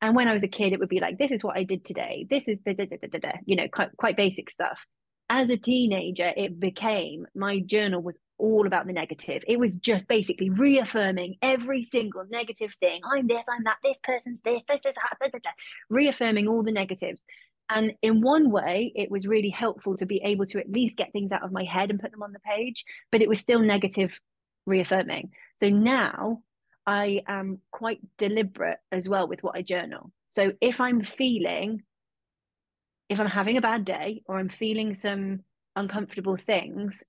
And 0.00 0.14
when 0.16 0.28
i 0.28 0.32
was 0.32 0.44
a 0.44 0.48
kid 0.48 0.72
it 0.72 0.78
would 0.78 0.88
be 0.88 1.00
like 1.00 1.18
this 1.18 1.32
is 1.32 1.44
what 1.44 1.56
i 1.56 1.64
did 1.64 1.84
today. 1.84 2.26
This 2.30 2.48
is 2.48 2.58
the 2.64 3.34
you 3.44 3.56
know 3.56 3.68
quite, 3.68 3.94
quite 3.96 4.16
basic 4.16 4.48
stuff 4.50 4.86
as 5.30 5.48
a 5.48 5.56
teenager, 5.56 6.32
it 6.36 6.58
became 6.58 7.26
my 7.34 7.60
journal 7.60 8.02
was 8.02 8.16
all 8.36 8.66
about 8.66 8.86
the 8.86 8.92
negative. 8.92 9.42
It 9.46 9.58
was 9.58 9.76
just 9.76 10.08
basically 10.08 10.50
reaffirming 10.50 11.36
every 11.40 11.82
single 11.82 12.24
negative 12.28 12.74
thing. 12.80 13.00
I'm 13.04 13.28
this, 13.28 13.46
I'm 13.48 13.62
that, 13.64 13.76
this 13.84 14.00
person's 14.02 14.40
this, 14.44 14.60
this 14.68 14.80
is 14.84 14.94
that, 14.94 15.18
blah, 15.20 15.28
blah, 15.28 15.40
blah. 15.40 15.52
reaffirming 15.88 16.48
all 16.48 16.64
the 16.64 16.72
negatives. 16.72 17.22
And 17.68 17.92
in 18.02 18.20
one 18.20 18.50
way, 18.50 18.92
it 18.96 19.10
was 19.10 19.28
really 19.28 19.50
helpful 19.50 19.96
to 19.98 20.06
be 20.06 20.20
able 20.24 20.46
to 20.46 20.58
at 20.58 20.68
least 20.68 20.96
get 20.96 21.12
things 21.12 21.30
out 21.30 21.44
of 21.44 21.52
my 21.52 21.62
head 21.62 21.90
and 21.90 22.00
put 22.00 22.10
them 22.10 22.24
on 22.24 22.32
the 22.32 22.40
page, 22.40 22.84
but 23.12 23.22
it 23.22 23.28
was 23.28 23.38
still 23.38 23.60
negative 23.60 24.18
reaffirming. 24.66 25.30
So 25.54 25.68
now 25.68 26.42
I 26.86 27.22
am 27.28 27.60
quite 27.70 28.00
deliberate 28.18 28.78
as 28.90 29.08
well 29.08 29.28
with 29.28 29.44
what 29.44 29.54
I 29.54 29.62
journal. 29.62 30.10
So 30.26 30.52
if 30.60 30.80
I'm 30.80 31.04
feeling 31.04 31.82
if 33.10 33.18
I'm 33.18 33.26
having 33.26 33.56
a 33.56 33.60
bad 33.60 33.84
day 33.84 34.22
or 34.26 34.38
I'm 34.38 34.48
feeling 34.48 34.94
some 34.94 35.40
uncomfortable 35.74 36.36
things, 36.36 37.02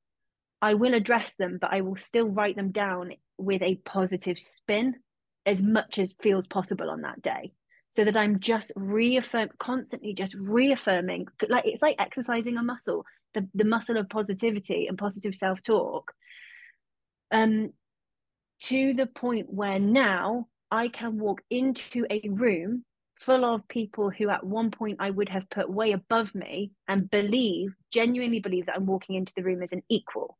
I 0.59 0.73
will 0.73 0.95
address 0.95 1.33
them, 1.37 1.59
but 1.61 1.71
I 1.71 1.81
will 1.81 1.95
still 1.95 2.27
write 2.27 2.55
them 2.55 2.71
down 2.71 3.13
with 3.37 3.61
a 3.61 3.75
positive 3.75 4.39
spin 4.39 4.95
as 5.45 5.61
much 5.61 5.99
as 5.99 6.15
feels 6.21 6.47
possible 6.47 6.89
on 6.89 7.01
that 7.01 7.21
day. 7.21 7.53
So 7.91 8.03
that 8.03 8.17
I'm 8.17 8.39
just 8.39 8.71
reaffirm 8.75 9.49
constantly 9.59 10.13
just 10.13 10.33
reaffirming 10.35 11.27
like 11.49 11.65
it's 11.65 11.81
like 11.81 11.97
exercising 11.99 12.57
a 12.57 12.63
muscle, 12.63 13.05
the, 13.33 13.47
the 13.53 13.65
muscle 13.65 13.97
of 13.97 14.09
positivity 14.09 14.87
and 14.87 14.97
positive 14.97 15.35
self-talk. 15.35 16.11
Um 17.31 17.73
to 18.63 18.93
the 18.93 19.07
point 19.07 19.47
where 19.51 19.79
now 19.79 20.47
I 20.71 20.87
can 20.87 21.19
walk 21.19 21.41
into 21.49 22.05
a 22.09 22.21
room 22.29 22.85
full 23.25 23.45
of 23.45 23.67
people 23.67 24.09
who 24.09 24.29
at 24.29 24.45
one 24.45 24.71
point 24.71 24.97
I 24.99 25.09
would 25.09 25.29
have 25.29 25.49
put 25.49 25.69
way 25.69 25.91
above 25.91 26.33
me 26.33 26.71
and 26.87 27.09
believe, 27.09 27.73
genuinely 27.91 28.39
believe 28.39 28.65
that 28.65 28.75
I'm 28.75 28.85
walking 28.85 29.15
into 29.15 29.33
the 29.35 29.43
room 29.43 29.61
as 29.61 29.71
an 29.71 29.83
equal. 29.89 30.37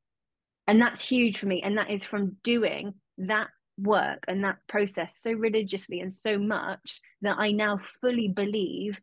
And 0.67 0.81
that's 0.81 1.01
huge 1.01 1.37
for 1.37 1.45
me. 1.45 1.61
And 1.61 1.77
that 1.77 1.89
is 1.89 2.03
from 2.03 2.37
doing 2.43 2.93
that 3.19 3.47
work 3.77 4.25
and 4.27 4.43
that 4.43 4.57
process 4.67 5.15
so 5.19 5.31
religiously 5.31 5.99
and 5.99 6.13
so 6.13 6.37
much 6.37 7.01
that 7.21 7.37
I 7.37 7.51
now 7.51 7.79
fully 7.99 8.27
believe, 8.27 8.99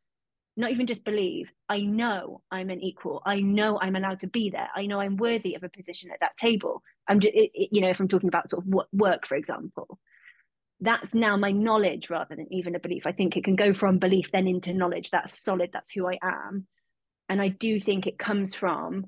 not 0.56 0.70
even 0.70 0.86
just 0.86 1.04
believe, 1.04 1.50
I 1.68 1.80
know 1.80 2.42
I'm 2.50 2.70
an 2.70 2.82
equal. 2.82 3.22
I 3.24 3.40
know 3.40 3.78
I'm 3.80 3.96
allowed 3.96 4.20
to 4.20 4.28
be 4.28 4.50
there. 4.50 4.68
I 4.74 4.86
know 4.86 5.00
I'm 5.00 5.16
worthy 5.16 5.54
of 5.54 5.62
a 5.62 5.68
position 5.68 6.10
at 6.10 6.20
that 6.20 6.36
table. 6.36 6.82
I'm 7.08 7.20
just, 7.20 7.34
it, 7.34 7.50
it, 7.54 7.68
you 7.72 7.80
know, 7.80 7.90
if 7.90 8.00
I'm 8.00 8.08
talking 8.08 8.28
about 8.28 8.50
sort 8.50 8.64
of 8.64 8.84
work, 8.92 9.26
for 9.26 9.36
example 9.36 9.98
that's 10.80 11.14
now 11.14 11.36
my 11.36 11.50
knowledge 11.50 12.08
rather 12.10 12.36
than 12.36 12.52
even 12.52 12.74
a 12.74 12.80
belief. 12.80 13.06
I 13.06 13.12
think 13.12 13.36
it 13.36 13.44
can 13.44 13.56
go 13.56 13.72
from 13.72 13.98
belief 13.98 14.30
then 14.32 14.46
into 14.46 14.72
knowledge. 14.72 15.10
That's 15.10 15.42
solid. 15.42 15.70
That's 15.72 15.90
who 15.90 16.06
I 16.08 16.18
am. 16.22 16.66
And 17.28 17.42
I 17.42 17.48
do 17.48 17.80
think 17.80 18.06
it 18.06 18.18
comes 18.18 18.54
from 18.54 19.06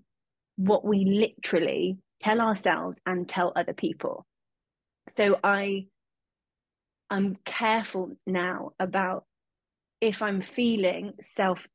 what 0.56 0.84
we 0.84 1.04
literally 1.04 1.98
tell 2.20 2.40
ourselves 2.40 3.00
and 3.06 3.28
tell 3.28 3.52
other 3.54 3.72
people. 3.72 4.26
So 5.08 5.38
I 5.42 5.86
I'm 7.08 7.36
careful 7.44 8.12
now 8.26 8.70
about 8.78 9.24
if 10.00 10.22
I'm 10.22 10.42
feeling 10.42 11.12
self 11.20 11.66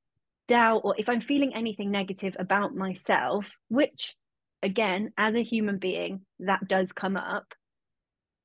doubt 0.48 0.82
or 0.84 0.96
if 0.98 1.10
I'm 1.10 1.22
feeling 1.22 1.54
anything 1.54 1.92
negative 1.92 2.36
about 2.38 2.76
myself, 2.76 3.50
which 3.70 4.16
again, 4.62 5.12
as 5.18 5.36
a 5.36 5.44
human 5.44 5.78
being, 5.78 6.22
that 6.40 6.68
does 6.68 6.92
come 6.92 7.18
up 7.18 7.54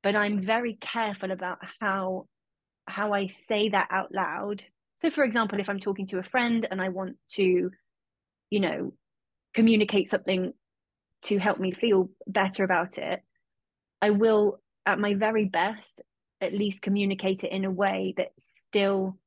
but 0.02 0.16
I'm 0.16 0.42
very 0.42 0.74
careful 0.80 1.30
about 1.30 1.58
how 1.80 2.26
how 2.86 3.12
I 3.12 3.28
say 3.28 3.68
that 3.68 3.88
out 3.90 4.12
loud. 4.12 4.64
So 4.96 5.10
for 5.10 5.24
example, 5.24 5.60
if 5.60 5.68
I'm 5.68 5.80
talking 5.80 6.06
to 6.08 6.18
a 6.18 6.24
friend 6.24 6.66
and 6.70 6.80
I 6.80 6.88
want 6.88 7.16
to, 7.32 7.70
you 8.50 8.60
know, 8.60 8.92
communicate 9.54 10.10
something 10.10 10.52
to 11.22 11.38
help 11.38 11.60
me 11.60 11.72
feel 11.72 12.10
better 12.26 12.64
about 12.64 12.98
it, 12.98 13.20
I 14.02 14.10
will 14.10 14.60
at 14.86 14.98
my 14.98 15.14
very 15.14 15.44
best 15.44 16.02
at 16.40 16.54
least 16.54 16.82
communicate 16.82 17.44
it 17.44 17.52
in 17.52 17.64
a 17.64 17.70
way 17.70 18.14
that 18.16 18.32
still 18.56 19.18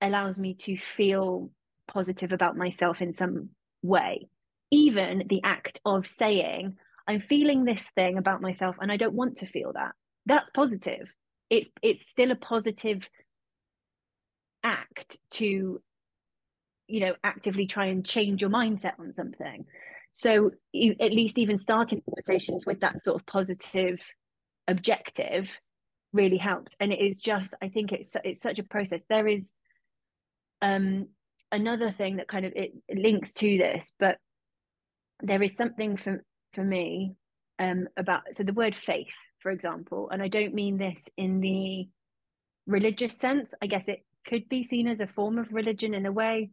allows 0.00 0.38
me 0.38 0.54
to 0.54 0.76
feel 0.78 1.50
positive 1.88 2.32
about 2.32 2.56
myself 2.56 3.00
in 3.00 3.12
some 3.12 3.50
way. 3.82 4.28
Even 4.70 5.24
the 5.28 5.40
act 5.44 5.80
of 5.84 6.06
saying, 6.06 6.76
I'm 7.08 7.20
feeling 7.20 7.64
this 7.64 7.84
thing 7.94 8.18
about 8.18 8.42
myself 8.42 8.76
and 8.80 8.90
I 8.90 8.96
don't 8.96 9.14
want 9.14 9.38
to 9.38 9.46
feel 9.46 9.72
that. 9.74 9.92
That's 10.26 10.50
positive. 10.50 11.08
It's 11.50 11.70
it's 11.82 12.08
still 12.08 12.30
a 12.32 12.36
positive 12.36 13.08
act 14.64 15.18
to 15.30 15.80
you 16.88 17.00
know 17.00 17.14
actively 17.22 17.66
try 17.66 17.86
and 17.86 18.04
change 18.04 18.40
your 18.40 18.50
mindset 18.50 18.98
on 18.98 19.12
something. 19.14 19.64
So 20.12 20.50
you, 20.72 20.96
at 20.98 21.12
least 21.12 21.38
even 21.38 21.58
starting 21.58 22.02
conversations 22.08 22.64
with 22.66 22.80
that 22.80 23.04
sort 23.04 23.20
of 23.20 23.26
positive 23.26 24.00
objective 24.66 25.48
really 26.12 26.38
helps 26.38 26.74
and 26.80 26.92
it 26.92 27.00
is 27.00 27.18
just 27.18 27.54
i 27.62 27.68
think 27.68 27.92
it's 27.92 28.16
it's 28.24 28.40
such 28.40 28.58
a 28.58 28.64
process 28.64 29.02
there 29.08 29.26
is 29.26 29.52
um 30.62 31.06
another 31.52 31.92
thing 31.92 32.16
that 32.16 32.28
kind 32.28 32.46
of 32.46 32.52
it 32.56 32.72
links 32.92 33.32
to 33.32 33.58
this 33.58 33.92
but 33.98 34.16
there 35.22 35.42
is 35.42 35.56
something 35.56 35.96
for 35.96 36.24
for 36.56 36.64
me 36.64 37.14
um, 37.60 37.86
about 37.96 38.22
so 38.32 38.42
the 38.42 38.52
word 38.52 38.74
faith, 38.74 39.14
for 39.38 39.52
example, 39.52 40.08
and 40.10 40.20
I 40.20 40.28
don't 40.28 40.54
mean 40.54 40.76
this 40.76 41.04
in 41.16 41.40
the 41.40 41.86
religious 42.66 43.16
sense. 43.16 43.54
I 43.62 43.66
guess 43.68 43.86
it 43.86 44.04
could 44.26 44.48
be 44.48 44.64
seen 44.64 44.88
as 44.88 45.00
a 45.00 45.06
form 45.06 45.38
of 45.38 45.52
religion 45.52 45.94
in 45.94 46.06
a 46.06 46.10
way, 46.12 46.50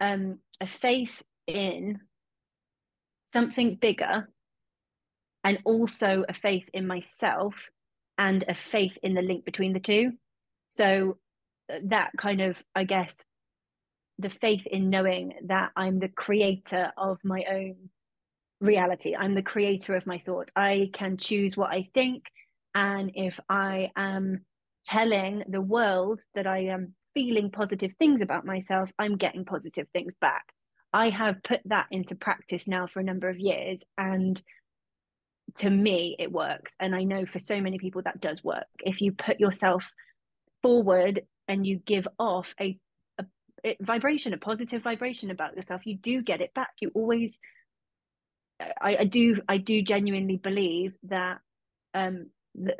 um, 0.00 0.38
a 0.60 0.66
faith 0.66 1.22
in 1.46 1.98
something 3.26 3.74
bigger, 3.74 4.30
and 5.42 5.58
also 5.64 6.24
a 6.28 6.32
faith 6.32 6.68
in 6.72 6.86
myself 6.86 7.54
and 8.16 8.44
a 8.48 8.54
faith 8.54 8.96
in 9.02 9.14
the 9.14 9.22
link 9.22 9.44
between 9.44 9.74
the 9.74 9.80
two. 9.80 10.12
So 10.68 11.18
uh, 11.72 11.78
that 11.86 12.12
kind 12.16 12.40
of, 12.40 12.56
I 12.74 12.84
guess, 12.84 13.14
the 14.18 14.30
faith 14.30 14.66
in 14.66 14.90
knowing 14.90 15.34
that 15.46 15.72
I'm 15.76 15.98
the 15.98 16.08
creator 16.08 16.92
of 16.96 17.18
my 17.24 17.44
own 17.50 17.90
reality. 18.64 19.14
I'm 19.14 19.34
the 19.34 19.42
creator 19.42 19.94
of 19.94 20.06
my 20.06 20.18
thoughts. 20.18 20.50
I 20.56 20.90
can 20.92 21.16
choose 21.16 21.56
what 21.56 21.70
I 21.70 21.88
think. 21.94 22.24
And 22.74 23.12
if 23.14 23.38
I 23.48 23.90
am 23.96 24.44
telling 24.84 25.44
the 25.48 25.60
world 25.60 26.20
that 26.34 26.46
I 26.46 26.66
am 26.66 26.94
feeling 27.14 27.50
positive 27.50 27.92
things 27.98 28.20
about 28.20 28.44
myself, 28.44 28.90
I'm 28.98 29.16
getting 29.16 29.44
positive 29.44 29.86
things 29.92 30.14
back. 30.20 30.44
I 30.92 31.10
have 31.10 31.42
put 31.42 31.60
that 31.66 31.86
into 31.90 32.14
practice 32.14 32.66
now 32.66 32.86
for 32.86 33.00
a 33.00 33.04
number 33.04 33.28
of 33.28 33.38
years. 33.38 33.82
And 33.98 34.40
to 35.56 35.70
me, 35.70 36.16
it 36.18 36.32
works. 36.32 36.74
And 36.80 36.94
I 36.94 37.04
know 37.04 37.26
for 37.26 37.38
so 37.38 37.60
many 37.60 37.78
people 37.78 38.02
that 38.02 38.20
does 38.20 38.42
work. 38.42 38.66
If 38.80 39.00
you 39.00 39.12
put 39.12 39.40
yourself 39.40 39.92
forward 40.62 41.22
and 41.46 41.66
you 41.66 41.78
give 41.78 42.08
off 42.18 42.54
a, 42.60 42.78
a, 43.18 43.24
a 43.64 43.76
vibration, 43.80 44.32
a 44.32 44.38
positive 44.38 44.82
vibration 44.82 45.30
about 45.30 45.56
yourself, 45.56 45.82
you 45.84 45.96
do 45.96 46.22
get 46.22 46.40
it 46.40 46.54
back. 46.54 46.70
You 46.80 46.90
always 46.94 47.38
I, 48.60 48.96
I 49.00 49.04
do 49.04 49.40
I 49.48 49.58
do 49.58 49.82
genuinely 49.82 50.36
believe 50.36 50.94
that 51.04 51.38
um, 51.92 52.30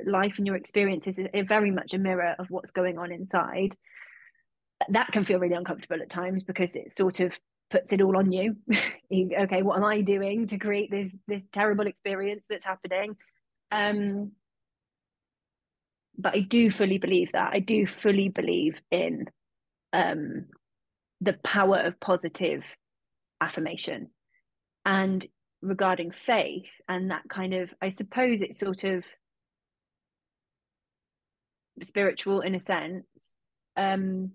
life 0.06 0.34
and 0.38 0.46
your 0.46 0.56
experiences 0.56 1.18
is 1.18 1.46
very 1.46 1.70
much 1.70 1.94
a 1.94 1.98
mirror 1.98 2.34
of 2.38 2.50
what's 2.50 2.70
going 2.70 2.98
on 2.98 3.12
inside. 3.12 3.76
That 4.88 5.08
can 5.12 5.24
feel 5.24 5.38
really 5.38 5.54
uncomfortable 5.54 6.00
at 6.02 6.10
times 6.10 6.44
because 6.44 6.74
it 6.74 6.92
sort 6.92 7.20
of 7.20 7.38
puts 7.70 7.92
it 7.92 8.00
all 8.00 8.16
on 8.16 8.32
you. 8.32 8.56
okay, 9.12 9.62
what 9.62 9.76
am 9.76 9.84
I 9.84 10.00
doing 10.00 10.46
to 10.48 10.58
create 10.58 10.90
this 10.90 11.10
this 11.26 11.42
terrible 11.52 11.86
experience 11.86 12.44
that's 12.48 12.64
happening? 12.64 13.16
Um, 13.70 14.32
but 16.16 16.34
I 16.34 16.40
do 16.40 16.70
fully 16.70 16.98
believe 16.98 17.32
that. 17.32 17.52
I 17.52 17.58
do 17.58 17.86
fully 17.86 18.28
believe 18.28 18.80
in 18.92 19.26
um, 19.92 20.46
the 21.20 21.32
power 21.44 21.80
of 21.80 21.98
positive 21.98 22.64
affirmation 23.40 24.10
and 24.84 25.26
regarding 25.64 26.12
faith 26.26 26.70
and 26.88 27.10
that 27.10 27.22
kind 27.28 27.54
of 27.54 27.70
i 27.80 27.88
suppose 27.88 28.42
it's 28.42 28.58
sort 28.58 28.84
of 28.84 29.04
spiritual 31.82 32.40
in 32.40 32.54
a 32.54 32.60
sense 32.60 33.34
um 33.76 34.30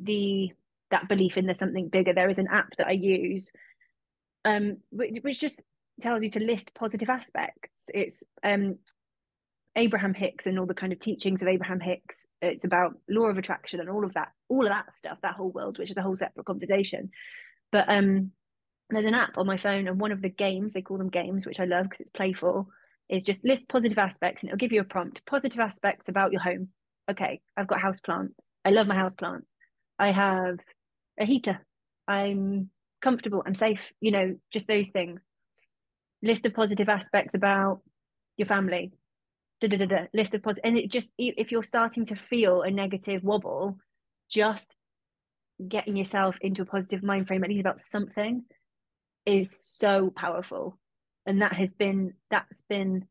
the 0.00 0.50
that 0.90 1.08
belief 1.08 1.36
in 1.38 1.46
there's 1.46 1.58
something 1.58 1.88
bigger 1.88 2.12
there 2.12 2.28
is 2.28 2.38
an 2.38 2.48
app 2.50 2.76
that 2.76 2.86
i 2.86 2.92
use 2.92 3.50
um 4.44 4.76
which, 4.90 5.18
which 5.22 5.40
just 5.40 5.62
tells 6.00 6.22
you 6.22 6.30
to 6.30 6.40
list 6.40 6.72
positive 6.74 7.10
aspects. 7.10 7.88
It's 7.92 8.22
um 8.42 8.76
abraham 9.74 10.12
hicks 10.12 10.46
and 10.46 10.58
all 10.58 10.66
the 10.66 10.74
kind 10.74 10.92
of 10.92 10.98
teachings 10.98 11.40
of 11.40 11.48
abraham 11.48 11.80
hicks. 11.80 12.26
It's 12.40 12.64
about 12.64 12.98
law 13.08 13.26
of 13.26 13.38
attraction 13.38 13.80
and 13.80 13.88
all 13.88 14.04
of 14.04 14.14
that 14.14 14.28
all 14.48 14.66
of 14.66 14.72
that 14.72 14.96
stuff 14.96 15.18
that 15.22 15.34
whole 15.34 15.50
world 15.50 15.78
which 15.78 15.90
is 15.90 15.96
a 15.96 16.02
whole 16.02 16.16
separate 16.16 16.46
conversation. 16.46 17.10
But 17.70 17.88
um 17.88 18.32
there's 18.94 19.06
an 19.06 19.14
app 19.14 19.38
on 19.38 19.46
my 19.46 19.56
phone 19.56 19.88
and 19.88 20.00
one 20.00 20.12
of 20.12 20.22
the 20.22 20.28
games 20.28 20.72
they 20.72 20.82
call 20.82 20.98
them 20.98 21.08
games 21.08 21.46
which 21.46 21.60
i 21.60 21.64
love 21.64 21.84
because 21.84 22.00
it's 22.00 22.10
playful 22.10 22.68
is 23.12 23.22
just 23.22 23.44
list 23.44 23.68
positive 23.68 23.98
aspects 23.98 24.42
and 24.42 24.48
it'll 24.48 24.58
give 24.58 24.72
you 24.72 24.80
a 24.80 24.84
prompt. 24.84 25.24
Positive 25.26 25.60
aspects 25.60 26.08
about 26.08 26.32
your 26.32 26.40
home. 26.40 26.68
Okay 27.10 27.40
i've 27.56 27.66
got 27.66 27.80
house 27.80 28.00
plants. 28.00 28.34
I 28.64 28.70
love 28.70 28.86
my 28.86 28.94
house 28.94 29.14
plants. 29.14 29.46
I 29.98 30.12
have 30.12 30.58
a 31.20 31.24
heater. 31.24 31.60
I'm 32.08 32.70
comfortable 33.00 33.42
i'm 33.44 33.56
safe 33.56 33.92
you 34.00 34.12
know 34.12 34.36
just 34.50 34.66
those 34.66 34.88
things. 34.88 35.20
List 36.22 36.46
of 36.46 36.54
positive 36.54 36.88
aspects 36.88 37.34
about 37.34 37.80
your 38.36 38.46
family. 38.46 38.92
Da, 39.60 39.68
da, 39.68 39.76
da, 39.76 39.86
da, 39.86 40.06
list 40.14 40.34
of 40.34 40.42
positive 40.42 40.64
and 40.64 40.78
it 40.78 40.90
just 40.90 41.10
if 41.18 41.52
you're 41.52 41.62
starting 41.62 42.06
to 42.06 42.16
feel 42.16 42.62
a 42.62 42.70
negative 42.70 43.22
wobble 43.22 43.76
just 44.28 44.74
getting 45.68 45.96
yourself 45.96 46.36
into 46.40 46.62
a 46.62 46.66
positive 46.66 47.02
mind 47.02 47.28
frame 47.28 47.44
at 47.44 47.50
least 47.50 47.60
about 47.60 47.80
something 47.80 48.42
is 49.26 49.56
so 49.78 50.12
powerful. 50.14 50.78
And 51.26 51.42
that 51.42 51.52
has 51.54 51.72
been 51.72 52.14
that's 52.30 52.62
been 52.68 53.06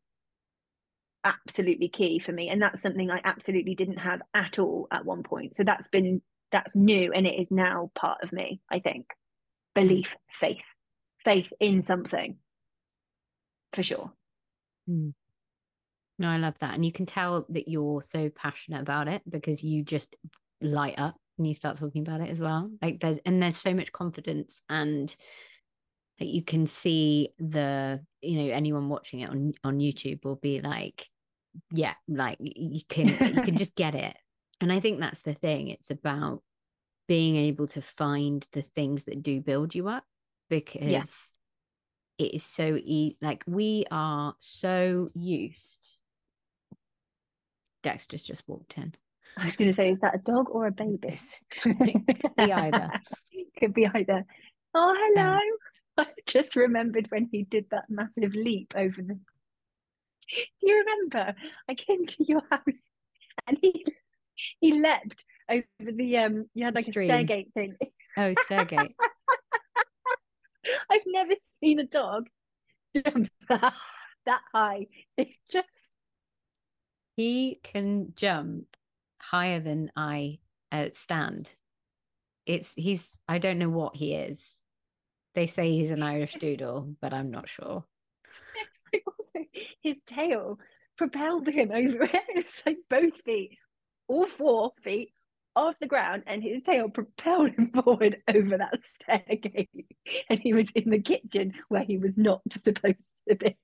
absolutely 1.24 1.88
key 1.88 2.18
for 2.18 2.32
me. 2.32 2.48
And 2.48 2.60
that's 2.60 2.82
something 2.82 3.10
i 3.10 3.20
absolutely 3.24 3.74
didn't 3.74 3.98
have 3.98 4.20
at 4.34 4.58
all 4.58 4.88
at 4.90 5.04
one 5.04 5.22
point. 5.22 5.56
So 5.56 5.64
that's 5.64 5.88
been 5.88 6.20
that's 6.50 6.76
new 6.76 7.12
and 7.12 7.26
it 7.26 7.40
is 7.40 7.46
now 7.50 7.90
part 7.94 8.18
of 8.22 8.32
me 8.32 8.60
i 8.70 8.78
think. 8.78 9.06
Belief 9.74 10.14
faith 10.40 10.58
faith 11.24 11.48
in 11.60 11.84
something. 11.84 12.36
For 13.74 13.82
sure. 13.82 14.12
Mm. 14.90 15.14
no 16.18 16.28
i 16.28 16.36
love 16.36 16.54
that. 16.60 16.74
And 16.74 16.84
you 16.84 16.92
can 16.92 17.06
tell 17.06 17.46
that 17.50 17.68
you're 17.68 18.02
so 18.02 18.28
passionate 18.28 18.82
about 18.82 19.08
it 19.08 19.22
because 19.28 19.62
you 19.62 19.82
just 19.84 20.14
light 20.60 20.98
up 20.98 21.14
and 21.38 21.46
you 21.46 21.54
start 21.54 21.78
talking 21.78 22.02
about 22.02 22.20
it 22.20 22.30
as 22.30 22.40
well. 22.40 22.70
Like 22.82 23.00
there's 23.00 23.18
and 23.24 23.42
there's 23.42 23.56
so 23.56 23.74
much 23.74 23.92
confidence 23.92 24.62
and 24.68 25.14
you 26.18 26.42
can 26.42 26.66
see 26.66 27.30
the 27.38 28.00
you 28.20 28.38
know 28.38 28.52
anyone 28.52 28.88
watching 28.88 29.20
it 29.20 29.30
on 29.30 29.52
on 29.64 29.78
youtube 29.78 30.24
will 30.24 30.36
be 30.36 30.60
like 30.60 31.08
yeah 31.72 31.94
like 32.08 32.38
you 32.40 32.80
can 32.88 33.08
you 33.08 33.42
can 33.42 33.56
just 33.56 33.74
get 33.74 33.94
it. 33.94 34.16
And 34.60 34.72
i 34.72 34.80
think 34.80 35.00
that's 35.00 35.22
the 35.22 35.34
thing 35.34 35.68
it's 35.68 35.90
about 35.90 36.42
being 37.08 37.36
able 37.36 37.66
to 37.66 37.82
find 37.82 38.46
the 38.52 38.62
things 38.62 39.04
that 39.04 39.22
do 39.22 39.40
build 39.40 39.74
you 39.74 39.88
up 39.88 40.04
because 40.48 40.82
yeah. 40.82 41.02
it 42.18 42.34
is 42.34 42.44
so 42.44 42.76
e- 42.76 43.16
like 43.20 43.42
we 43.46 43.84
are 43.90 44.34
so 44.38 45.08
used 45.14 45.98
dexter's 47.82 48.22
just 48.22 48.44
walked 48.46 48.78
in. 48.78 48.94
I 49.36 49.46
was 49.46 49.56
going 49.56 49.70
to 49.70 49.76
say 49.76 49.90
is 49.90 49.98
that 50.00 50.14
a 50.14 50.18
dog 50.18 50.48
or 50.50 50.66
a 50.66 50.70
baby? 50.70 51.18
Could 51.50 51.78
be 51.78 52.52
either. 52.52 52.90
Could 53.58 53.74
be 53.74 53.88
either. 53.92 54.24
Oh 54.74 54.94
hello 54.96 55.38
I 55.98 56.06
just 56.26 56.56
remembered 56.56 57.10
when 57.10 57.28
he 57.30 57.44
did 57.44 57.66
that 57.70 57.86
massive 57.88 58.34
leap 58.34 58.72
over 58.76 59.02
the. 59.02 59.14
Do 60.34 60.46
you 60.62 60.78
remember? 60.78 61.34
I 61.68 61.74
came 61.74 62.06
to 62.06 62.24
your 62.24 62.42
house 62.50 62.62
and 63.46 63.58
he 63.60 63.84
he 64.60 64.80
leapt 64.80 65.24
over 65.50 65.64
the 65.80 66.18
um. 66.18 66.46
You 66.54 66.64
had 66.64 66.74
like 66.74 66.86
Stream. 66.86 67.10
a 67.10 67.12
stairgate 67.12 67.52
thing. 67.52 67.76
Oh, 68.16 68.34
stairgate. 68.48 68.94
I've 70.90 71.02
never 71.06 71.34
seen 71.60 71.80
a 71.80 71.84
dog 71.84 72.28
jump 72.94 73.28
that, 73.48 73.74
that 74.26 74.40
high. 74.52 74.86
It's 75.16 75.36
just. 75.50 75.68
He 77.16 77.60
can 77.62 78.14
jump 78.16 78.64
higher 79.20 79.60
than 79.60 79.90
I 79.96 80.38
uh, 80.70 80.88
stand. 80.94 81.50
It's 82.46 82.74
he's. 82.74 83.06
I 83.28 83.38
don't 83.38 83.58
know 83.58 83.68
what 83.68 83.96
he 83.96 84.14
is 84.14 84.42
they 85.34 85.46
say 85.46 85.70
he's 85.72 85.90
an 85.90 86.02
Irish 86.02 86.34
doodle, 86.40 86.94
but 87.00 87.12
I'm 87.12 87.30
not 87.30 87.48
sure. 87.48 87.84
also, 89.06 89.46
his 89.82 89.96
tail 90.06 90.58
propelled 90.96 91.48
him 91.48 91.70
over 91.72 92.04
it. 92.04 92.22
It's 92.34 92.62
like 92.66 92.78
both 92.88 93.20
feet, 93.24 93.58
all 94.08 94.26
four 94.26 94.72
feet 94.82 95.12
off 95.54 95.74
the 95.80 95.86
ground, 95.86 96.24
and 96.26 96.42
his 96.42 96.62
tail 96.62 96.88
propelled 96.88 97.50
him 97.50 97.70
forward 97.70 98.22
over 98.28 98.58
that 98.58 98.80
staircase. 98.84 99.68
And 100.30 100.38
he 100.40 100.54
was 100.54 100.68
in 100.74 100.90
the 100.90 101.00
kitchen 101.00 101.54
where 101.68 101.84
he 101.84 101.98
was 101.98 102.16
not 102.16 102.40
supposed 102.50 103.08
to 103.28 103.34
be. 103.34 103.56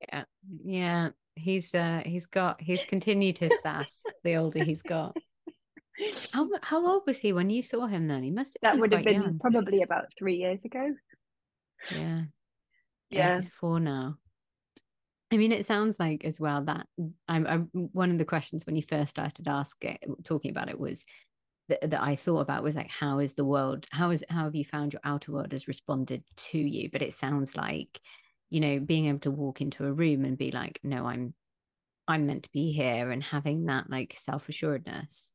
Yeah, 0.00 0.24
yeah. 0.64 1.08
He's 1.36 1.74
uh 1.74 2.02
he's 2.06 2.26
got 2.26 2.60
he's 2.60 2.82
continued 2.86 3.38
his 3.38 3.52
sass 3.62 4.02
the 4.22 4.36
older 4.36 4.62
he's 4.62 4.82
got. 4.82 5.16
How 6.32 6.48
how 6.62 6.86
old 6.86 7.02
was 7.06 7.18
he 7.18 7.32
when 7.32 7.50
you 7.50 7.62
saw 7.62 7.86
him 7.86 8.08
then? 8.08 8.22
He 8.22 8.30
must 8.30 8.56
have 8.60 8.72
that 8.72 8.80
would 8.80 8.92
have 8.92 9.04
been 9.04 9.22
young. 9.22 9.38
probably 9.38 9.82
about 9.82 10.06
three 10.18 10.36
years 10.36 10.64
ago. 10.64 10.94
Yeah. 11.90 12.22
Yeah. 13.10 13.36
He's 13.36 13.48
four 13.48 13.78
now. 13.78 14.16
I 15.30 15.36
mean, 15.36 15.52
it 15.52 15.66
sounds 15.66 15.98
like 15.98 16.24
as 16.24 16.38
well 16.38 16.62
that 16.64 16.86
mm, 17.00 17.12
I'm, 17.28 17.46
I'm 17.46 17.68
one 17.72 18.10
of 18.10 18.18
the 18.18 18.24
questions 18.24 18.66
when 18.66 18.76
you 18.76 18.82
first 18.82 19.10
started 19.10 19.48
asking, 19.48 19.98
talking 20.24 20.50
about 20.50 20.68
it 20.68 20.78
was 20.78 21.04
that, 21.68 21.90
that 21.90 22.02
I 22.02 22.16
thought 22.16 22.40
about 22.40 22.62
was 22.62 22.76
like, 22.76 22.90
how 22.90 23.18
is 23.18 23.34
the 23.34 23.44
world, 23.44 23.86
how 23.90 24.10
is, 24.10 24.22
how 24.28 24.44
have 24.44 24.54
you 24.54 24.64
found 24.64 24.92
your 24.92 25.00
outer 25.04 25.32
world 25.32 25.52
has 25.52 25.66
responded 25.66 26.22
to 26.36 26.58
you? 26.58 26.88
But 26.90 27.02
it 27.02 27.14
sounds 27.14 27.56
like, 27.56 28.00
you 28.50 28.60
know, 28.60 28.78
being 28.78 29.06
able 29.06 29.18
to 29.20 29.30
walk 29.30 29.60
into 29.60 29.84
a 29.84 29.92
room 29.92 30.24
and 30.24 30.38
be 30.38 30.50
like, 30.50 30.78
no, 30.84 31.06
I'm, 31.06 31.34
I'm 32.06 32.26
meant 32.26 32.44
to 32.44 32.52
be 32.52 32.72
here 32.72 33.10
and 33.10 33.22
having 33.22 33.66
that 33.66 33.90
like 33.90 34.14
self 34.18 34.48
assuredness 34.48 35.32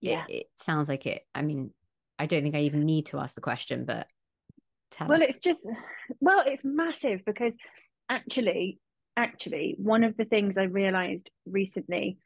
yeah 0.00 0.24
it, 0.28 0.32
it, 0.32 0.46
sounds 0.56 0.88
like 0.88 1.06
it 1.06 1.22
i 1.34 1.42
mean 1.42 1.70
i 2.18 2.26
don't 2.26 2.42
think 2.42 2.54
i 2.54 2.60
even 2.60 2.84
need 2.84 3.06
to 3.06 3.18
ask 3.18 3.34
the 3.34 3.40
question 3.40 3.84
but 3.84 4.06
well 5.06 5.22
us. 5.22 5.28
it's 5.28 5.40
just 5.40 5.66
well 6.20 6.42
it's 6.46 6.64
massive 6.64 7.24
because 7.24 7.54
actually 8.08 8.78
actually 9.16 9.74
one 9.78 10.04
of 10.04 10.16
the 10.16 10.24
things 10.24 10.56
i 10.56 10.64
realized 10.64 11.30
recently 11.46 12.18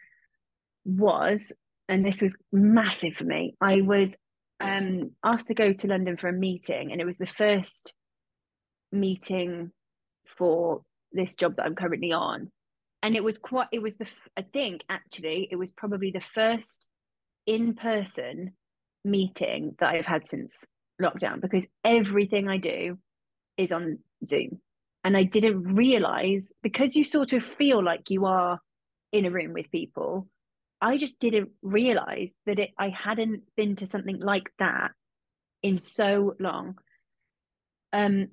was 0.85 1.53
and 1.89 2.05
this 2.05 2.21
was 2.21 2.37
massive 2.53 3.15
for 3.15 3.25
me 3.25 3.55
i 3.61 3.81
was 3.81 4.15
um 4.61 5.11
asked 5.25 5.49
to 5.49 5.55
go 5.55 5.73
to 5.73 5.89
london 5.89 6.17
for 6.17 6.29
a 6.29 6.33
meeting 6.33 6.93
and 6.93 7.01
it 7.01 7.05
was 7.05 7.19
the 7.19 7.27
first 7.27 7.93
meeting 8.93 9.71
for 10.39 10.83
this 11.13 11.35
job 11.35 11.57
that 11.57 11.67
i'm 11.67 11.75
currently 11.75 12.13
on 12.13 12.51
and 13.03 13.17
it 13.17 13.25
was 13.25 13.39
quite 13.39 13.69
it 13.73 13.83
was 13.83 13.95
the 13.97 14.07
i 14.37 14.43
think 14.43 14.85
actually 14.89 15.49
it 15.51 15.57
was 15.57 15.71
probably 15.71 16.11
the 16.11 16.21
first 16.21 16.89
in 17.47 17.75
person 17.75 18.53
meeting 19.05 19.75
that 19.79 19.91
I've 19.91 20.07
had 20.07 20.29
since 20.29 20.67
lockdown 21.01 21.41
because 21.41 21.65
everything 21.85 22.49
I 22.49 22.59
do 22.59 22.99
is 23.57 23.73
on 23.73 23.99
Zoom. 24.27 24.61
And 25.03 25.17
I 25.17 25.25
didn't 25.25 25.75
realize 25.75 26.51
because 26.63 26.97
you 26.97 27.05
sort 27.05 27.33
of 27.33 27.45
feel 27.45 27.85
like 27.85 28.11
you 28.11 28.25
are 28.25 28.59
in 29.13 29.27
a 29.27 29.31
room 29.31 29.53
with 29.53 29.71
people, 29.71 30.29
I 30.81 30.97
just 30.97 31.19
didn't 31.19 31.51
realize 31.63 32.31
that 32.47 32.59
it, 32.59 32.71
I 32.79 32.89
hadn't 32.89 33.43
been 33.57 33.77
to 33.77 33.87
something 33.87 34.21
like 34.21 34.51
that 34.59 34.93
in 35.63 35.79
so 35.79 36.35
long. 36.41 36.79
Um, 37.93 38.29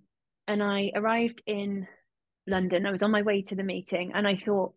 and 0.47 0.63
I 0.63 0.91
arrived 0.95 1.41
in 1.45 1.87
London. 2.47 2.85
I 2.85 2.91
was 2.91 3.03
on 3.03 3.11
my 3.11 3.21
way 3.21 3.43
to 3.43 3.55
the 3.55 3.63
meeting, 3.63 4.11
and 4.13 4.27
I 4.27 4.35
thought 4.35 4.73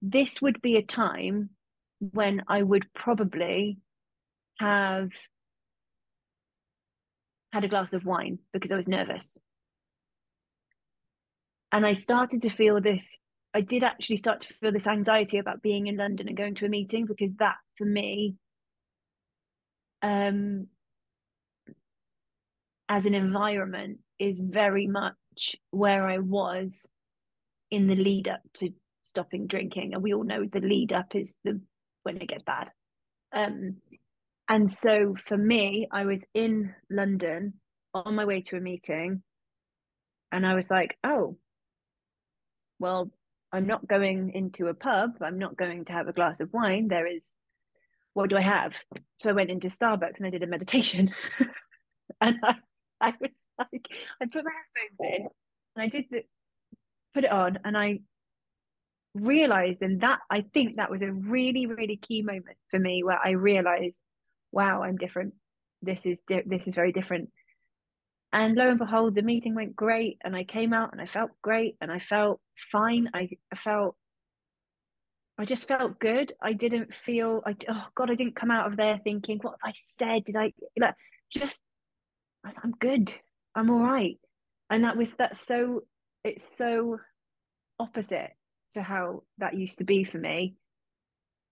this 0.00 0.40
would 0.40 0.62
be 0.62 0.76
a 0.76 0.82
time 0.82 1.50
when 2.00 2.42
I 2.48 2.62
would 2.62 2.86
probably 2.94 3.78
have 4.60 5.10
had 7.52 7.64
a 7.64 7.68
glass 7.68 7.92
of 7.92 8.04
wine 8.04 8.38
because 8.52 8.72
I 8.72 8.76
was 8.76 8.88
nervous. 8.88 9.36
And 11.72 11.84
I 11.84 11.94
started 11.94 12.42
to 12.42 12.50
feel 12.50 12.80
this, 12.80 13.16
I 13.54 13.60
did 13.60 13.84
actually 13.84 14.16
start 14.18 14.42
to 14.42 14.54
feel 14.54 14.72
this 14.72 14.86
anxiety 14.86 15.38
about 15.38 15.62
being 15.62 15.86
in 15.86 15.96
London 15.96 16.28
and 16.28 16.36
going 16.36 16.54
to 16.56 16.66
a 16.66 16.70
meeting 16.70 17.06
because 17.06 17.34
that 17.34 17.56
for 17.76 17.84
me, 17.84 18.36
um, 20.02 20.66
as 22.88 23.04
an 23.04 23.14
environment, 23.14 23.98
is 24.18 24.40
very 24.40 24.86
much 24.86 25.56
where 25.70 26.06
I 26.06 26.18
was 26.18 26.88
in 27.70 27.86
the 27.86 27.94
lead 27.94 28.28
up 28.28 28.40
to 28.54 28.70
stopping 29.02 29.46
drinking. 29.46 29.94
And 29.94 30.02
we 30.02 30.14
all 30.14 30.24
know 30.24 30.44
the 30.44 30.60
lead 30.60 30.92
up 30.92 31.14
is 31.14 31.34
the 31.44 31.60
when 32.02 32.16
it 32.18 32.28
gets 32.28 32.44
bad. 32.44 32.70
Um, 33.32 33.76
and 34.48 34.70
so 34.70 35.14
for 35.26 35.36
me, 35.36 35.88
I 35.92 36.04
was 36.04 36.24
in 36.34 36.74
London 36.90 37.54
on 37.94 38.14
my 38.14 38.24
way 38.24 38.42
to 38.42 38.56
a 38.56 38.60
meeting 38.60 39.22
and 40.32 40.46
I 40.46 40.54
was 40.54 40.70
like, 40.70 40.96
oh, 41.04 41.36
well, 42.78 43.10
I'm 43.52 43.66
not 43.66 43.86
going 43.86 44.32
into 44.34 44.66
a 44.66 44.74
pub. 44.74 45.12
I'm 45.22 45.38
not 45.38 45.56
going 45.56 45.84
to 45.86 45.92
have 45.92 46.08
a 46.08 46.12
glass 46.12 46.40
of 46.40 46.52
wine. 46.52 46.88
There 46.88 47.06
is, 47.06 47.24
what 48.14 48.30
do 48.30 48.36
I 48.36 48.42
have? 48.42 48.78
So 49.18 49.30
I 49.30 49.34
went 49.34 49.50
into 49.50 49.68
Starbucks 49.68 50.18
and 50.18 50.26
I 50.26 50.30
did 50.30 50.42
a 50.42 50.46
meditation. 50.46 51.14
and 52.20 52.36
I, 52.42 52.54
I 53.00 53.14
was 53.20 53.30
like, 53.58 53.86
I 54.20 54.26
put 54.26 54.44
my 54.44 54.50
headphones 54.50 55.14
in 55.20 55.28
and 55.76 55.82
I 55.82 55.88
did 55.88 56.04
the, 56.10 56.22
put 57.14 57.24
it 57.24 57.32
on 57.32 57.58
and 57.64 57.76
I 57.76 58.00
realized, 59.22 59.82
and 59.82 60.00
that 60.00 60.20
I 60.30 60.42
think 60.42 60.76
that 60.76 60.90
was 60.90 61.02
a 61.02 61.12
really, 61.12 61.66
really 61.66 61.96
key 61.96 62.22
moment 62.22 62.56
for 62.70 62.78
me 62.78 63.02
where 63.02 63.18
I 63.22 63.30
realized, 63.30 63.98
wow, 64.52 64.82
I'm 64.82 64.96
different. 64.96 65.34
This 65.82 66.04
is, 66.04 66.20
di- 66.26 66.42
this 66.46 66.66
is 66.66 66.74
very 66.74 66.92
different. 66.92 67.30
And 68.32 68.56
lo 68.56 68.68
and 68.68 68.78
behold, 68.78 69.14
the 69.14 69.22
meeting 69.22 69.54
went 69.54 69.76
great, 69.76 70.18
and 70.24 70.36
I 70.36 70.44
came 70.44 70.72
out 70.72 70.92
and 70.92 71.00
I 71.00 71.06
felt 71.06 71.30
great, 71.42 71.76
and 71.80 71.90
I 71.90 71.98
felt 71.98 72.40
fine. 72.72 73.08
I, 73.14 73.30
I 73.52 73.56
felt, 73.56 73.96
I 75.38 75.44
just 75.44 75.68
felt 75.68 75.98
good. 75.98 76.32
I 76.42 76.52
didn't 76.52 76.94
feel, 76.94 77.42
I 77.46 77.54
oh 77.68 77.84
god, 77.94 78.10
I 78.10 78.14
didn't 78.14 78.36
come 78.36 78.50
out 78.50 78.66
of 78.66 78.76
there 78.76 79.00
thinking, 79.02 79.38
what 79.40 79.56
have 79.62 79.70
I 79.70 79.74
said? 79.76 80.24
Did 80.24 80.36
I 80.36 80.52
like 80.78 80.94
just? 81.30 81.60
I 82.44 82.48
was, 82.48 82.56
I'm 82.62 82.72
good. 82.72 83.12
I'm 83.54 83.70
all 83.70 83.80
right. 83.80 84.18
And 84.68 84.84
that 84.84 84.96
was 84.96 85.12
that's 85.14 85.40
so. 85.40 85.84
It's 86.24 86.56
so 86.56 86.98
opposite 87.78 88.32
to 88.72 88.82
how 88.82 89.22
that 89.38 89.56
used 89.56 89.78
to 89.78 89.84
be 89.84 90.04
for 90.04 90.18
me. 90.18 90.54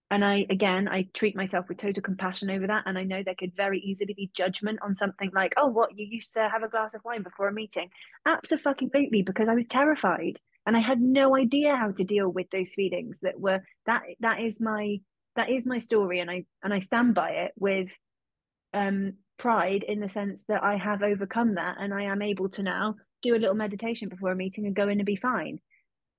And 0.09 0.23
i 0.23 0.45
again 0.49 0.87
i 0.87 1.05
treat 1.13 1.35
myself 1.35 1.67
with 1.67 1.77
total 1.77 2.01
compassion 2.01 2.49
over 2.49 2.65
that 2.67 2.83
and 2.85 2.97
i 2.97 3.03
know 3.03 3.23
there 3.23 3.35
could 3.35 3.53
very 3.57 3.81
easily 3.81 4.13
be 4.13 4.31
judgment 4.33 4.79
on 4.81 4.95
something 4.95 5.31
like 5.33 5.53
oh 5.57 5.67
what 5.67 5.97
you 5.97 6.05
used 6.05 6.33
to 6.35 6.47
have 6.47 6.63
a 6.63 6.69
glass 6.69 6.93
of 6.93 7.01
wine 7.03 7.23
before 7.23 7.49
a 7.49 7.53
meeting? 7.53 7.89
Absolutely 8.25 9.21
because 9.21 9.49
i 9.49 9.53
was 9.53 9.65
terrified 9.65 10.39
and 10.65 10.77
i 10.77 10.79
had 10.79 11.01
no 11.01 11.35
idea 11.35 11.75
how 11.75 11.91
to 11.91 12.05
deal 12.05 12.29
with 12.29 12.49
those 12.51 12.73
feelings 12.73 13.19
that 13.21 13.37
were 13.37 13.59
that 13.85 14.03
that 14.21 14.39
is 14.39 14.61
my 14.61 14.97
that 15.35 15.49
is 15.49 15.65
my 15.65 15.79
story 15.79 16.19
and 16.19 16.31
i 16.31 16.45
and 16.63 16.73
i 16.73 16.79
stand 16.79 17.13
by 17.13 17.29
it 17.31 17.51
with 17.57 17.89
um 18.73 19.13
pride 19.37 19.83
in 19.83 19.99
the 19.99 20.09
sense 20.09 20.43
that 20.47 20.63
i 20.63 20.77
have 20.77 21.03
overcome 21.03 21.55
that 21.55 21.75
and 21.79 21.93
i 21.93 22.03
am 22.03 22.21
able 22.21 22.47
to 22.47 22.63
now 22.63 22.95
do 23.21 23.35
a 23.35 23.37
little 23.37 23.55
meditation 23.55 24.07
before 24.07 24.31
a 24.31 24.35
meeting 24.35 24.65
and 24.65 24.75
go 24.75 24.87
in 24.87 24.99
and 24.99 25.05
be 25.05 25.15
fine 25.15 25.59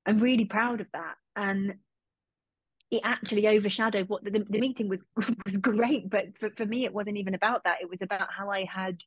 i'm 0.07 0.18
really 0.18 0.44
proud 0.44 0.80
of 0.80 0.86
that. 0.92 1.14
And 1.36 1.74
it 2.90 3.03
actually 3.05 3.46
overshadowed 3.46 4.09
what 4.09 4.24
the, 4.24 4.30
the 4.30 4.61
meeting 4.61 4.88
was 4.88 5.03
was 5.44 5.57
great 5.59 6.09
but 6.09 6.26
for, 6.40 6.51
for 6.57 6.64
me 6.64 6.84
it 6.84 6.94
wasn't 6.94 7.16
even 7.16 7.34
about 7.34 7.64
that. 7.64 7.78
It 7.82 7.90
was 7.90 8.03
about 8.03 8.28
how 8.36 8.51
i 8.51 8.64
had 8.64 8.99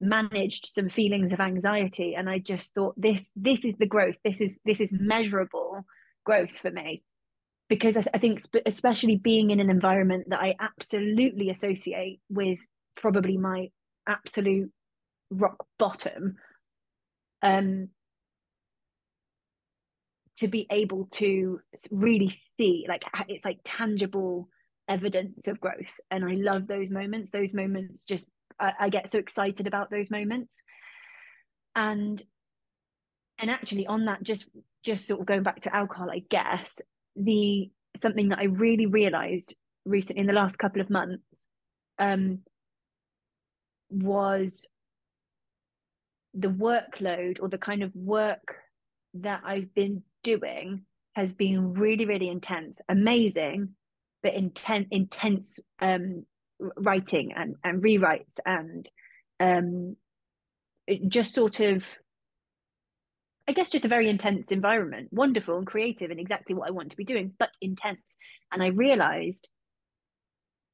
managed 0.00 0.66
some 0.66 0.88
feelings 0.90 1.32
of 1.32 1.40
anxiety. 1.40 2.14
And 2.14 2.28
i 2.28 2.38
just 2.38 2.74
thought 2.74 2.94
this 2.96 3.30
this 3.36 3.64
is 3.64 3.74
the 3.78 3.86
growth. 3.86 4.16
This 4.24 4.40
is 4.40 4.58
this 4.64 4.80
is 4.80 4.92
measurable 4.92 5.84
growth 6.24 6.56
for 6.60 6.70
me. 6.70 7.02
Because 7.68 7.96
I, 7.96 8.04
I 8.12 8.18
think 8.18 8.40
especially 8.66 9.16
being 9.16 9.50
in 9.50 9.60
an 9.60 9.70
environment 9.70 10.26
that 10.28 10.40
i 10.40 10.54
absolutely 10.60 11.50
associate 11.50 12.20
with 12.28 12.58
probably 12.96 13.36
my 13.36 13.68
absolute 14.06 14.70
rock 15.30 15.66
bottom 15.78 16.36
um 17.42 17.88
to 20.38 20.48
be 20.48 20.66
able 20.70 21.06
to 21.12 21.60
really 21.90 22.32
see 22.56 22.84
like 22.88 23.04
it's 23.28 23.44
like 23.44 23.58
tangible 23.64 24.48
evidence 24.88 25.48
of 25.48 25.60
growth. 25.60 25.92
And 26.10 26.24
i 26.24 26.34
love 26.34 26.66
those 26.66 26.90
moments. 26.90 27.30
Those 27.30 27.54
moments 27.54 28.04
just 28.04 28.28
I, 28.58 28.72
I, 28.80 28.88
get 28.88 29.10
so 29.10 29.18
excited 29.18 29.66
about 29.66 29.90
those 29.90 30.10
moments. 30.10 30.56
And 31.74 32.22
and 33.38 33.50
actually 33.50 33.86
on 33.86 34.04
that 34.04 34.22
just 34.22 34.46
just 34.84 35.08
sort 35.08 35.20
of 35.20 35.26
going 35.26 35.42
back 35.42 35.60
to 35.62 35.74
alcohol 35.74 36.08
i 36.08 36.22
guess 36.30 36.80
the 37.16 37.68
something 37.96 38.28
that 38.28 38.38
i 38.38 38.44
really 38.44 38.86
realized 38.86 39.56
recently 39.84 40.20
in 40.20 40.28
the 40.28 40.32
last 40.32 40.56
couple 40.56 40.80
of 40.80 40.88
months 40.88 41.24
um 41.98 42.38
was 43.90 44.68
the 46.34 46.48
workload 46.48 47.38
or 47.40 47.48
the 47.48 47.58
kind 47.58 47.82
of 47.82 47.94
work 47.94 48.56
that 49.14 49.42
I've 49.44 49.72
been 49.74 50.02
doing 50.24 50.84
has 51.14 51.32
been 51.32 51.74
really, 51.74 52.06
really 52.06 52.28
intense, 52.28 52.80
amazing, 52.88 53.68
but 54.22 54.34
intense, 54.34 54.88
intense 54.90 55.60
um, 55.80 56.26
writing 56.76 57.32
and, 57.36 57.54
and 57.62 57.82
rewrites 57.82 58.34
and 58.44 58.88
um, 59.38 59.96
just 61.06 61.32
sort 61.32 61.60
of, 61.60 61.86
I 63.46 63.52
guess, 63.52 63.70
just 63.70 63.84
a 63.84 63.88
very 63.88 64.08
intense 64.08 64.50
environment, 64.50 65.08
wonderful 65.12 65.56
and 65.58 65.66
creative 65.66 66.10
and 66.10 66.18
exactly 66.18 66.54
what 66.54 66.68
I 66.68 66.72
want 66.72 66.90
to 66.90 66.96
be 66.96 67.04
doing, 67.04 67.32
but 67.38 67.50
intense. 67.60 68.02
And 68.50 68.62
I 68.62 68.68
realized 68.68 69.48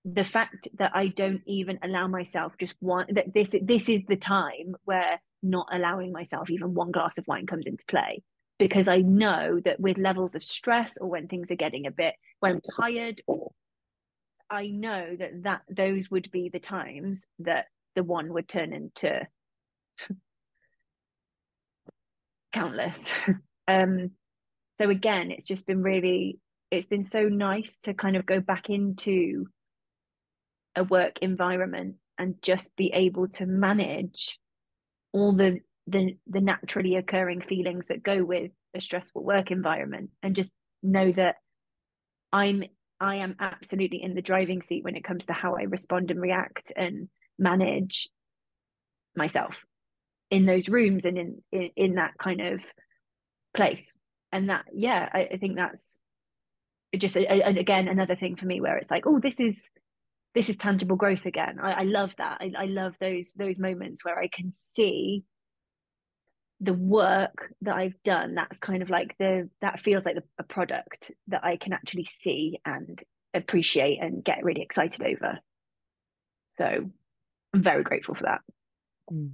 the 0.04 0.24
fact 0.24 0.68
that 0.78 0.92
I 0.94 1.08
don't 1.08 1.42
even 1.46 1.78
allow 1.82 2.06
myself 2.06 2.54
just 2.58 2.74
one 2.80 3.06
that 3.10 3.34
this 3.34 3.54
this 3.62 3.88
is 3.88 4.00
the 4.08 4.16
time 4.16 4.74
where 4.84 5.20
not 5.42 5.66
allowing 5.72 6.12
myself 6.12 6.50
even 6.50 6.74
one 6.74 6.90
glass 6.90 7.18
of 7.18 7.26
wine 7.26 7.46
comes 7.46 7.66
into 7.66 7.84
play 7.86 8.22
because 8.60 8.88
I 8.88 8.98
know 8.98 9.58
that 9.64 9.80
with 9.80 9.96
levels 9.96 10.34
of 10.34 10.44
stress 10.44 10.98
or 11.00 11.08
when 11.08 11.28
things 11.28 11.50
are 11.50 11.56
getting 11.56 11.86
a 11.86 11.90
bit 11.90 12.14
when 12.40 12.52
I'm 12.52 12.60
tired 12.60 13.22
or 13.26 13.52
I 14.50 14.66
know 14.66 15.16
that 15.18 15.42
that 15.44 15.62
those 15.70 16.10
would 16.10 16.30
be 16.30 16.50
the 16.50 16.60
times 16.60 17.24
that 17.38 17.68
the 17.96 18.04
one 18.04 18.34
would 18.34 18.48
turn 18.48 18.72
into 18.72 19.26
countless. 22.52 23.10
Um 23.68 24.10
so 24.78 24.90
again 24.90 25.30
it's 25.30 25.46
just 25.46 25.64
been 25.64 25.80
really 25.80 26.40
it's 26.72 26.88
been 26.88 27.04
so 27.04 27.28
nice 27.28 27.78
to 27.84 27.94
kind 27.94 28.16
of 28.16 28.26
go 28.26 28.40
back 28.40 28.68
into 28.68 29.46
a 30.74 30.82
work 30.82 31.18
environment 31.22 31.96
and 32.18 32.34
just 32.42 32.74
be 32.74 32.92
able 32.92 33.28
to 33.28 33.46
manage 33.46 34.40
all 35.12 35.36
the 35.36 35.60
the 35.90 36.16
the 36.26 36.40
naturally 36.40 36.96
occurring 36.96 37.40
feelings 37.40 37.84
that 37.88 38.02
go 38.02 38.24
with 38.24 38.50
a 38.74 38.80
stressful 38.80 39.22
work 39.22 39.50
environment 39.50 40.10
and 40.22 40.36
just 40.36 40.50
know 40.82 41.12
that 41.12 41.36
i'm 42.32 42.62
i 43.00 43.16
am 43.16 43.36
absolutely 43.40 44.02
in 44.02 44.14
the 44.14 44.22
driving 44.22 44.62
seat 44.62 44.84
when 44.84 44.96
it 44.96 45.04
comes 45.04 45.26
to 45.26 45.32
how 45.32 45.56
i 45.56 45.62
respond 45.62 46.10
and 46.10 46.20
react 46.20 46.72
and 46.76 47.08
manage 47.38 48.08
myself 49.16 49.54
in 50.30 50.46
those 50.46 50.68
rooms 50.68 51.04
and 51.04 51.18
in 51.18 51.42
in, 51.52 51.70
in 51.76 51.94
that 51.96 52.12
kind 52.18 52.40
of 52.40 52.64
place. 53.54 53.96
And 54.32 54.48
that 54.48 54.64
yeah 54.72 55.08
i, 55.12 55.28
I 55.32 55.36
think 55.38 55.56
that's 55.56 55.98
just 56.96 57.16
and 57.16 57.58
again 57.58 57.88
another 57.88 58.16
thing 58.16 58.36
for 58.36 58.46
me 58.46 58.60
where 58.60 58.76
it's 58.76 58.90
like 58.90 59.06
oh 59.06 59.18
this 59.20 59.40
is 59.40 59.60
this 60.32 60.48
is 60.48 60.56
tangible 60.56 60.94
growth 60.94 61.26
again. 61.26 61.58
I, 61.60 61.72
I 61.72 61.82
love 61.82 62.12
that. 62.18 62.38
I, 62.40 62.52
I 62.56 62.64
love 62.66 62.94
those 63.00 63.32
those 63.36 63.58
moments 63.58 64.04
where 64.04 64.18
i 64.18 64.28
can 64.28 64.52
see 64.52 65.24
the 66.60 66.74
work 66.74 67.52
that 67.62 67.74
I've 67.74 68.00
done, 68.02 68.34
that's 68.34 68.58
kind 68.58 68.82
of 68.82 68.90
like 68.90 69.16
the 69.18 69.48
that 69.62 69.80
feels 69.80 70.04
like 70.04 70.16
the, 70.16 70.24
a 70.38 70.42
product 70.42 71.10
that 71.28 71.44
I 71.44 71.56
can 71.56 71.72
actually 71.72 72.08
see 72.20 72.60
and 72.64 73.02
appreciate 73.32 73.98
and 74.00 74.22
get 74.22 74.44
really 74.44 74.60
excited 74.60 75.02
over. 75.02 75.38
So 76.58 76.90
I'm 77.54 77.62
very 77.62 77.82
grateful 77.82 78.14
for 78.14 78.24
that. 78.24 78.40
Mm. 79.10 79.32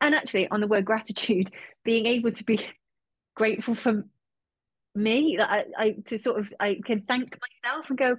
And 0.00 0.14
actually, 0.14 0.48
on 0.48 0.60
the 0.60 0.66
word 0.66 0.84
gratitude, 0.84 1.50
being 1.84 2.06
able 2.06 2.32
to 2.32 2.44
be 2.44 2.66
grateful 3.34 3.74
for 3.74 4.04
me, 4.94 5.36
that 5.38 5.50
I, 5.50 5.64
I 5.78 5.90
to 6.06 6.18
sort 6.18 6.40
of 6.40 6.52
I 6.60 6.80
can 6.84 7.02
thank 7.02 7.38
myself 7.64 7.88
and 7.88 7.98
go, 7.98 8.16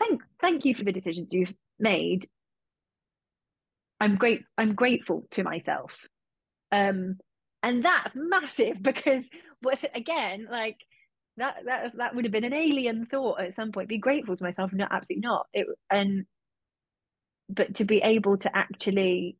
thank 0.00 0.20
thank 0.40 0.64
you 0.64 0.74
for 0.74 0.82
the 0.82 0.92
decisions 0.92 1.28
you've 1.30 1.54
made. 1.78 2.24
I'm 4.00 4.16
great. 4.16 4.42
I'm 4.58 4.74
grateful 4.74 5.28
to 5.30 5.44
myself 5.44 5.92
um 6.72 7.18
and 7.62 7.84
that's 7.84 8.14
massive 8.16 8.82
because 8.82 9.24
again 9.94 10.48
like 10.50 10.78
that 11.36 11.56
that 11.64 11.96
that 11.96 12.14
would 12.14 12.24
have 12.24 12.32
been 12.32 12.44
an 12.44 12.52
alien 12.52 13.06
thought 13.06 13.40
at 13.40 13.54
some 13.54 13.72
point. 13.72 13.88
Be 13.88 13.98
grateful 13.98 14.36
to 14.36 14.44
myself 14.44 14.72
no 14.72 14.86
absolutely 14.90 15.26
not. 15.26 15.46
It 15.52 15.66
and 15.90 16.26
but 17.48 17.76
to 17.76 17.84
be 17.84 17.98
able 17.98 18.36
to 18.38 18.54
actually 18.56 19.36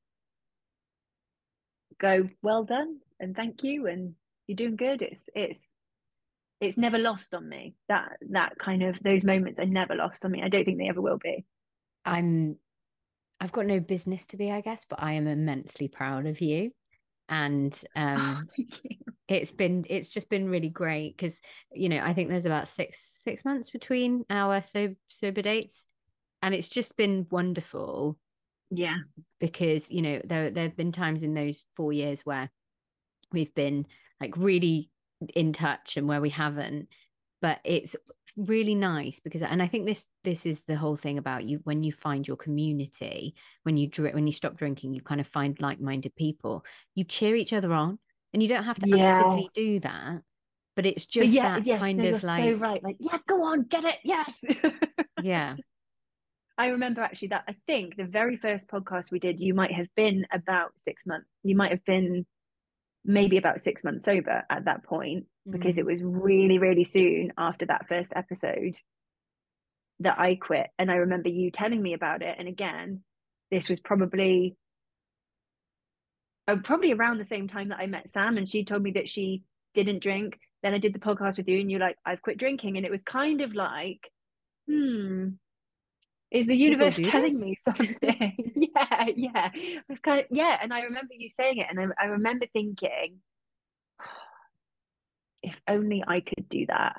go 1.99 2.29
well 2.43 2.65
done 2.65 2.99
and 3.21 3.37
thank 3.37 3.63
you 3.63 3.87
and 3.87 4.15
you're 4.47 4.57
doing 4.57 4.77
good 4.77 5.03
it's 5.03 5.21
it's 5.35 5.67
it's 6.61 6.79
never 6.79 6.99
lost 6.99 7.35
on 7.35 7.49
me. 7.49 7.75
That 7.89 8.13
that 8.31 8.57
kind 8.59 8.83
of 8.85 8.99
those 9.03 9.25
moments 9.25 9.59
are 9.59 9.67
never 9.67 9.97
lost 9.97 10.25
on 10.25 10.31
me. 10.31 10.43
I 10.43 10.49
don't 10.49 10.65
think 10.65 10.79
they 10.79 10.89
ever 10.89 11.01
will 11.01 11.19
be. 11.19 11.45
I'm 12.05 12.57
i've 13.41 13.53
got 13.53 13.67
no 13.67 13.81
business 13.81 14.25
to 14.25 14.37
be 14.37 14.53
i 14.53 14.61
guess 14.61 14.87
but 14.89 15.03
i 15.03 15.13
am 15.13 15.27
immensely 15.27 15.89
proud 15.89 16.27
of 16.27 16.41
you 16.41 16.71
and 17.33 17.75
um 17.97 18.47
oh, 18.53 18.63
it's 19.29 19.53
been 19.53 19.85
it's 19.89 20.09
just 20.09 20.29
been 20.29 20.49
really 20.49 20.69
great 20.69 21.17
because 21.17 21.41
you 21.73 21.89
know 21.89 22.01
i 22.05 22.13
think 22.13 22.29
there's 22.29 22.47
about 22.47 22.69
six 22.69 23.21
six 23.25 23.45
months 23.45 23.71
between 23.71 24.25
our 24.31 24.63
so 24.63 24.95
sober 25.09 25.43
dates 25.43 25.85
and 26.43 26.55
it's 26.55 26.69
just 26.69 26.97
been 26.97 27.27
wonderful 27.31 28.19
Yeah. 28.71 28.97
Because, 29.39 29.91
you 29.91 30.03
know, 30.03 30.21
there 30.25 30.51
there 30.51 30.65
have 30.65 30.77
been 30.77 30.93
times 30.93 31.23
in 31.23 31.35
those 31.35 31.65
four 31.77 31.93
years 31.93 32.23
where 32.25 32.51
we've 33.33 33.55
been 33.55 33.87
like 34.21 34.37
really 34.37 34.91
in 35.35 35.53
touch 35.53 35.97
and 35.99 36.09
where 36.09 36.21
we 36.21 36.31
haven't. 36.31 36.89
But 37.43 37.61
it's 37.65 37.95
really 38.39 38.75
nice 38.75 39.21
because 39.21 39.43
and 39.43 39.63
I 39.63 39.67
think 39.67 39.85
this 39.85 40.07
this 40.25 40.47
is 40.47 40.63
the 40.63 40.77
whole 40.77 40.97
thing 40.97 41.19
about 41.19 41.45
you 41.45 41.61
when 41.65 41.83
you 41.83 41.93
find 41.93 42.27
your 42.27 42.39
community, 42.39 43.35
when 43.65 43.77
you 43.77 43.89
drink 43.89 44.15
when 44.15 44.27
you 44.27 44.33
stop 44.33 44.57
drinking, 44.57 44.95
you 44.95 45.03
kind 45.03 45.21
of 45.21 45.27
find 45.27 45.61
like-minded 45.61 46.17
people. 46.17 46.65
You 46.95 47.05
cheer 47.05 47.37
each 47.37 47.53
other 47.53 47.75
on 47.75 47.99
and 48.33 48.43
you 48.43 48.49
don't 48.49 48.65
have 48.65 48.79
to 48.79 48.89
yes. 48.89 49.19
actively 49.19 49.49
do 49.55 49.81
that 49.81 50.23
but 50.75 50.87
it's 50.87 51.05
just 51.05 51.27
but 51.27 51.35
yeah, 51.35 51.59
that 51.59 51.67
yes, 51.67 51.79
kind 51.79 51.99
no, 51.99 52.15
of 52.15 52.23
like 52.23 52.45
so 52.45 52.53
right 52.53 52.83
like 52.83 52.97
yeah 52.99 53.19
go 53.29 53.45
on 53.45 53.63
get 53.65 53.85
it 53.85 53.99
yes 54.05 54.33
yeah 55.23 55.55
I 56.59 56.67
remember 56.69 57.01
actually 57.01 57.29
that 57.29 57.45
I 57.49 57.57
think 57.67 57.97
the 57.97 58.05
very 58.05 58.37
first 58.37 58.69
podcast 58.69 59.11
we 59.11 59.19
did, 59.19 59.41
you 59.41 59.55
might 59.55 59.73
have 59.73 59.89
been 59.97 60.27
about 60.33 60.73
six 60.77 61.07
months. 61.07 61.27
You 61.43 61.57
might 61.57 61.71
have 61.71 61.85
been 61.85 62.27
maybe 63.13 63.37
about 63.37 63.61
six 63.61 63.85
months 63.85 64.07
sober 64.07 64.43
at 64.49 64.65
that 64.65 64.85
point 64.85 65.27
mm. 65.47 65.53
because 65.53 65.79
it 65.79 65.87
was 65.87 66.03
really, 66.03 66.59
really 66.59 66.85
soon 66.85 67.33
after 67.37 67.67
that 67.67 67.87
first 67.89 68.13
episode 68.17 68.77
that 70.01 70.19
I 70.19 70.35
quit. 70.35 70.69
And 70.79 70.91
I 70.91 70.97
remember 70.97 71.29
you 71.29 71.51
telling 71.51 71.81
me 71.81 71.93
about 71.93 72.23
it. 72.23 72.37
And 72.39 72.49
again, 72.49 73.03
this 73.51 73.69
was 73.69 73.81
probably 73.81 74.57
uh, 76.49 76.57
probably 76.65 76.93
around 76.93 77.19
the 77.19 77.25
same 77.25 77.47
time 77.47 77.69
that 77.69 77.79
I 77.79 77.87
met 77.87 78.11
Sam, 78.11 78.37
and 78.37 78.49
she 78.49 78.65
told 78.65 78.83
me 78.83 78.93
that 78.93 79.09
she 79.09 79.45
didn't 79.75 80.03
drink. 80.03 80.41
Then 80.63 80.75
I 80.75 80.79
did 80.79 80.93
the 80.93 80.99
podcast 80.99 81.37
with 81.37 81.49
you, 81.49 81.61
and 81.61 81.71
you're 81.71 81.79
like, 81.79 81.97
"I've 82.05 82.23
quit 82.23 82.39
drinking," 82.39 82.77
and 82.77 82.85
it 82.85 82.91
was 82.91 83.03
kind 83.03 83.43
of 83.43 83.55
like, 83.55 84.11
hmm, 84.69 85.29
is 86.33 86.47
the 86.47 86.57
universe 86.57 86.97
telling 86.97 87.39
me 87.39 87.59
something? 87.65 87.99
yeah, 88.57 89.07
yeah. 89.15 89.51
It's 89.89 90.01
kind 90.01 90.21
of 90.21 90.27
yeah, 90.31 90.59
and 90.61 90.73
I 90.73 90.83
remember 90.83 91.15
you 91.15 91.29
saying 91.29 91.59
it, 91.59 91.67
and 91.69 91.79
I, 91.79 92.05
I 92.05 92.07
remember 92.07 92.47
thinking, 92.53 93.19
if 95.43 95.55
only 95.69 96.03
I 96.07 96.21
could 96.21 96.49
do 96.49 96.67
that. 96.67 96.97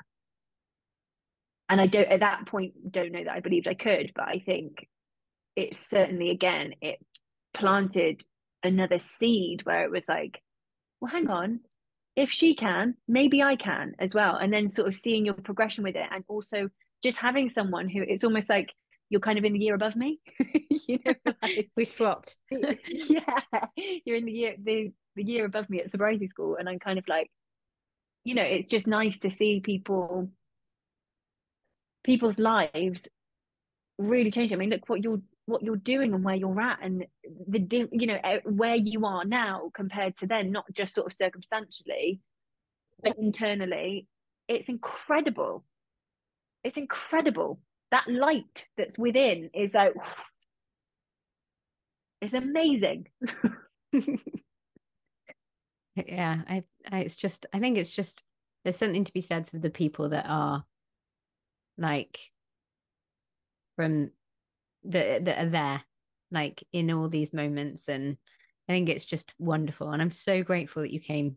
And 1.68 1.80
I 1.80 1.86
don't 1.86 2.08
at 2.08 2.20
that 2.20 2.46
point 2.46 2.92
don't 2.92 3.10
know 3.10 3.24
that 3.24 3.34
I 3.34 3.40
believed 3.40 3.66
I 3.66 3.74
could, 3.74 4.12
but 4.14 4.28
I 4.28 4.42
think 4.44 4.86
it 5.56 5.78
certainly 5.78 6.30
again 6.30 6.74
it 6.80 6.98
planted 7.54 8.22
another 8.62 8.98
seed 8.98 9.64
where 9.64 9.84
it 9.84 9.90
was 9.90 10.04
like, 10.08 10.40
well, 11.00 11.10
hang 11.10 11.28
on, 11.28 11.60
if 12.16 12.30
she 12.30 12.54
can, 12.54 12.94
maybe 13.08 13.42
I 13.42 13.56
can 13.56 13.94
as 13.98 14.14
well. 14.14 14.36
And 14.36 14.52
then 14.52 14.70
sort 14.70 14.88
of 14.88 14.94
seeing 14.94 15.24
your 15.24 15.34
progression 15.34 15.82
with 15.82 15.96
it, 15.96 16.06
and 16.10 16.22
also 16.28 16.68
just 17.02 17.18
having 17.18 17.48
someone 17.48 17.88
who 17.88 18.02
it's 18.02 18.24
almost 18.24 18.48
like 18.48 18.72
you're 19.10 19.20
kind 19.20 19.38
of 19.38 19.44
in 19.44 19.52
the 19.52 19.58
year 19.58 19.74
above 19.74 19.96
me. 19.96 20.20
you 20.88 20.98
know, 21.04 21.14
like, 21.42 21.70
we 21.76 21.84
swapped. 21.84 22.36
yeah, 22.50 23.40
you're 24.04 24.16
in 24.16 24.24
the 24.24 24.32
year 24.32 24.54
the 24.62 24.92
the 25.16 25.24
year 25.24 25.44
above 25.44 25.70
me 25.70 25.80
at 25.80 25.90
sobriety 25.90 26.26
school, 26.26 26.56
and 26.56 26.68
I'm 26.68 26.78
kind 26.78 26.98
of 26.98 27.06
like, 27.06 27.30
you 28.24 28.34
know, 28.34 28.42
it's 28.42 28.70
just 28.70 28.86
nice 28.86 29.20
to 29.20 29.30
see 29.30 29.60
people 29.60 30.30
people's 32.02 32.38
lives 32.38 33.08
really 33.98 34.30
change. 34.30 34.52
I 34.52 34.56
mean, 34.56 34.70
look 34.70 34.88
what 34.88 35.02
you're 35.02 35.20
what 35.46 35.62
you're 35.62 35.76
doing 35.76 36.14
and 36.14 36.24
where 36.24 36.34
you're 36.34 36.60
at, 36.60 36.78
and 36.82 37.06
the 37.48 37.88
you 37.92 38.06
know 38.06 38.18
eh, 38.24 38.40
where 38.44 38.76
you 38.76 39.04
are 39.04 39.24
now 39.24 39.70
compared 39.74 40.16
to 40.16 40.26
then, 40.26 40.50
not 40.50 40.64
just 40.72 40.94
sort 40.94 41.06
of 41.06 41.12
circumstantially, 41.12 42.20
but 43.02 43.18
internally. 43.18 44.06
It's 44.48 44.68
incredible. 44.68 45.64
It's 46.64 46.76
incredible 46.76 47.60
that 47.90 48.08
light 48.08 48.66
that's 48.76 48.98
within 48.98 49.50
is 49.54 49.74
like 49.74 49.94
it's 52.20 52.34
amazing. 52.34 53.06
Yeah 55.96 56.42
I, 56.48 56.64
I 56.90 57.00
it's 57.00 57.16
just 57.16 57.46
i 57.52 57.60
think 57.60 57.78
it's 57.78 57.94
just 57.94 58.22
there's 58.64 58.76
something 58.76 59.04
to 59.04 59.12
be 59.12 59.20
said 59.20 59.48
for 59.48 59.58
the 59.58 59.70
people 59.70 60.08
that 60.08 60.26
are 60.28 60.64
like 61.78 62.18
from 63.76 64.10
that 64.84 65.24
that 65.24 65.46
are 65.46 65.50
there 65.50 65.82
like 66.30 66.64
in 66.72 66.90
all 66.90 67.08
these 67.08 67.32
moments 67.32 67.88
and 67.88 68.16
i 68.68 68.72
think 68.72 68.88
it's 68.88 69.04
just 69.04 69.32
wonderful 69.38 69.90
and 69.90 70.02
i'm 70.02 70.10
so 70.10 70.42
grateful 70.42 70.82
that 70.82 70.92
you 70.92 71.00
came 71.00 71.36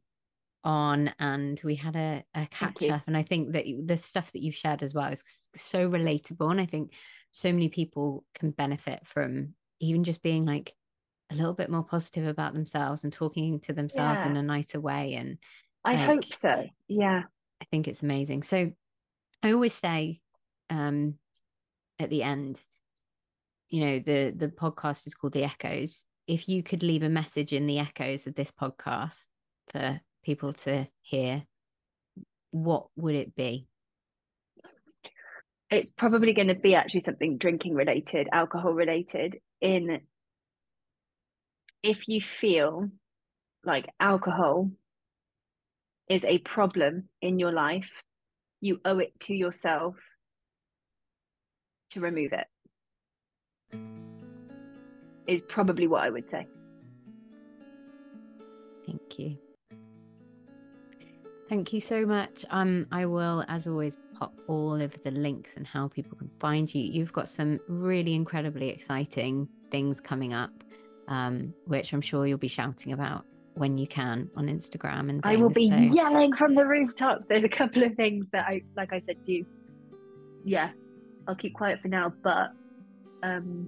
on 0.63 1.13
and 1.19 1.61
we 1.63 1.75
had 1.75 1.95
a, 1.95 2.23
a 2.35 2.47
catch 2.47 2.83
up 2.89 3.03
and 3.07 3.15
i 3.15 3.23
think 3.23 3.53
that 3.53 3.65
the 3.85 3.97
stuff 3.97 4.31
that 4.31 4.41
you've 4.41 4.55
shared 4.55 4.83
as 4.83 4.93
well 4.93 5.11
is 5.11 5.23
so 5.55 5.89
relatable 5.89 6.51
and 6.51 6.59
i 6.59 6.65
think 6.65 6.91
so 7.31 7.51
many 7.51 7.69
people 7.69 8.25
can 8.33 8.51
benefit 8.51 8.99
from 9.05 9.53
even 9.79 10.03
just 10.03 10.21
being 10.21 10.45
like 10.45 10.73
a 11.31 11.35
little 11.35 11.53
bit 11.53 11.69
more 11.69 11.83
positive 11.83 12.25
about 12.25 12.53
themselves 12.53 13.03
and 13.03 13.13
talking 13.13 13.59
to 13.59 13.73
themselves 13.73 14.19
yeah. 14.19 14.29
in 14.29 14.35
a 14.35 14.43
nicer 14.43 14.79
way 14.79 15.13
and 15.13 15.37
i 15.85 15.93
like, 15.93 16.05
hope 16.05 16.33
so 16.33 16.65
yeah. 16.87 17.23
I 17.59 17.65
think 17.71 17.87
it's 17.87 18.03
amazing. 18.03 18.43
So 18.43 18.71
i 19.43 19.51
always 19.51 19.73
say 19.73 20.21
um 20.69 21.15
at 21.99 22.09
the 22.09 22.23
end 22.23 22.59
you 23.69 23.81
know 23.81 23.99
the 23.99 24.33
the 24.35 24.47
podcast 24.47 25.07
is 25.07 25.13
called 25.13 25.33
the 25.33 25.43
echoes. 25.43 26.03
If 26.27 26.49
you 26.49 26.63
could 26.63 26.83
leave 26.83 27.03
a 27.03 27.09
message 27.09 27.53
in 27.53 27.67
the 27.67 27.79
echoes 27.79 28.27
of 28.27 28.35
this 28.35 28.51
podcast 28.51 29.25
for 29.71 30.01
people 30.27 30.51
to 30.51 30.85
hear, 31.01 31.41
what 32.51 32.87
would 32.97 33.15
it 33.15 33.33
be? 33.33 33.65
It's 35.71 35.89
probably 35.89 36.33
going 36.33 36.49
to 36.49 36.55
be 36.55 36.75
actually 36.75 37.01
something 37.01 37.37
drinking 37.37 37.75
related, 37.75 38.27
alcohol 38.33 38.73
related. 38.73 39.37
In 39.61 40.01
if 41.81 41.99
you 42.07 42.19
feel 42.19 42.89
like 43.63 43.85
alcohol 44.01 44.69
is 46.09 46.25
a 46.25 46.39
problem 46.39 47.07
in 47.21 47.39
your 47.39 47.53
life, 47.53 47.91
you 48.59 48.81
owe 48.83 48.99
it 48.99 49.17
to 49.21 49.33
yourself 49.33 49.95
to 51.91 52.01
remove 52.01 52.33
it. 52.33 52.47
Is 55.25 55.41
probably 55.47 55.87
what 55.87 56.03
I 56.03 56.09
would 56.09 56.29
say. 56.29 56.47
Thank 58.85 59.19
you. 59.19 59.37
Thank 61.49 61.71
you 61.71 61.79
so 61.79 62.05
much. 62.05 62.45
Um, 62.49 62.87
I 62.91 63.05
will, 63.05 63.45
as 63.47 63.67
always, 63.67 63.95
pop 64.17 64.33
all 64.47 64.81
of 64.81 65.01
the 65.03 65.11
links 65.11 65.51
and 65.55 65.65
how 65.65 65.87
people 65.87 66.17
can 66.17 66.29
find 66.39 66.73
you. 66.73 66.83
You've 66.83 67.13
got 67.13 67.29
some 67.29 67.59
really 67.67 68.15
incredibly 68.15 68.69
exciting 68.69 69.47
things 69.71 70.01
coming 70.01 70.33
up, 70.33 70.51
um, 71.07 71.53
which 71.65 71.93
I'm 71.93 72.01
sure 72.01 72.27
you'll 72.27 72.37
be 72.37 72.47
shouting 72.47 72.91
about 72.91 73.25
when 73.53 73.77
you 73.77 73.87
can 73.87 74.29
on 74.35 74.47
Instagram 74.47 75.09
and 75.09 75.21
things, 75.21 75.21
I 75.23 75.35
will 75.35 75.49
be 75.49 75.69
so. 75.69 75.75
yelling 75.77 76.33
from 76.35 76.53
the 76.53 76.65
rooftops. 76.65 77.25
There's 77.27 77.43
a 77.43 77.49
couple 77.49 77.83
of 77.83 77.95
things 77.95 78.27
that 78.31 78.45
I 78.47 78.61
like 78.75 78.93
I 78.93 78.99
said 78.99 79.23
to 79.23 79.31
you. 79.31 79.45
Yeah, 80.45 80.69
I'll 81.27 81.35
keep 81.35 81.55
quiet 81.55 81.81
for 81.81 81.87
now, 81.87 82.13
but 82.23 82.51
um 83.23 83.67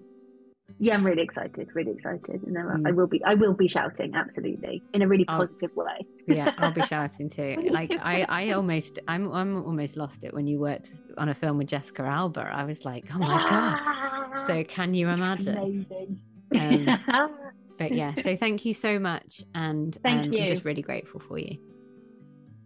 yeah, 0.78 0.94
I'm 0.94 1.06
really 1.06 1.24
excited, 1.24 1.70
really 1.74 1.92
excited, 1.92 2.44
and 2.44 2.56
mm. 2.56 2.88
I 2.88 2.92
will 2.92 3.08
be, 3.08 3.22
I 3.24 3.36
will 3.36 3.54
be 3.54 3.68
shouting 3.68 4.14
absolutely 4.16 4.84
in 4.94 5.02
a 5.02 5.08
really 5.08 5.26
positive 5.26 5.72
I'll, 5.78 5.86
way. 5.86 6.06
yeah, 6.28 6.54
I'll 6.58 6.72
be 6.72 6.82
shouting 6.88 7.30
too. 7.30 7.58
Like 7.70 7.94
I, 8.02 8.26
I 8.30 8.52
almost, 8.52 9.00
I'm, 9.08 9.32
I'm 9.32 9.64
almost 9.66 9.98
lost 9.98 10.24
it 10.24 10.34
when 10.34 10.48
you 10.48 10.60
worked 10.60 10.94
on 11.18 11.30
a 11.30 11.36
film 11.36 11.58
with 11.58 11.68
Jessica 11.68 12.04
Alba. 12.04 12.42
I 12.42 12.64
was 12.64 12.86
like, 12.86 13.06
oh 13.14 13.20
my 13.20 13.28
god. 13.28 14.48
So 14.48 14.64
can 14.64 14.94
you 14.94 15.10
imagine? 15.10 15.58
Amazing. 15.58 16.22
Um, 16.56 17.32
but 17.78 17.92
yeah, 17.92 18.14
so 18.22 18.38
thank 18.38 18.66
you 18.66 18.74
so 18.74 19.00
much, 19.00 19.44
and 19.56 19.98
thank 20.04 20.28
um, 20.28 20.34
you. 20.34 20.42
I'm 20.42 20.48
just 20.48 20.66
really 20.66 20.82
grateful 20.82 21.20
for 21.20 21.40
you. 21.40 21.58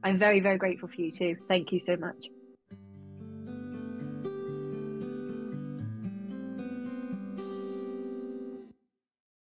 I'm 0.03 0.19
very, 0.19 0.39
very 0.39 0.57
grateful 0.57 0.89
for 0.89 1.01
you 1.01 1.11
too. 1.11 1.37
Thank 1.47 1.71
you 1.71 1.79
so 1.79 1.95
much. 1.95 2.27